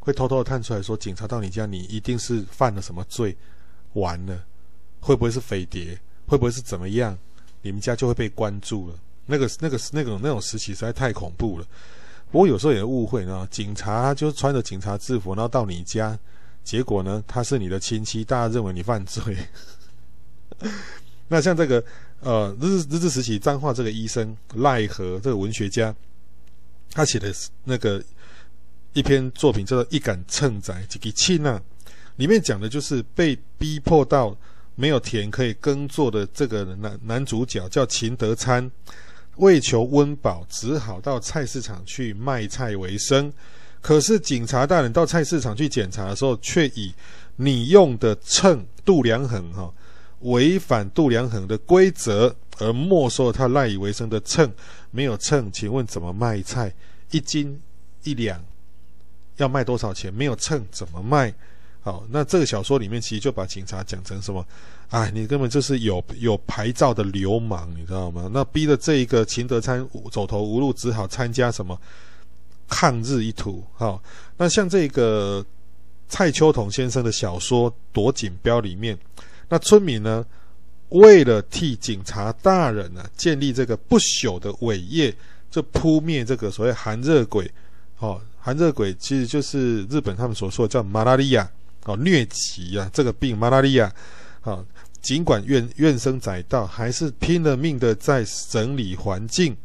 [0.00, 3.34] 会偷偷的探出来说，警察到你家，你一定是犯了什么罪，
[3.94, 4.38] 完了。
[5.04, 5.98] 会不会是匪谍？
[6.26, 7.16] 会不会是怎么样？
[7.60, 8.94] 你们家就会被关注了。
[9.26, 11.66] 那个、那个、那种、那种时期实在太恐怖了。
[12.32, 16.18] 不过有时候也误会呢，警察就穿着警察制服，然后到你家，
[16.64, 19.36] 结果呢，他是你的亲戚，大家认为你犯罪。
[21.28, 21.84] 那像这个
[22.20, 25.94] 呃，日日治时期彰化这个医生赖和这个文学家，
[26.92, 27.30] 他写的
[27.64, 28.02] 那个
[28.94, 31.60] 一篇作品叫做《一杆秤仔》，这个气呢，
[32.16, 34.34] 里面讲的就是被逼迫到。
[34.76, 38.70] 没有田可以耕作的这个男男主角叫秦德参，
[39.36, 43.32] 为求温饱，只好到菜市场去卖菜为生。
[43.80, 46.92] 可是警察大人到菜市场去检查的时候，却以
[47.36, 49.72] 你用的秤度量衡哈，
[50.20, 54.50] 违反度量衡的规则，而没收了他赖以为生的秤。
[54.90, 56.72] 没有秤，请问怎么卖菜？
[57.10, 57.60] 一斤
[58.04, 58.42] 一两，
[59.36, 60.12] 要卖多少钱？
[60.12, 61.34] 没有秤怎么卖？
[61.84, 64.42] 好，那这个小说里面其实就把警察讲成什么？
[64.88, 68.26] 哎，你根本就是有有牌照的流氓，你知道吗？
[68.32, 71.78] 那逼得这一个秦德参走投无路，只好参加什么
[72.66, 73.62] 抗日一途。
[73.74, 74.02] 好，
[74.38, 75.44] 那像这个
[76.08, 78.96] 蔡秋桐先生的小说《夺锦标》里面，
[79.50, 80.24] 那村民呢，
[80.88, 85.14] 为了替警察大人呢、建立这个不朽的伟业，
[85.50, 87.50] 就扑灭这个所谓寒热鬼。
[87.98, 91.46] 哦，寒热鬼其实就是日本他们所说的叫马拉利亚。
[91.84, 93.92] 哦，疟疾啊，这个病，马拉利亚，
[94.40, 94.64] 啊，
[95.02, 99.56] 尽管怨怨声载道，还是拼了命的在整理环境，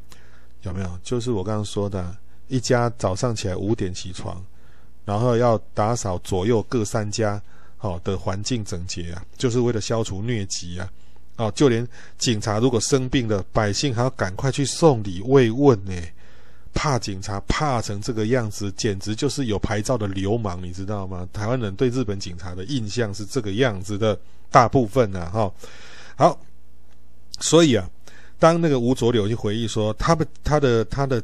[0.63, 0.99] 有没有？
[1.01, 2.15] 就是我刚刚说的，
[2.47, 4.43] 一家早上起来五点起床，
[5.05, 7.41] 然后要打扫左右各三家，
[7.77, 10.91] 好的环境整洁啊，就是为了消除疟疾啊，
[11.37, 11.87] 哦，就连
[12.17, 15.93] 警察如果生病了，百姓还要赶快去送礼慰问呢，
[16.73, 21.27] 怕警察怕成这个样子，简直就是有牌照的流氓，你知道吗？
[21.33, 24.17] 台湾人对日本警察的印象是这个样子的，
[24.49, 25.51] 大部分啊，哈，
[26.15, 26.39] 好，
[27.39, 27.89] 所以啊，
[28.37, 31.21] 当那个吴浊柳去回忆说，他们他的他的，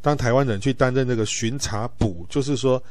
[0.00, 2.82] 当台湾人去担任那个巡查补，就是说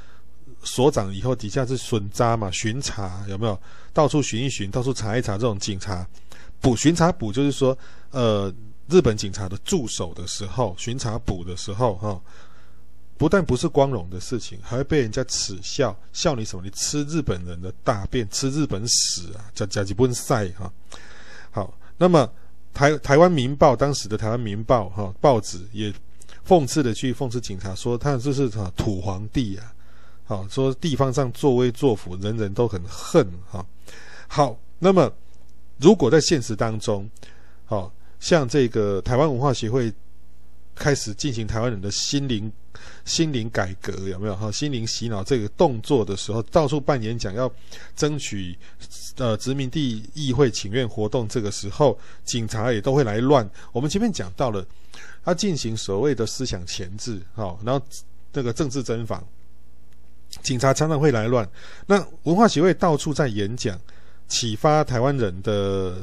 [0.64, 3.60] 所长以后底下是巡查嘛，巡查有没有
[3.92, 6.08] 到处巡一巡，到处查一查这种警察
[6.62, 7.78] 补巡查补，就是说
[8.12, 8.54] 呃。
[8.88, 12.22] 日本警察的助手的时候，巡查捕的时候，哈，
[13.18, 16.64] 不但不是光荣的事情，还会被人家耻笑，笑你什么？
[16.64, 19.50] 你吃日本人的大便，吃日本屎啊！
[19.56, 20.72] 叫叫几本赛哈。
[21.50, 22.32] 好，那么
[22.76, 25.92] 台台湾民报当时的台湾民报哈报纸也
[26.48, 29.74] 讽刺的去讽刺警察，说他这是哈土皇帝啊，
[30.26, 33.66] 好说地方上作威作福，人人都很恨哈。
[34.28, 35.12] 好，那么
[35.78, 37.10] 如果在现实当中，
[37.66, 37.92] 好。
[38.26, 39.94] 像这个台湾文化协会
[40.74, 42.52] 开始进行台湾人的心灵
[43.06, 44.52] 心灵改革，有没有哈？
[44.52, 47.50] 心灵洗脑这个动作的时候，到处办演讲，要
[47.96, 48.58] 争取
[49.18, 53.48] 呃殖民地议会请愿活动，这个时候警察也都会来乱。
[53.72, 54.66] 我们前面讲到了，
[55.24, 57.86] 他进行所谓的思想钳制，好，然后
[58.34, 59.24] 那个政治侦访，
[60.42, 61.48] 警察常常会来乱。
[61.86, 63.80] 那文化协会到处在演讲，
[64.28, 65.96] 启发台湾人的。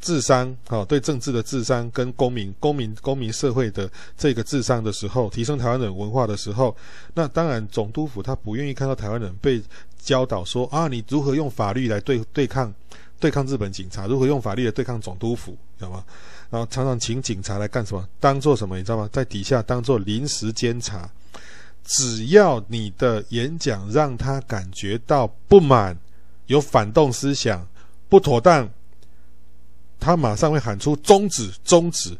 [0.00, 6.74] 智商，好，对政治的智商跟公民、公民、公民社会的这个智商的时候，提升台湾人文化的时候，
[7.14, 9.62] 那当然总督府他不愿意看到台湾人被
[10.00, 12.72] 教导说啊，你如何用法律来对对抗
[13.18, 16.02] 对抗日本警察，如何用法律来对抗总督府，知道吗？
[16.48, 18.08] 然后常常请警察来干什么？
[18.18, 18.76] 当做什么？
[18.76, 19.08] 你知道吗？
[19.12, 21.08] 在底下当做临时监察，
[21.84, 25.96] 只要你的演讲让他感觉到不满、
[26.46, 27.66] 有反动思想、
[28.08, 28.68] 不妥当。
[30.00, 32.16] 他马上会喊出终止，终止，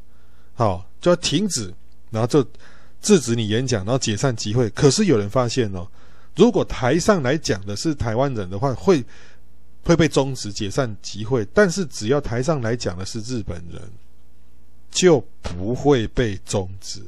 [0.55, 1.73] 好，就要停止，
[2.11, 2.47] 然后就
[3.01, 4.69] 制止你演讲，然后解散集会。
[4.71, 5.89] 可是有人发现哦，
[6.37, 9.03] 如果台上来讲的是台湾人的话，会
[9.83, 13.81] 会被终止解散集会；但是只要台上来讲的是日本人，
[14.91, 17.03] 就不会被终止。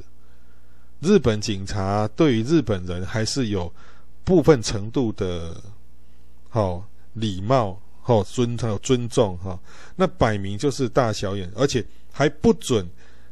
[0.99, 3.71] 日本警察对于日本人还是有
[4.23, 5.55] 部分程度的，
[6.49, 6.83] 好
[7.13, 7.79] 礼貌。
[8.05, 9.57] 好尊，还有尊重哈，
[9.95, 12.85] 那摆明就是大小眼，而且还不准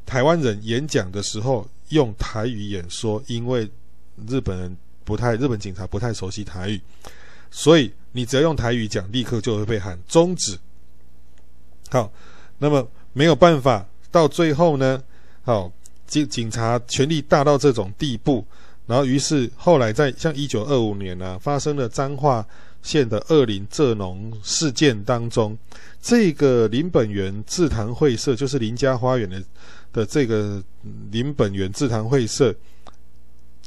[0.06, 3.70] 台湾人演讲的时候用台语演说，因为
[4.30, 6.80] 日本人不太，日本警察不太熟悉台语，
[7.52, 10.58] 所以你只要用台语讲，立刻就会被喊终止。
[11.90, 12.10] 好，
[12.58, 15.04] 那么没有办法，到最后呢，
[15.44, 15.70] 好
[16.08, 18.46] 警警察权力大到这种地步，
[18.88, 22.48] 然后于是后来在像一九二五年呢、发生了脏话。
[22.82, 25.58] 县的二林蔗农事件当中，
[26.02, 29.44] 这个林本源制糖会社就是林家花园的
[29.94, 30.62] 的这个
[31.12, 32.54] 林本源制糖会社，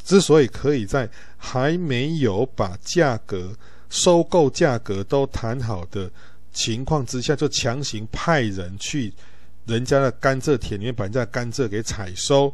[0.05, 3.57] 之所以可以在还没有把价格、
[3.89, 6.11] 收购价格都谈好的
[6.53, 9.12] 情况之下，就强行派人去
[9.66, 12.53] 人家的甘蔗田里面把人家甘蔗给采收，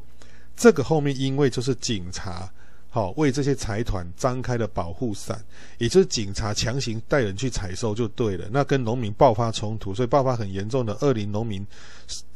[0.56, 2.50] 这个后面因为就是警察。
[2.92, 5.40] 好，为这些财团张开了保护伞，
[5.78, 8.48] 也就是警察强行带人去采收就对了。
[8.50, 11.64] 那跟农民爆发冲突，所以爆发很严重的二林农民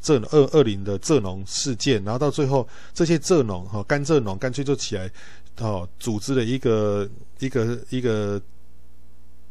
[0.01, 2.03] 这二二零的蔗农事件。
[2.05, 5.11] 然后到最后，这些蔗农哈甘蔗农干脆就起来，
[5.59, 7.09] 哦，组织了一个
[7.41, 8.41] 一个一个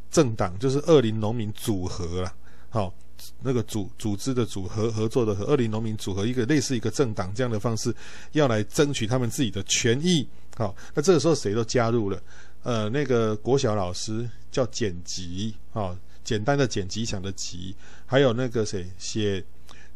[0.10, 2.34] 政党，就是二林农民组合了。
[2.70, 2.94] 好。
[3.44, 7.94] 那个组组织的组合合作的和二林农民组合一个类似一个政党这样的方式，
[8.32, 10.28] 要来争取他们自己的权益。
[10.56, 12.22] 好，那这个时候谁都加入了。
[12.64, 15.94] 呃，那个国小老师叫简吉，啊，
[16.24, 17.76] 简单的剪辑想的吉，
[18.06, 19.44] 还有那个谁写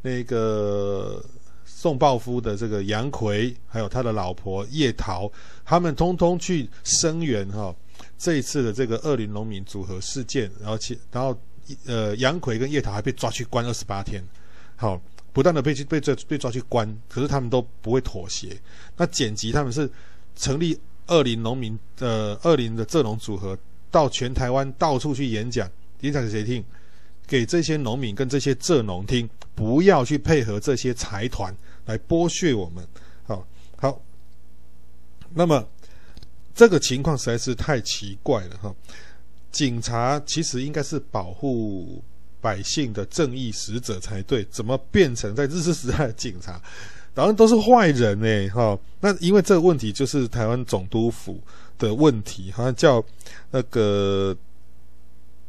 [0.02, 1.24] 那个
[1.66, 5.32] 宋抱夫的这个杨奎，还有他的老婆叶桃，
[5.64, 7.74] 他们通通去声援哈
[8.18, 11.40] 这一次的这个二林农民组合事件，然后去然后。
[11.86, 14.24] 呃，杨奎跟叶桃还被抓去关二十八天，
[14.76, 15.02] 好，
[15.34, 18.58] 不断的被去被抓被抓去关，可是他们都不会妥协。
[18.96, 19.90] 那简吉他们是
[20.36, 23.58] 成立二林农民呃二林的蔗农组合，
[23.92, 25.70] 到全台湾到处去演讲，
[26.02, 26.64] 演讲给谁听？
[27.26, 31.54] 给这些农民跟这些蔗农听，不要去配合这些财团
[31.86, 32.88] 来剥削我们。
[33.26, 33.46] 好，
[33.76, 34.02] 好，
[35.34, 35.68] 那么
[36.56, 38.74] 这个情况实在是太奇怪了哈。
[39.58, 42.00] 警察其实应该是保护
[42.40, 46.62] 百姓的正义使者才对，怎么变成在日治时代的警察，
[47.16, 48.50] 当然都是坏人呢？
[48.50, 51.42] 哈，那因为这个问题就是台湾总督府
[51.80, 53.04] 的问题，好像叫
[53.50, 54.38] 那个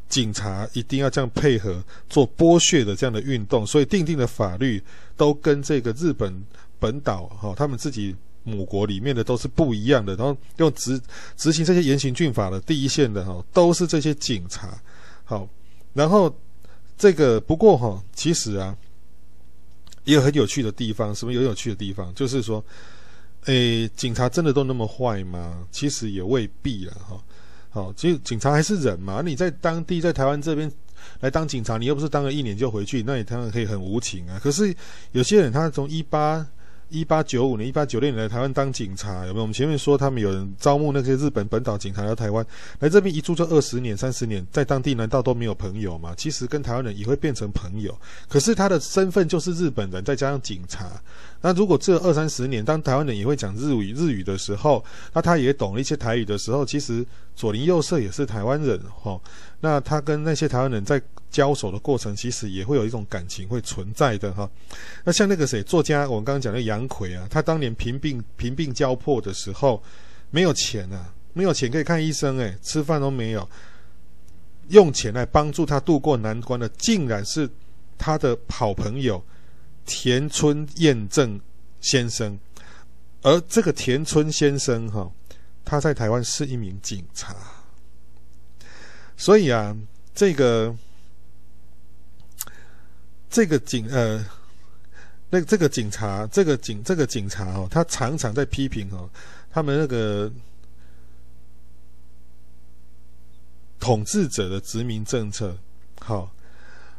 [0.08, 4.82] 警察一定要这样配合做剥削的这样的运动，所以订定的法律
[5.18, 6.42] 都跟这个日本
[6.78, 8.16] 本岛哈他们自己。
[8.48, 11.00] 母国里面的都是不一样的，然后用执
[11.36, 14.80] 执行这些严刑峻法的第一线的哈，都是这些警察。
[15.24, 15.46] 好，
[15.92, 16.34] 然后
[16.96, 18.76] 这个不过哈，其实啊，
[20.04, 22.12] 也有很有趣的地方，什么有有趣的地方？
[22.14, 22.64] 就是说，
[23.44, 25.66] 诶，警察真的都那么坏吗？
[25.70, 27.22] 其实也未必了哈。
[27.70, 30.70] 好，其实警察还是人嘛，你在当地在台湾这边。
[31.20, 34.36] 来当警察，你又不是当了一年就回去，那你当然可以很无情啊。
[34.42, 34.74] 可是
[35.12, 36.44] 有些人，他从一八
[36.90, 39.42] 一八九五年、一八九六年来台湾当警察，有没有？
[39.42, 42.44] 我们前面说他们有人招募那些日本本岛警察来台湾，
[42.78, 46.14] 来这边一住就二十年、三十年，在当地难道都没有朋友吗？
[46.16, 47.94] 其实跟台湾人也会变成朋友，
[48.28, 50.90] 可是他的身份就是日本人，再加上警察。
[51.40, 57.04] 那如果这二三十年，当台湾人也会讲日语日语的时候，那他也懂了一些台语的时候，其实
[57.36, 59.20] 左邻右舍也是台湾人哈。
[59.60, 61.00] 那他跟那些台湾人在
[61.30, 64.48] 交手的过程，其实也会有一种感情会存在的哈。
[65.04, 69.82] 那像那个谁作家，我们刚刚讲的杨逵啊，他当年贫病贫病交迫的时候，
[70.30, 73.48] 没有钱啊，没有钱可以看医生，诶，吃饭都没有，
[74.68, 77.48] 用钱来帮助他渡过难关的，竟然是
[77.96, 79.22] 他的好朋友。
[79.90, 81.40] 田村彦正
[81.80, 82.38] 先生，
[83.22, 85.10] 而这个田村先生哈，
[85.64, 87.34] 他在台湾是一名警察，
[89.16, 89.74] 所以啊，
[90.14, 90.76] 这个
[93.30, 94.24] 这个警呃，
[95.30, 99.08] 那这个警察，这个警这个警察哦，他常常在批评哦，
[99.50, 100.30] 他们那个
[103.78, 105.56] 统治者的殖民政策，
[106.00, 106.30] 好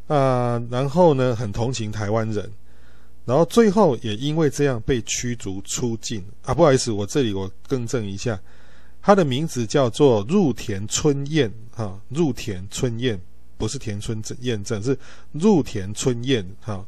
[0.08, 2.52] 啊，然后呢，很同情台湾人。
[3.26, 6.52] 然后最后也因为这样被驱逐出境啊！
[6.52, 8.40] 不好意思，我这里我更正一下，
[9.04, 13.22] 他的名字叫做入田春彦哈，入田春彦
[13.60, 14.98] 不是田村证验证，是
[15.34, 16.84] 入田春彦哈。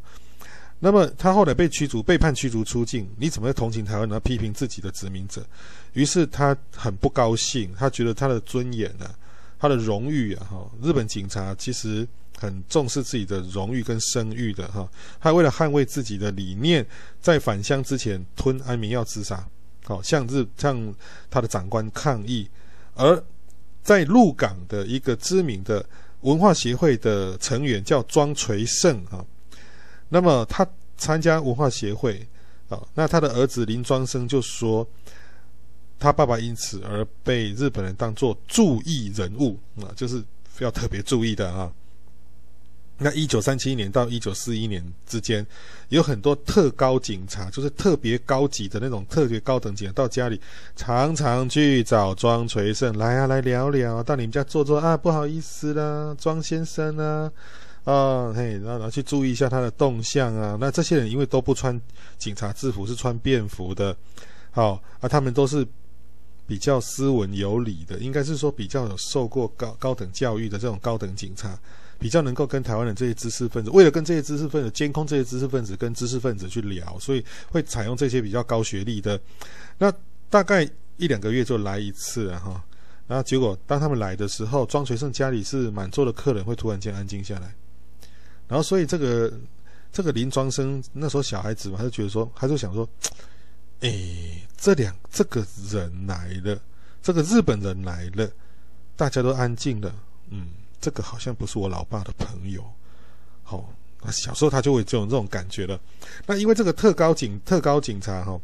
[0.80, 5.45] 那么他后来被驱逐，被判驱逐出境，你怎么会同情台湾人，批评自己的殖民者？
[5.93, 9.14] 于是他很不高兴，他觉得他的尊严啊，
[9.60, 12.07] 他的荣誉啊，哈，日本警察其实。
[12.38, 14.89] 很重视自己的荣誉跟声誉的哈，
[15.19, 16.84] 他为了捍卫自己的理念，
[17.22, 19.48] 在返乡之前吞安眠药自杀，
[19.84, 20.91] 好向日向
[21.30, 22.49] 他的长官抗议。
[22.95, 23.23] 而
[23.84, 25.85] 在鹿港的一个知名的
[26.22, 29.26] 文化协会的成员叫庄垂胜啊，
[30.10, 30.68] 那么他
[30.98, 32.27] 参加文化协会
[32.69, 34.88] 啊，那他的儿子林庄生就说，
[35.99, 40.23] 他爸爸因此而被日本人当做注意人物啊，就是
[40.60, 41.72] 要特别注意的啊。
[43.03, 45.44] 那一九三七年到一九四一年之间，
[45.90, 50.40] 有很多特高警察，就是特别高级的那种特别高等警察，到家里
[50.76, 57.32] 常常去找庄垂胜来啊，来聊聊，到你们家坐坐啊，不好意思啦，庄先生啊，
[57.86, 60.56] 啊、嘿，然后然后去注意一下他的动向啊。
[60.61, 61.82] 那这些人因为都不穿
[62.19, 63.98] 警察制服，是穿便服的，
[64.52, 65.65] 好啊，他们都是
[66.45, 71.57] 比较斯文有礼的，应该是说比较有受过高高等教育的这种高等警察。
[72.02, 79.22] 比较能够跟台湾的这些知识分子，为了跟这些知识分子监控这些知识分子，跟知识分子去聊，所以会采用这些比较高学历的。
[79.78, 79.94] 那
[80.28, 80.68] 大概
[80.98, 82.64] 一两个月就来一次啊哈。
[83.07, 87.53] 然后结果当他们来的时候，庄垂胜家里是满座的客人，会突然间安静下来。
[88.48, 89.32] 然后所以这个
[89.91, 92.90] 这个林庄生那时候小孩子嘛，他就觉得说，他就想说，
[93.82, 93.91] 哎，
[94.57, 96.60] 这两这个人来了，
[97.03, 98.28] 这个日本人来了，
[98.95, 99.94] 大家都安静了，
[100.30, 100.48] 嗯。
[100.82, 102.64] 这个好像不是我老爸的朋友，
[103.44, 105.80] 好、哦，小时候他就会这种这种感觉了。
[106.26, 108.41] 那因为这个特高警特高警察哈、哦，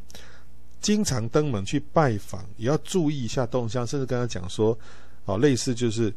[0.79, 4.77] 经常登门去拜访，也要注意一下动向，甚至跟他讲说，
[5.25, 6.13] 哦，类似就是，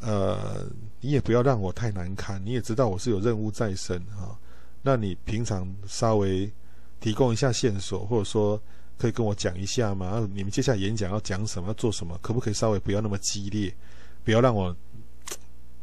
[0.00, 0.66] 呃，
[1.00, 4.36] 你也不要让我太难堪，你也知道我是有任务在身哈、哦，
[4.82, 6.52] 那你平常稍微
[7.00, 8.60] 提供一下线索，或者说
[8.98, 10.28] 可以跟我讲一下吗？
[10.34, 13.74] 你们接下来演讲要讲什么，要做什么，可不可以稍微不要那么激烈，
[14.22, 14.76] 不要让我。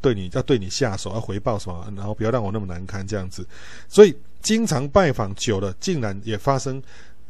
[0.02, 3.46] 对你要对你下手，要回报什么，然后不要让我那么难堪这样子，
[3.88, 6.82] 所以经常拜访久了，竟然也发生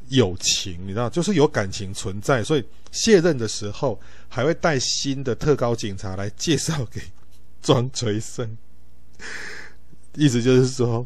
[0.09, 2.43] 友情，你知道，就是有感情存在。
[2.43, 7.01] 所以卸任的时候，还会带新的特高警察来介绍给
[7.61, 8.57] 庄垂生，
[10.15, 11.05] 意思就是说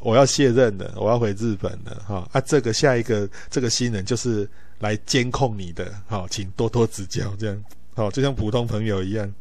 [0.00, 4.48] 我要卸任了，我要回日本了，哈啊，这个下一个这个新人就是
[4.80, 7.64] 来监控你的，好，请多多指教，这样
[7.94, 9.32] 好，就像普通朋友一样。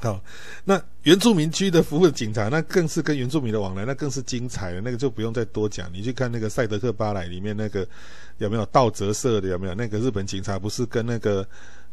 [0.00, 0.22] 好，
[0.64, 4.80] 那原住民区的服务警察，那更是跟原住民的往来，那更是精彩的。
[4.80, 7.86] 那个就不用再多讲，你去看那个《赛德克巴莱》里面那个
[8.36, 9.48] 有没有道泽社的？
[9.48, 10.56] 有没有那个日本警察？
[10.56, 11.44] 不是跟那个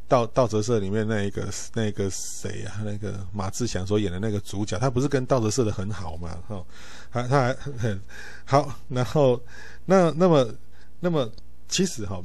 [0.07, 2.86] 道道泽社里面那一个那个谁呀、啊？
[2.86, 6.38] 那个马志祥所演的那个主角，他不是跟道泽社的很好嘛？
[6.48, 6.64] 哈，
[7.11, 7.99] 他他还很
[8.45, 8.80] 好。
[8.88, 9.41] 然后
[9.86, 10.48] 那那么
[10.99, 11.27] 那么
[11.68, 12.22] 其实哈，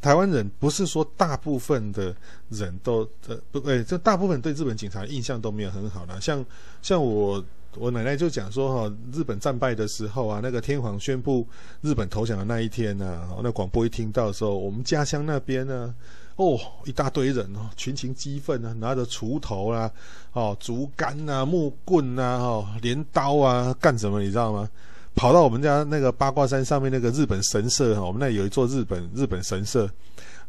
[0.00, 2.14] 台湾人不是说大部分的
[2.50, 6.20] 人都呃不对，这大部分对日本警察印象都没有很好的。
[6.20, 6.44] 像
[6.80, 7.44] 像我
[7.76, 11.46] 我奶奶就讲说哈，日本战败的时候啊，那个天皇宣布
[11.80, 15.94] 日本投降的那一天呢、啊，那广播一听到的时候，我们家乡那边呢，
[16.36, 19.90] 哦，一大堆人哦，群情激愤啊，拿着锄头啊，
[20.32, 24.68] 哦，竹竿啊，木棍啊，哦， 镰刀啊，干什么你知道吗？
[25.18, 29.90] 跑到我们家那个八卦山上面那个日本神社哈，我们那有一座日本日本神社，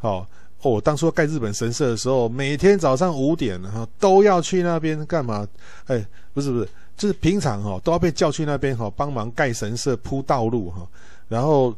[0.02, 0.24] 哦
[0.62, 5.48] 哦，当初盖日本神社的时候，每天早上五点哈都要去那边干嘛？
[5.88, 6.06] 哎，
[6.36, 10.88] 不是不是，就是平常哈都要被叫去那边哈帮忙盖神社铺道路哈，
[11.28, 11.76] 然后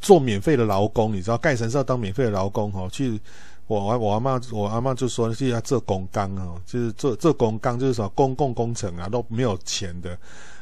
[0.00, 3.20] 做免费的劳工，你知道盖神社当免费的劳工哈去，
[3.66, 10.16] 我我阿妈我阿妈就说是要做公工啊，就是做做公工就是什么公共工程啊都没有钱的。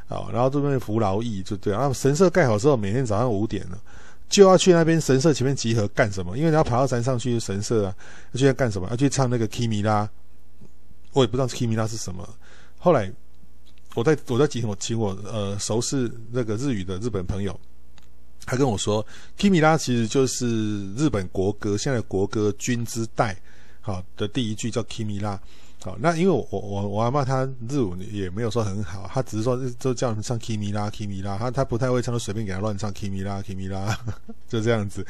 [0.09, 3.79] 哦，然后这边服劳役就对，然后神社盖好之后，每天早上五点了，
[4.29, 6.37] 就要去那边神社前面集合干什么？
[6.37, 7.95] 因为你要爬到山上去神社啊，
[8.33, 8.89] 要去要干什么？
[8.91, 10.09] 要去唱那个 Kimira，
[11.13, 12.27] 我也不知道 Kimira 是什么。
[12.79, 13.13] 后来
[13.95, 17.59] 我在我在集合，我请我呃熟识那个日语的日本朋友，
[18.47, 19.07] 他跟我说
[19.39, 23.35] Kimira 其实就是日本国歌，现在国歌《君之代》
[23.83, 25.39] 好的第一句叫 Kimira。
[25.81, 33.97] 好，那因为我我我阿嬷她日文也没有说很好，她只是说就叫人唱 Kimi 啦 Kimi 啦，她她不太会唱，就随便给她乱唱 Kimi 啦 Kimi 啦，
[34.49, 35.07] 就这样子，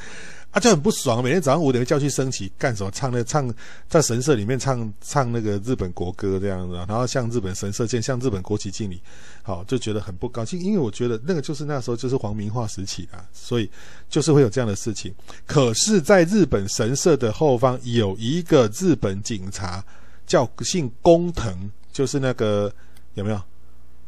[0.51, 2.91] 啊就很不爽，每天早上五点叫去升旗干什么？
[2.91, 3.51] 唱那唱
[3.89, 9.01] 在神社里面唱唱那个日本国歌这样子，然后向日本神社见，向日本国旗敬礼，
[9.43, 13.71] 好就觉得很不高兴，因为我觉得那个就是那时候就是皇民化时期啊，所以
[14.11, 15.15] 就是会有这样的事情。
[15.47, 19.83] 可是，在日本神社的后方有一个日本警察。
[20.29, 22.73] 叫姓工藤，就是那个
[23.15, 23.41] 有没有？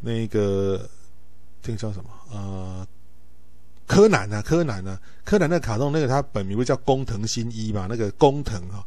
[0.02, 0.88] 那个
[1.60, 2.10] 这个叫什么？
[2.32, 2.86] 呃，
[3.86, 7.86] 柯南啊，柯南啊，柯南那个卡通，那个他本名不叫工藤新一嘛？
[7.86, 8.82] 那个工藤哈，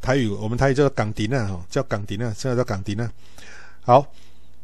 [0.00, 3.10] 台语我们台语叫港迪娜哈，叫港迪娜，现在叫港迪娜。
[3.80, 4.06] 好，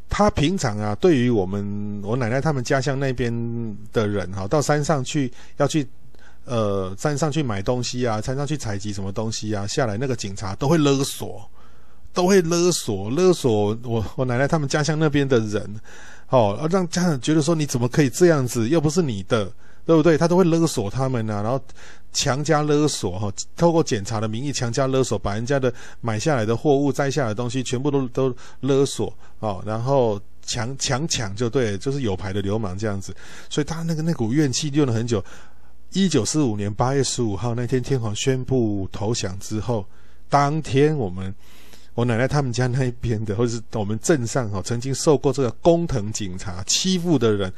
[0.09, 3.33] 他平常啊，对于我们我奶奶他们家乡那边
[3.91, 5.87] 的人哈，到山上去要去
[6.43, 11.49] 呃山上去买东西啊，山上去采集什么东西啊，下来那个警察都会勒索。
[12.15, 15.81] 都会勒索勒索我我奶奶他们家乡那边的人，
[16.29, 19.51] 哦，让家长觉得说你怎么可以这样子，又不是你的，
[19.85, 20.17] 对不对？
[20.17, 21.61] 他都会勒索他们啊，然后
[22.13, 33.13] 强加勒索哈，透过检查的名义强加勒索，把人家的买下来的货物摘下来的东西全部都都勒索哦，然后强强抢就对，就是有牌的流氓这样子，
[33.49, 35.21] 所以他那个那股怨气用了很久。
[35.91, 39.85] 一九四五年八月十五号那天，天皇宣布投降之后，
[40.29, 41.35] 当天我们。
[41.95, 47.51] 我奶奶他们家那一边的，或者是我们镇上哈，曾经受过这个工藤警察欺负的人，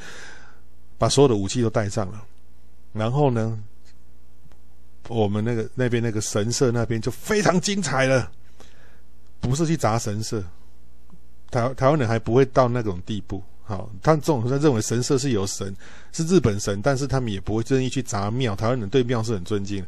[0.98, 2.24] 把所有的武器都带上了。
[2.94, 3.60] 然后呢，
[5.08, 8.32] 我们那个那边那个神社那边就非常精彩了，
[9.40, 10.44] 不是去砸神社，
[11.50, 13.42] 台台湾人还不会到那种地步。
[13.64, 15.76] 好，他们这种人认为神社是有神，
[16.14, 18.56] 是日本神，但是他们也不会任意去砸庙。
[18.56, 19.84] 台湾人对庙是很尊敬。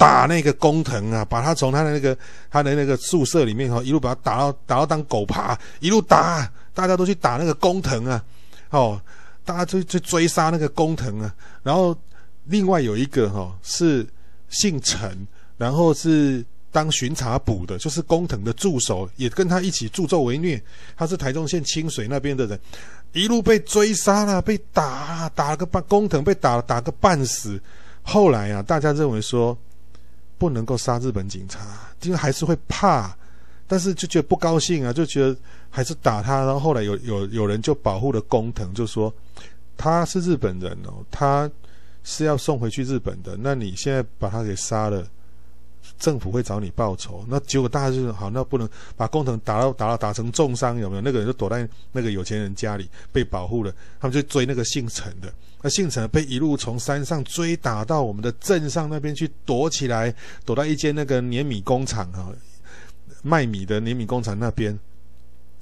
[0.00, 2.16] 打那个工藤啊，把他从他的那个
[2.50, 8.24] 他的那个宿舍里面哈，一路把他打到打到当狗爬，一路打，大家都去打那个工藤啊，
[8.70, 8.98] 哦，
[9.44, 11.34] 大家去去追杀那个工藤啊。
[11.62, 11.94] 然后
[12.46, 14.06] 另外有一个哈是
[14.48, 15.28] 姓陈，
[15.58, 20.58] 然后是当巡查补的，就是工藤的助手，也跟他一起助纣为虐。
[20.96, 22.58] 他是台中县清水那边的人，
[23.12, 27.60] 一路被追杀了，被打打了个半，工藤被打打个半死。
[28.02, 29.54] 后来啊，大家认为说。
[30.40, 31.60] 不能够杀日本警察，
[32.00, 33.14] 因为还是会怕，
[33.66, 35.36] 但是就觉得不高兴啊，就觉得
[35.68, 36.38] 还是打他。
[36.38, 39.12] 然后后来有有有人就保护了工藤，就说
[39.76, 41.48] 他是日本人哦，他
[42.04, 43.36] 是要送回去日本的。
[43.38, 45.06] 那你现在把他给杀了，
[46.00, 47.24] 政府会找你报仇。
[47.28, 51.02] 那结果大家就说好，那不能把工藤打到打到打成重伤，有没有？
[51.02, 53.72] 那个人就躲在那个有钱人家里被保护了。
[54.00, 55.32] 他们就追那个姓陈的。
[55.62, 60.12] 那姓陈被一路从山上追打到我们的镇上那边去躲起来，
[60.46, 62.32] 躲到一间那个碾米工厂啊，
[63.22, 64.76] 卖米的碾米工厂那边，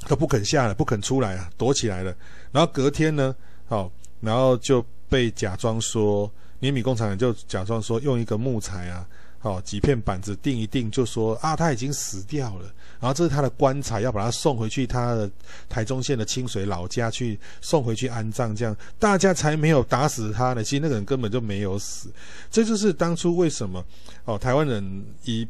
[0.03, 2.15] 他不肯下来，不肯出来啊，躲起来了。
[2.53, 3.35] 然后隔天呢，
[3.67, 3.91] 好，
[4.21, 9.05] 然后就被假装说碾米工厂就假装说用一个木材啊。
[9.49, 12.67] 哦，几片板子钉一钉，就说啊，他已经死掉了。
[13.01, 15.31] 然后这是他的棺材，要把他送回去他的
[15.69, 20.65] 台中县的清水老家去送回去安葬，这样大家才没有打死他呢。
[20.65, 22.11] 其实那个人根本就没有死。
[22.51, 23.85] 这就是当初为什么
[24.25, 25.47] 哦，台湾人一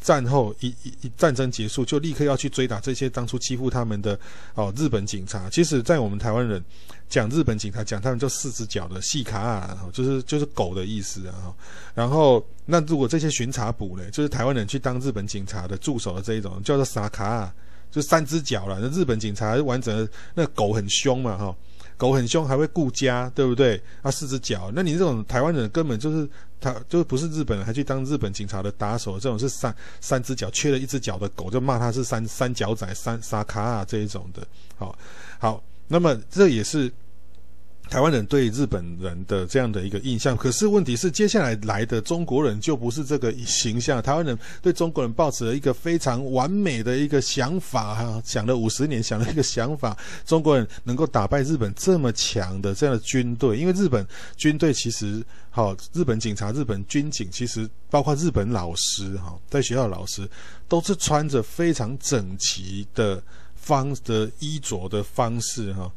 [0.00, 4.18] 战后一一一战争结束，就立刻要去追打这些当初欺负他们的
[4.54, 5.50] 哦日本警察。
[5.50, 6.62] 其实，在我们台湾人
[7.08, 11.54] 讲日本警察，讲他们就四只脚的细卡啊，就是就是狗的意思啊。
[11.94, 17.52] 然后，那如果这些巡查捕呢，就是台湾人去当日本警察的助手的这一种，叫做萨卡，
[17.90, 18.78] 就三只脚了。
[18.80, 21.54] 那日本警察完整的，那狗很凶嘛，哈。
[21.98, 23.78] 狗很凶，还会顾家，对不对？
[24.00, 26.26] 啊，四只脚，那你这种台湾人根本就是
[26.58, 34.46] 他，就不是日本人，还去当日本警察的打手，这种是三三只脚，缺了一只脚的狗，就骂他是三三脚仔、三沙卡啊这一种的。
[34.78, 34.98] 好，
[35.38, 36.90] 好，那么这也是。
[37.90, 44.02] 台湾人对日本人的这样的一个印象，可是问题是，接下来来的中国人就不是这个形象。
[44.02, 49.96] 台湾人对中国人抱持了一个非常完美的一个想法，哈，想了五十年，想了一个想法，
[50.26, 54.06] 中国人能够打败日本这么强的这样的军队，因为日本
[54.36, 60.28] 军队其实，好，日本警察、日本军警，其实包括日本老师，哈，在学校老师
[60.68, 63.22] 都是穿着非常整齐的
[63.54, 65.90] 方的衣着的方式，哈，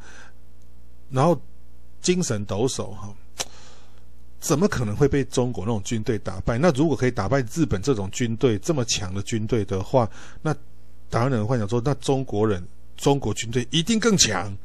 [1.10, 1.40] 然后。
[2.02, 3.14] 精神抖擞哈，
[4.40, 6.58] 怎么可能会被中国那种军队打败？
[6.58, 10.10] 那如果可以打败日本这种军队这么强的军队的话，
[10.42, 10.54] 那
[11.10, 12.66] 台湾人幻想说，那中国人
[12.98, 14.56] 中国军队一定更强。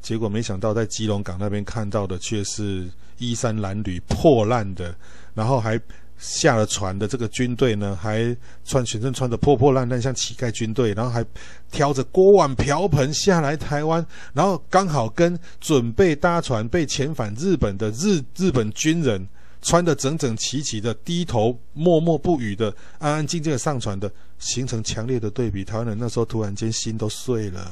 [0.00, 4.94] 结果没想到在基隆港那边看到的却是衣衫褴褛、破烂的，
[5.34, 5.80] 然后还。
[6.24, 8.34] 下了船的这个军队呢，还
[8.64, 11.26] 穿全身穿的破破烂烂，像乞丐军队，然后还
[11.72, 19.26] 挑着锅碗瓢盆下来台湾，然后刚好跟准备搭船被遣返日本的日日本军人
[19.62, 24.08] 穿的整整齐齐的，低头默默不语的，安安静静的上船的，
[24.38, 25.64] 形成强烈的对比。
[25.64, 27.68] 台湾人那时候突然间心都碎了，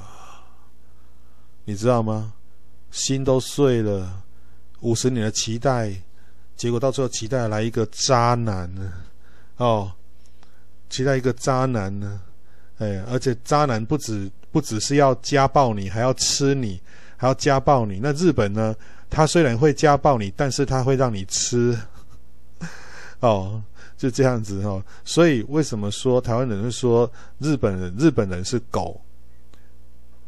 [1.65, 2.33] 你知道吗？
[2.91, 4.25] 心都碎了，
[4.81, 5.95] 五十年的期待。
[6.61, 8.93] 结果到最后，期待来一个渣男呢，
[9.57, 9.91] 哦，
[10.91, 12.21] 期待一个渣男呢，
[12.77, 16.79] 哎，而且渣男不止不只是要家暴你，还要吃你，
[17.17, 17.99] 还要家暴你。
[18.03, 18.77] 那日本呢？
[19.09, 21.75] 他虽然会家暴你，但是他会让你吃，
[23.21, 23.63] 哦，
[23.97, 24.85] 就这样子哦。
[25.03, 29.01] 所以为什么说台湾人会说日本人日本人是狗，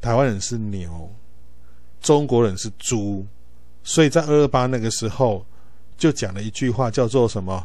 [0.01, 1.15] 台湾人是牛，
[2.01, 3.27] 中国人是猪？
[3.85, 5.45] 所以在二二八那个时候。
[6.03, 7.65] 就讲了一句话，叫做什么？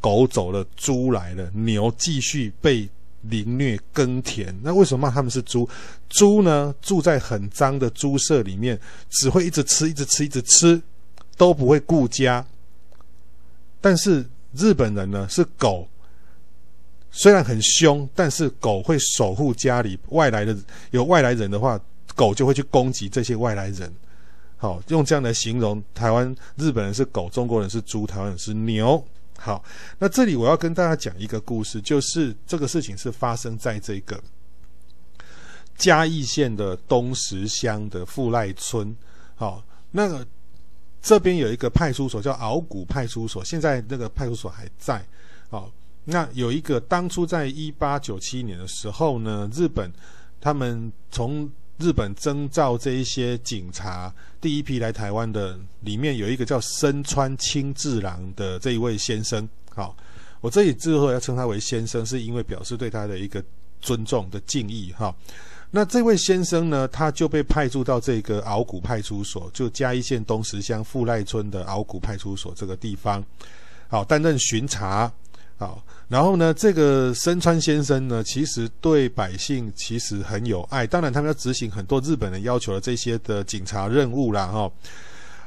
[0.00, 2.88] 狗走了，猪来了，牛继续被
[3.22, 4.56] 凌虐耕田。
[4.62, 5.68] 那为什么骂他们是猪？
[6.08, 8.78] 猪呢，住在很脏的猪舍里面，
[9.10, 10.80] 只会一直吃，一直吃，一直吃，
[11.36, 12.46] 都不会顾家。
[13.80, 15.88] 但是日本人呢，是狗，
[17.10, 19.98] 虽然很凶，但是狗会守护家里。
[20.10, 20.56] 外来的
[20.92, 21.80] 有外来人的话，
[22.14, 23.92] 狗就会去攻击这些外来人。
[24.56, 29.04] 好，用这样来形容台湾，日本人是狗，中国人是猪，台湾人是牛。
[29.38, 29.62] 好，
[29.98, 34.18] 那这里我要跟大家讲一个故事，就是这个事情是发生在这个
[35.76, 38.96] 嘉义县的东石乡的富赖村。
[39.34, 40.26] 好，那个
[41.02, 45.04] 这边有一个派出所叫鳌鼓派出所，现在那个派出所还在。
[45.50, 45.70] 好，
[46.04, 49.92] 那有一个当初在一八九七年的时候呢，日本
[50.40, 59.46] 他们从日本征召这一些警察，第一批来台湾的里面有一个叫深川清治郎的这一位先生。
[59.74, 59.94] 好，
[60.40, 63.44] 我这里之后要称他为先生，是因为表示对他的一个
[63.80, 64.90] 尊重的敬意。
[64.96, 65.14] 哈，
[65.70, 73.22] 那这位先生呢，他就被派驻到这个鳌谷派出所，就嘉义县东石乡富赖村的鳌谷派出所这个地方，
[73.88, 75.12] 好，担任巡查。
[75.58, 80.86] 好，然后呢，这个深川先生呢，其实对百姓其实很有爱。
[80.86, 84.70] 当然，他们要执行很多日本人要求的这些的警察任务啦，哈。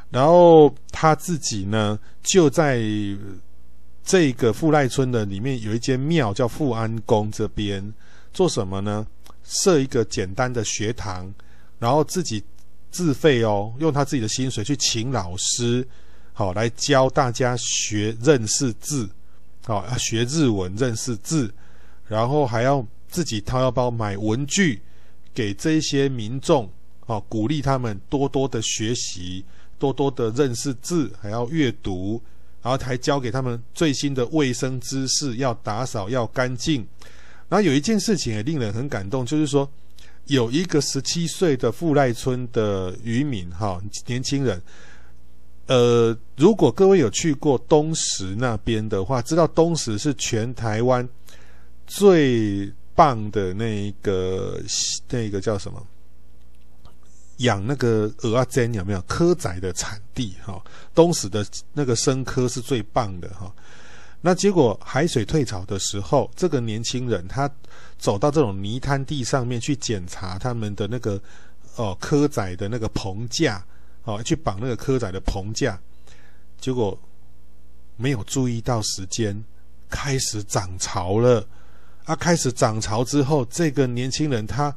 [0.10, 2.82] 然后他自己呢，就在
[4.04, 7.94] 这个富赖村的里面有一间庙叫富安宫这边
[8.34, 9.08] 做什么呢？
[9.46, 11.34] 设一个简单的学堂，
[11.80, 12.44] 然后自己
[12.92, 15.88] 自费哦，用他自己的薪水去请老师，
[16.34, 19.10] 好来教大家学认识字。
[19.70, 21.54] 哦，要学日文，认识字，
[22.08, 24.82] 然后还要自己掏腰包买文具
[25.32, 26.68] 给这些民众，
[27.06, 29.46] 哦，鼓励他们多多的学习，
[29.78, 32.20] 多多的认识字，还要阅读，
[32.64, 36.84] 然后还教给他们最新的卫生知识，要打扫要干净。
[37.48, 39.70] 然后有一件事情也令人很感动，就是说
[40.26, 44.60] 有一个十七岁的富赖村的渔民，哈，年轻人。
[45.70, 51.08] 呃，如果各位有去过东石那边的话，知道东石是全台湾
[51.86, 54.60] 最棒的那个
[55.10, 55.80] 那个叫什么？
[57.38, 60.34] 养那个蚵仔煎有没有蚵仔的产地？
[60.44, 60.60] 哈，
[60.96, 63.54] 东石的那个生科是最棒的哈。
[64.22, 67.48] 那结果海水退潮的时候，这个年轻人他
[68.00, 71.22] 走到这种泥滩地上面去检查他们的那个
[71.76, 73.64] 哦蚵仔的那个棚架，
[74.04, 75.80] 哦去绑那个蚵仔的棚架，
[76.60, 76.98] 结果
[77.96, 79.44] 没有注意到时间，
[79.90, 81.46] 开始涨潮了。
[82.06, 84.76] 啊，开始涨潮之后，这个年轻人他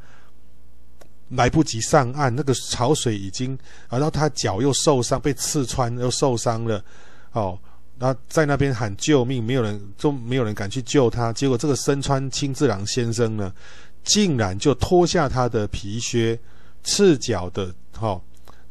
[1.31, 3.59] 来不及上岸，那个潮水已经，
[3.89, 6.85] 然后他脚又受伤，被刺穿又受伤了，
[7.33, 7.59] 哦。
[8.01, 11.33] 他在那边喊救命，没有人，就没有人敢去救他。
[11.33, 13.55] 结果这个森川清治郎先生呢，
[14.03, 16.37] 竟然就脱下他的皮靴，
[16.83, 18.23] 赤脚的，哈、哦，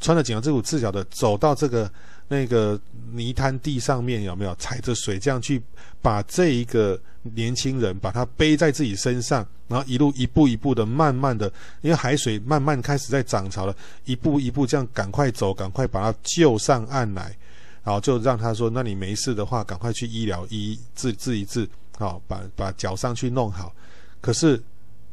[0.01, 1.89] 穿了紧身裤，赤脚的走到这个
[2.27, 2.77] 那个
[3.13, 5.61] 泥滩地上面，有没有踩着水这样去
[6.01, 11.47] 把这一个年轻人把他背在自己身上，然后一路一步一步的，慢慢的，
[11.81, 17.37] 因为海水慢慢开始在涨潮了，一步一步这样赶快走，赶快把他救上岸来。
[17.83, 21.67] 然后就让他说：“那你没事的话，赶快去医疗医治治一治，
[21.97, 23.73] 好，把把脚上去弄好。”
[24.21, 24.61] 可是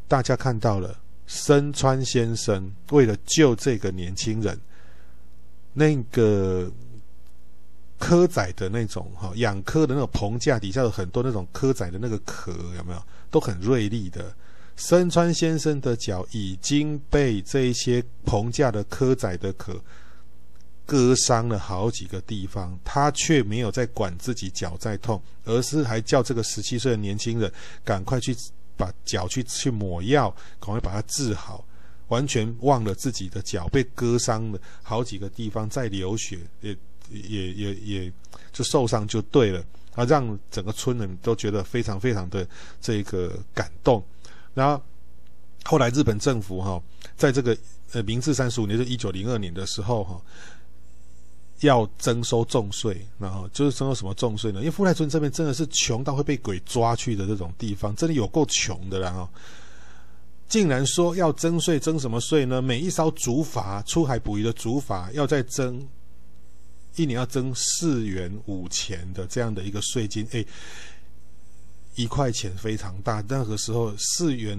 [0.06, 0.94] 大家看到了，
[1.26, 4.60] 森川先生为了救这个年轻人，
[5.78, 6.68] 那个
[8.00, 14.34] 蚵仔的那种哈养蚵的那种棚架底下有很多那种蚵仔的那个壳，有没有都很锐利的？
[14.76, 19.80] 深川先生的脚已经被这一些棚架的蚵仔的壳。
[20.86, 27.52] 割伤了好几个地方，他却没有在管自己脚在痛，而是还叫这个十七岁的年轻人
[27.84, 28.34] 赶快去
[28.74, 31.62] 把脚去去抹药，赶快把它治好，
[32.08, 36.76] 完全忘了自己的脚被割伤了好几个地方在流血，也
[37.10, 38.12] 也也也
[38.52, 39.64] 就受伤就对了，
[39.94, 42.46] 啊，让整个村人都觉得非常非常的
[42.80, 44.02] 这个感动。
[44.54, 44.82] 然后
[45.64, 46.82] 后来日本政府哈，
[47.16, 47.56] 在这个
[47.92, 50.20] 呃明治三十五年，就一九零二年的时候哈。
[51.62, 54.60] 要征收重税，然后就是征收什么重税呢？
[54.60, 59.10] 因为富濑村这边真的是穷到会被鬼抓去的这种地方，真的有够穷的啦！
[59.10, 59.28] 哈，
[60.48, 62.62] 竟然说要征税，征什么税呢？
[62.62, 65.86] 每一艘竹筏出海捕鱼的竹筏要再征
[66.96, 70.44] 一年要征四元五钱的这样的一个税金，哎，
[71.94, 73.22] 一块钱非常大。
[73.28, 74.58] 那个时候四元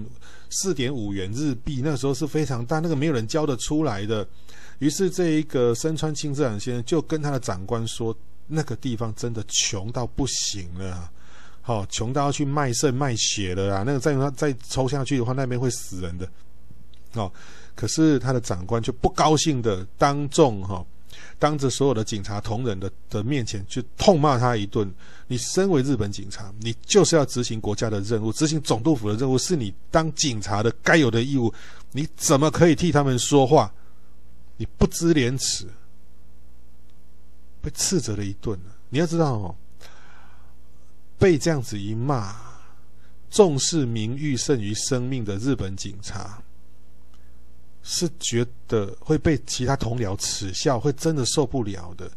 [0.49, 4.26] 四点五元日币，那个时候是非常大，那个没有人交得出来的。
[4.78, 8.16] 于是，这一个森川清治郎先生就跟他的长官说
[8.48, 11.11] ：“那个地方真的穷到不行了，
[11.61, 13.84] 好、哦，穷到要去卖肾卖血了啊！
[13.86, 16.27] 那个再再抽下去的话，那边会死人的。”
[17.14, 17.31] 哦，
[17.76, 20.86] 可是他的长官就不高兴的当众哈、哦，
[21.38, 24.91] 当着所有的警察同仁的的面前，去痛骂他一顿
[25.27, 31.53] ：“你身为日本警察，你就是要执行国家的任务，执行总督府的任务，是你当警察的该有的义务，
[31.91, 33.72] 你怎么可以替他们说话？”
[34.57, 35.65] 你不知廉耻，
[37.61, 38.60] 被斥责了一顿。
[38.90, 39.56] 你要知道哦，
[41.19, 42.35] 被这样子一骂，
[43.29, 46.41] 重视名誉胜于生命的日本警察，
[47.83, 52.09] 是觉得会被其他同僚耻笑，会真的受不了的。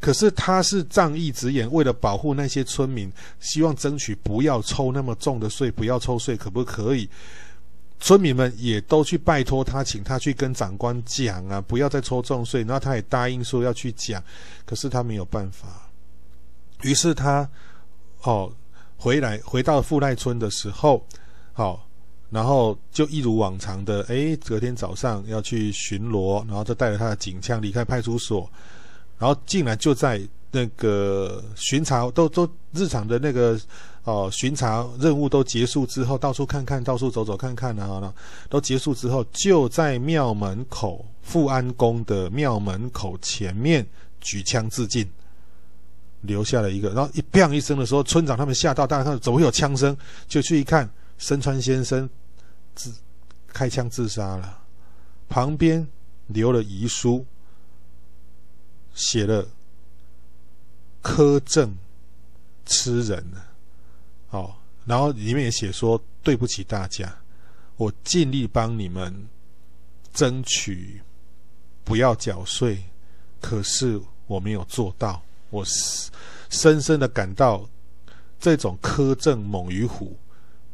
[0.00, 7.08] 可是他是仗义执言，为了保护那些村民，希望争取不要抽那么重的税，不要抽税，可不可以？
[8.00, 12.62] 村民们也都去拜托他，请他去跟长官讲啊，不要再抽重税。
[12.62, 14.24] 然后他也答应说要去讲，
[14.64, 15.90] 可是他没有办法。
[16.80, 17.46] 于是他
[18.22, 18.52] 哦
[18.96, 21.04] 回来回到富赖村的时候，
[21.52, 21.80] 好、哦，
[22.30, 28.50] 然后就一如往常的，诶，隔天早上要去巡逻，然后就带着他的警枪离开派出所，
[29.18, 30.20] 然后竟然就在
[30.50, 33.58] 那个巡查都都日常的那个。
[34.04, 38.12] 哦，巡查任务都结束之后，到处看看，到处走走看看啊，
[38.48, 43.86] 都结束之后，就在庙门口富安宫的庙门口前面
[44.18, 45.06] 举枪自尽，
[46.22, 46.90] 留下了一个。
[46.90, 49.96] 然后一“砰”一声的时候，村长他们吓到，大家看怎么会有枪声，
[50.28, 50.88] 就去一看，
[51.18, 52.08] 深川先生
[52.74, 52.92] 自
[53.48, 54.58] 开枪自杀了，
[55.28, 55.86] 旁边
[56.26, 57.24] 留了遗书，
[58.94, 59.46] 写了
[61.02, 61.74] “苛政
[62.66, 63.42] 吃人呢”。
[64.30, 67.12] 哦，然后里面也写说对不起大家，
[67.76, 69.26] 我尽力帮你们
[70.12, 71.00] 争取
[71.82, 72.84] 不要缴税，
[73.40, 75.64] 可是我没有做到，我
[76.48, 77.68] 深深的感到
[78.38, 80.16] 这种苛政猛于虎，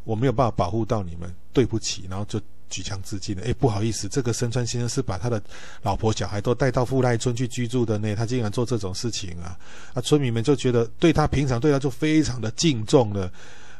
[0.05, 3.43] 我没有办法保护到你们，对不起，然后就举枪自尽了。
[3.45, 5.43] 哎，不好意思，这个深川先生是把他的
[5.83, 9.59] 老婆小孩都带到富赖村去居住的呢，他竟然做这种事情啊！
[9.95, 13.31] 啊，村民们就觉得对他平常对他就非常的敬重了。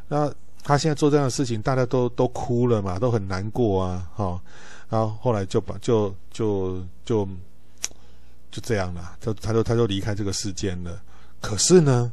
[0.09, 0.33] 那
[0.63, 4.41] 他现在做这样的事情，大家都都哭了嘛，都很难过啊，哈、哦。
[4.89, 7.29] 然后后来就把就就就
[8.57, 11.03] 就这样了，就他就他就离开这个世间了。
[11.43, 12.11] 可是呢，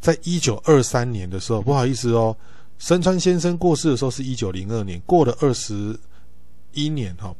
[0.00, 2.36] 在一九二三年的时候，不好意思哦，
[2.80, 5.96] 森川先生过世的时候是一九零二年，过了二十
[6.72, 7.32] 一年哈，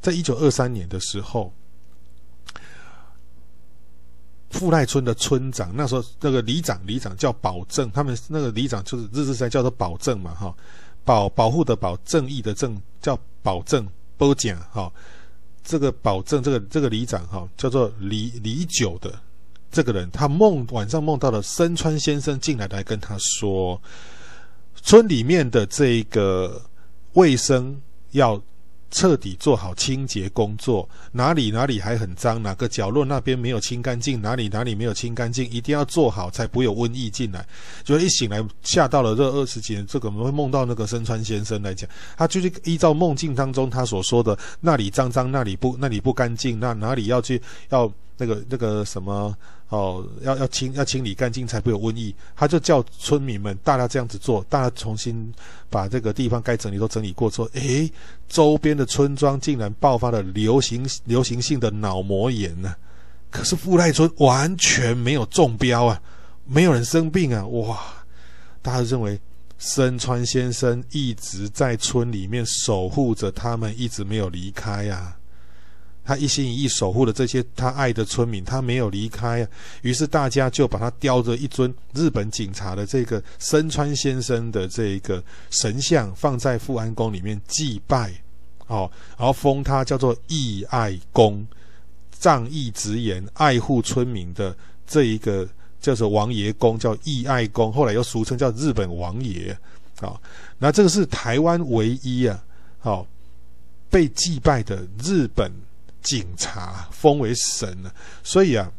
[0.00, 1.52] 在一九二三年的时候，
[4.50, 10.52] 富赖村的村长那时候那个里长里长叫保正，他们那个里长就是日治时代叫做保正嘛哈，
[11.04, 14.92] 保保护的保，正义的正叫保正波奖哈，
[15.68, 19.12] 这个保证这个这个里长哈叫做李李九的。
[19.70, 23.78] 这个人，他梦晚上梦到了森川先生进来，来跟他说，
[24.82, 26.62] 村里面的这个
[27.12, 27.78] 卫生
[28.12, 28.40] 要
[28.90, 37.46] 彻底做好清洁工作，哪里哪里还很脏，哪个角落那边没有清干净，哪里哪里没有清干净，一定要做好，才不有瘟疫进来。
[37.84, 47.40] 就一醒来吓到了这二十几年，这个会梦到那个森川先生来讲，他就是依照梦境当中他所说的，那里脏脏，那里不那里不干净，那哪里要去
[47.70, 47.92] 要。
[48.18, 49.34] 那个那个什么
[49.70, 52.14] 哦，要要清要清理干净才不会有瘟疫。
[52.36, 55.32] 他就叫村民们大家这样子做，大家重新
[55.70, 57.90] 把这个地方该整理都整理过之后，诶，
[58.28, 62.74] 周边的村庄竟然爆发了流行流行性的脑膜炎呢。
[63.30, 66.02] 可是富赖村完全没有中标啊，
[66.44, 67.78] 没有人生病啊，哇！
[68.62, 69.20] 大家认为
[69.58, 75.14] 森川先生一直在村里面守护着他们，一直没有离开呀。
[76.08, 79.48] 他一心一意守护了这些他爱的村民，他没有离开啊。
[79.82, 88.10] 于是大家就把他雕着一尊日本警察的这个森川先生的这一个神像放在富安宫里面祭拜，
[88.68, 91.46] 哦，然后封他叫做义爱公，
[92.18, 94.56] 仗义执言，爱护村民的
[94.86, 95.46] 这一个
[95.78, 99.54] 叫做王爷公，叫义爱公，后来又俗称叫日本王爷
[100.00, 100.18] 啊，
[100.56, 102.42] 那这个是台湾唯一啊，
[102.78, 103.06] 好，哦，
[103.90, 105.52] 被祭拜的日本。
[106.02, 108.70] 警察封为神了，所以啊，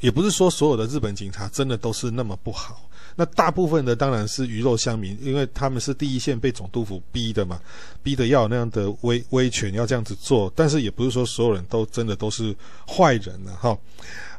[0.00, 2.88] 也不是说所有的日本警察真的都是那么不好。
[3.14, 7.60] 那大部分的当然是鱼肉乡民，因为他们是第一线被总督府逼的嘛，
[8.02, 10.50] 逼的要那样的威威权，要这样子做。
[10.56, 12.56] 但是也不是说所有人都真的都是
[12.88, 13.76] 坏人了哈。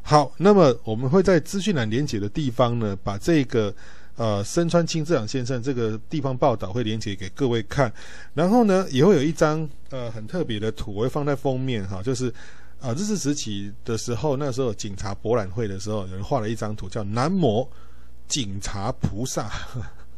[0.02, 3.74] 好，那么我们会在资讯栏连接的地方呢，把这个。
[4.16, 7.92] 呃，森川清治郎先生这个地方报道会连接给各位看，
[8.32, 12.28] 然后呢，也会有一张呃很特别的图，我会放在封面哈，就是
[12.78, 17.68] 啊、呃、日治时期的时候，那时候警察博览会的时候，有人画了一张图，叫南模
[18.28, 19.50] 警察菩萨，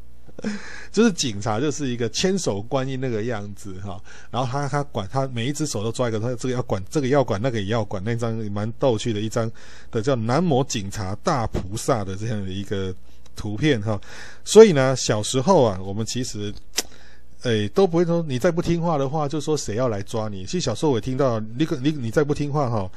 [0.93, 3.99] 就是警察就是一个千手观音那个样子哈，
[4.31, 9.51] 然后他他管他每一只手都抓一个，他这个要管这个要管那个也要管，那张蛮逗趣的一张
[9.91, 12.95] 的叫南模警察大菩萨的这样的一个。
[13.37, 14.01] 图片哈，
[14.45, 16.53] 所以呢，小时候啊，我们其实，
[17.43, 20.45] 诶，都不会说你再不听话的话，就说谁要来抓你。
[20.45, 22.91] 其实小时候我也听到，你可你你再不听话哈，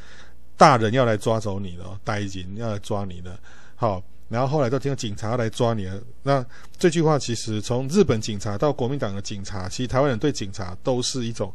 [0.57, 3.39] 大人要来抓走你了，大人要来抓你了。
[3.75, 6.01] 好，然后后来都听到警察来抓你了。
[6.23, 6.43] 那
[6.77, 11.53] 这句话其实从日本警察到国民党的警察，其实台湾人对警察都是一种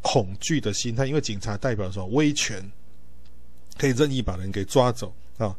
[0.00, 2.60] 恐惧的心态，因为警察代表什么威权，
[3.78, 5.54] 可以任意把人给抓走啊。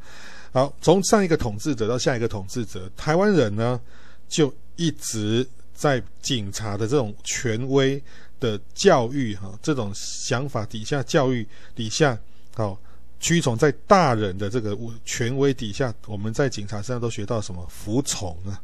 [0.54, 3.82] 好，从上一个统治者到下一个统治者，台湾人呢
[4.30, 8.02] 就一直在警察的这种权威
[8.40, 12.16] 的教育哈，这种想法底下，教育底下，
[12.54, 12.80] 好，
[13.20, 17.66] 屈从在大人的这个权威底下，我们在警察身上都学到什么？
[17.68, 18.62] 服从啊！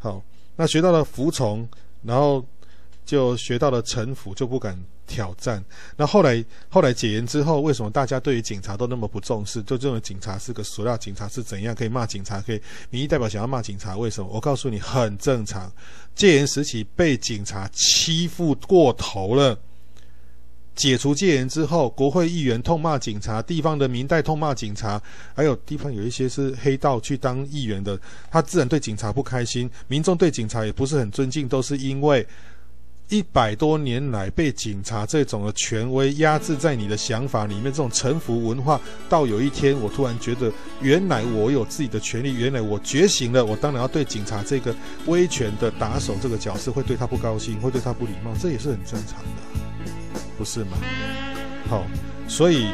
[0.00, 0.20] 好，
[0.56, 1.68] 那学到了服从，
[2.02, 2.44] 然后
[3.06, 4.76] 就学到了臣服，就不敢。
[5.08, 5.64] 挑战。
[5.96, 9.60] 那后来，后来解严之后，为什么大家对于警察都那么不重视？
[9.62, 12.40] 就认为警察是个塑料，警察是怎样可以骂警察？
[12.40, 13.96] 可以民意代表想要骂警察？
[13.96, 14.30] 为什么？
[14.30, 15.72] 我告诉你，很正常。
[16.14, 19.58] 戒严时期被警察欺负过头了。
[20.74, 25.02] 解除戒严之后，国会议员痛骂警察，地方的民代痛骂警察，
[25.34, 27.98] 还有地方有一些是黑道去当议员的，
[28.30, 29.68] 他自然对警察不开心。
[29.88, 32.24] 民众对警察也不是很尊敬，都是因为。
[33.08, 38.78] 一百多年来，被警察这种的权威压制在你的想法里面，这种臣服文化，
[39.08, 40.52] 到有一天，我突然觉得，
[40.82, 44.74] 原来我有自己的权利，原来我觉醒了，我当然要对警察这个
[45.06, 50.76] 威权的打手这个角色，会对他不高兴，会对他不礼貌，这也是很正常的，不是吗？
[51.66, 51.86] 好，
[52.28, 52.66] 所以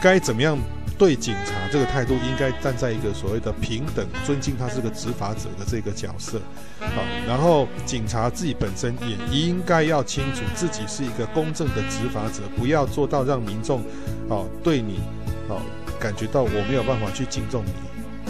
[0.00, 0.58] 该怎么样？
[1.00, 6.38] 对警察这个态度，应该站在一个所谓的平等、尊敬他是个执法者的这个角色，
[6.78, 13.82] 好，然后警察自己本身也应该要清楚自己是一个公正的执法者，不要做到让民众，
[14.28, 15.00] 哦，对你，
[15.48, 15.62] 哦，
[15.98, 17.72] 感觉到我没有办法去敬重你，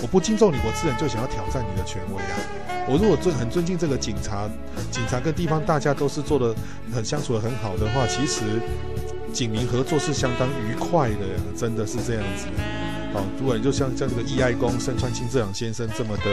[0.01, 2.87] 我不敬重你，我自然就想要挑战你的权威啊。
[2.87, 4.49] 我如果尊很尊敬这个警察，
[4.93, 6.55] 警察跟地方大家都是做的
[6.95, 8.63] 很相处的很好的话，其实。
[9.33, 11.17] 警民合作是相当愉快的，
[11.57, 12.47] 真的是这样子。
[13.13, 16.25] 哦，如果你就像像这个义爱公身川清治郎先生这么的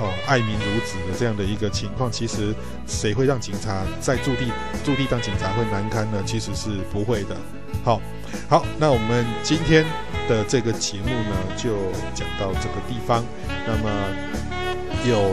[0.00, 2.52] 哦爱民如子的这样的一个情况，其实
[2.86, 4.50] 谁会让警察在驻地
[4.84, 6.20] 驻地当警察会难堪呢？
[6.26, 7.36] 其实是不会的。
[7.84, 8.02] 好，
[8.48, 9.84] 好，那我们今天
[10.28, 11.76] 的这个节目呢，就
[12.12, 13.24] 讲到这个地方。
[13.64, 13.90] 那么
[15.08, 15.32] 有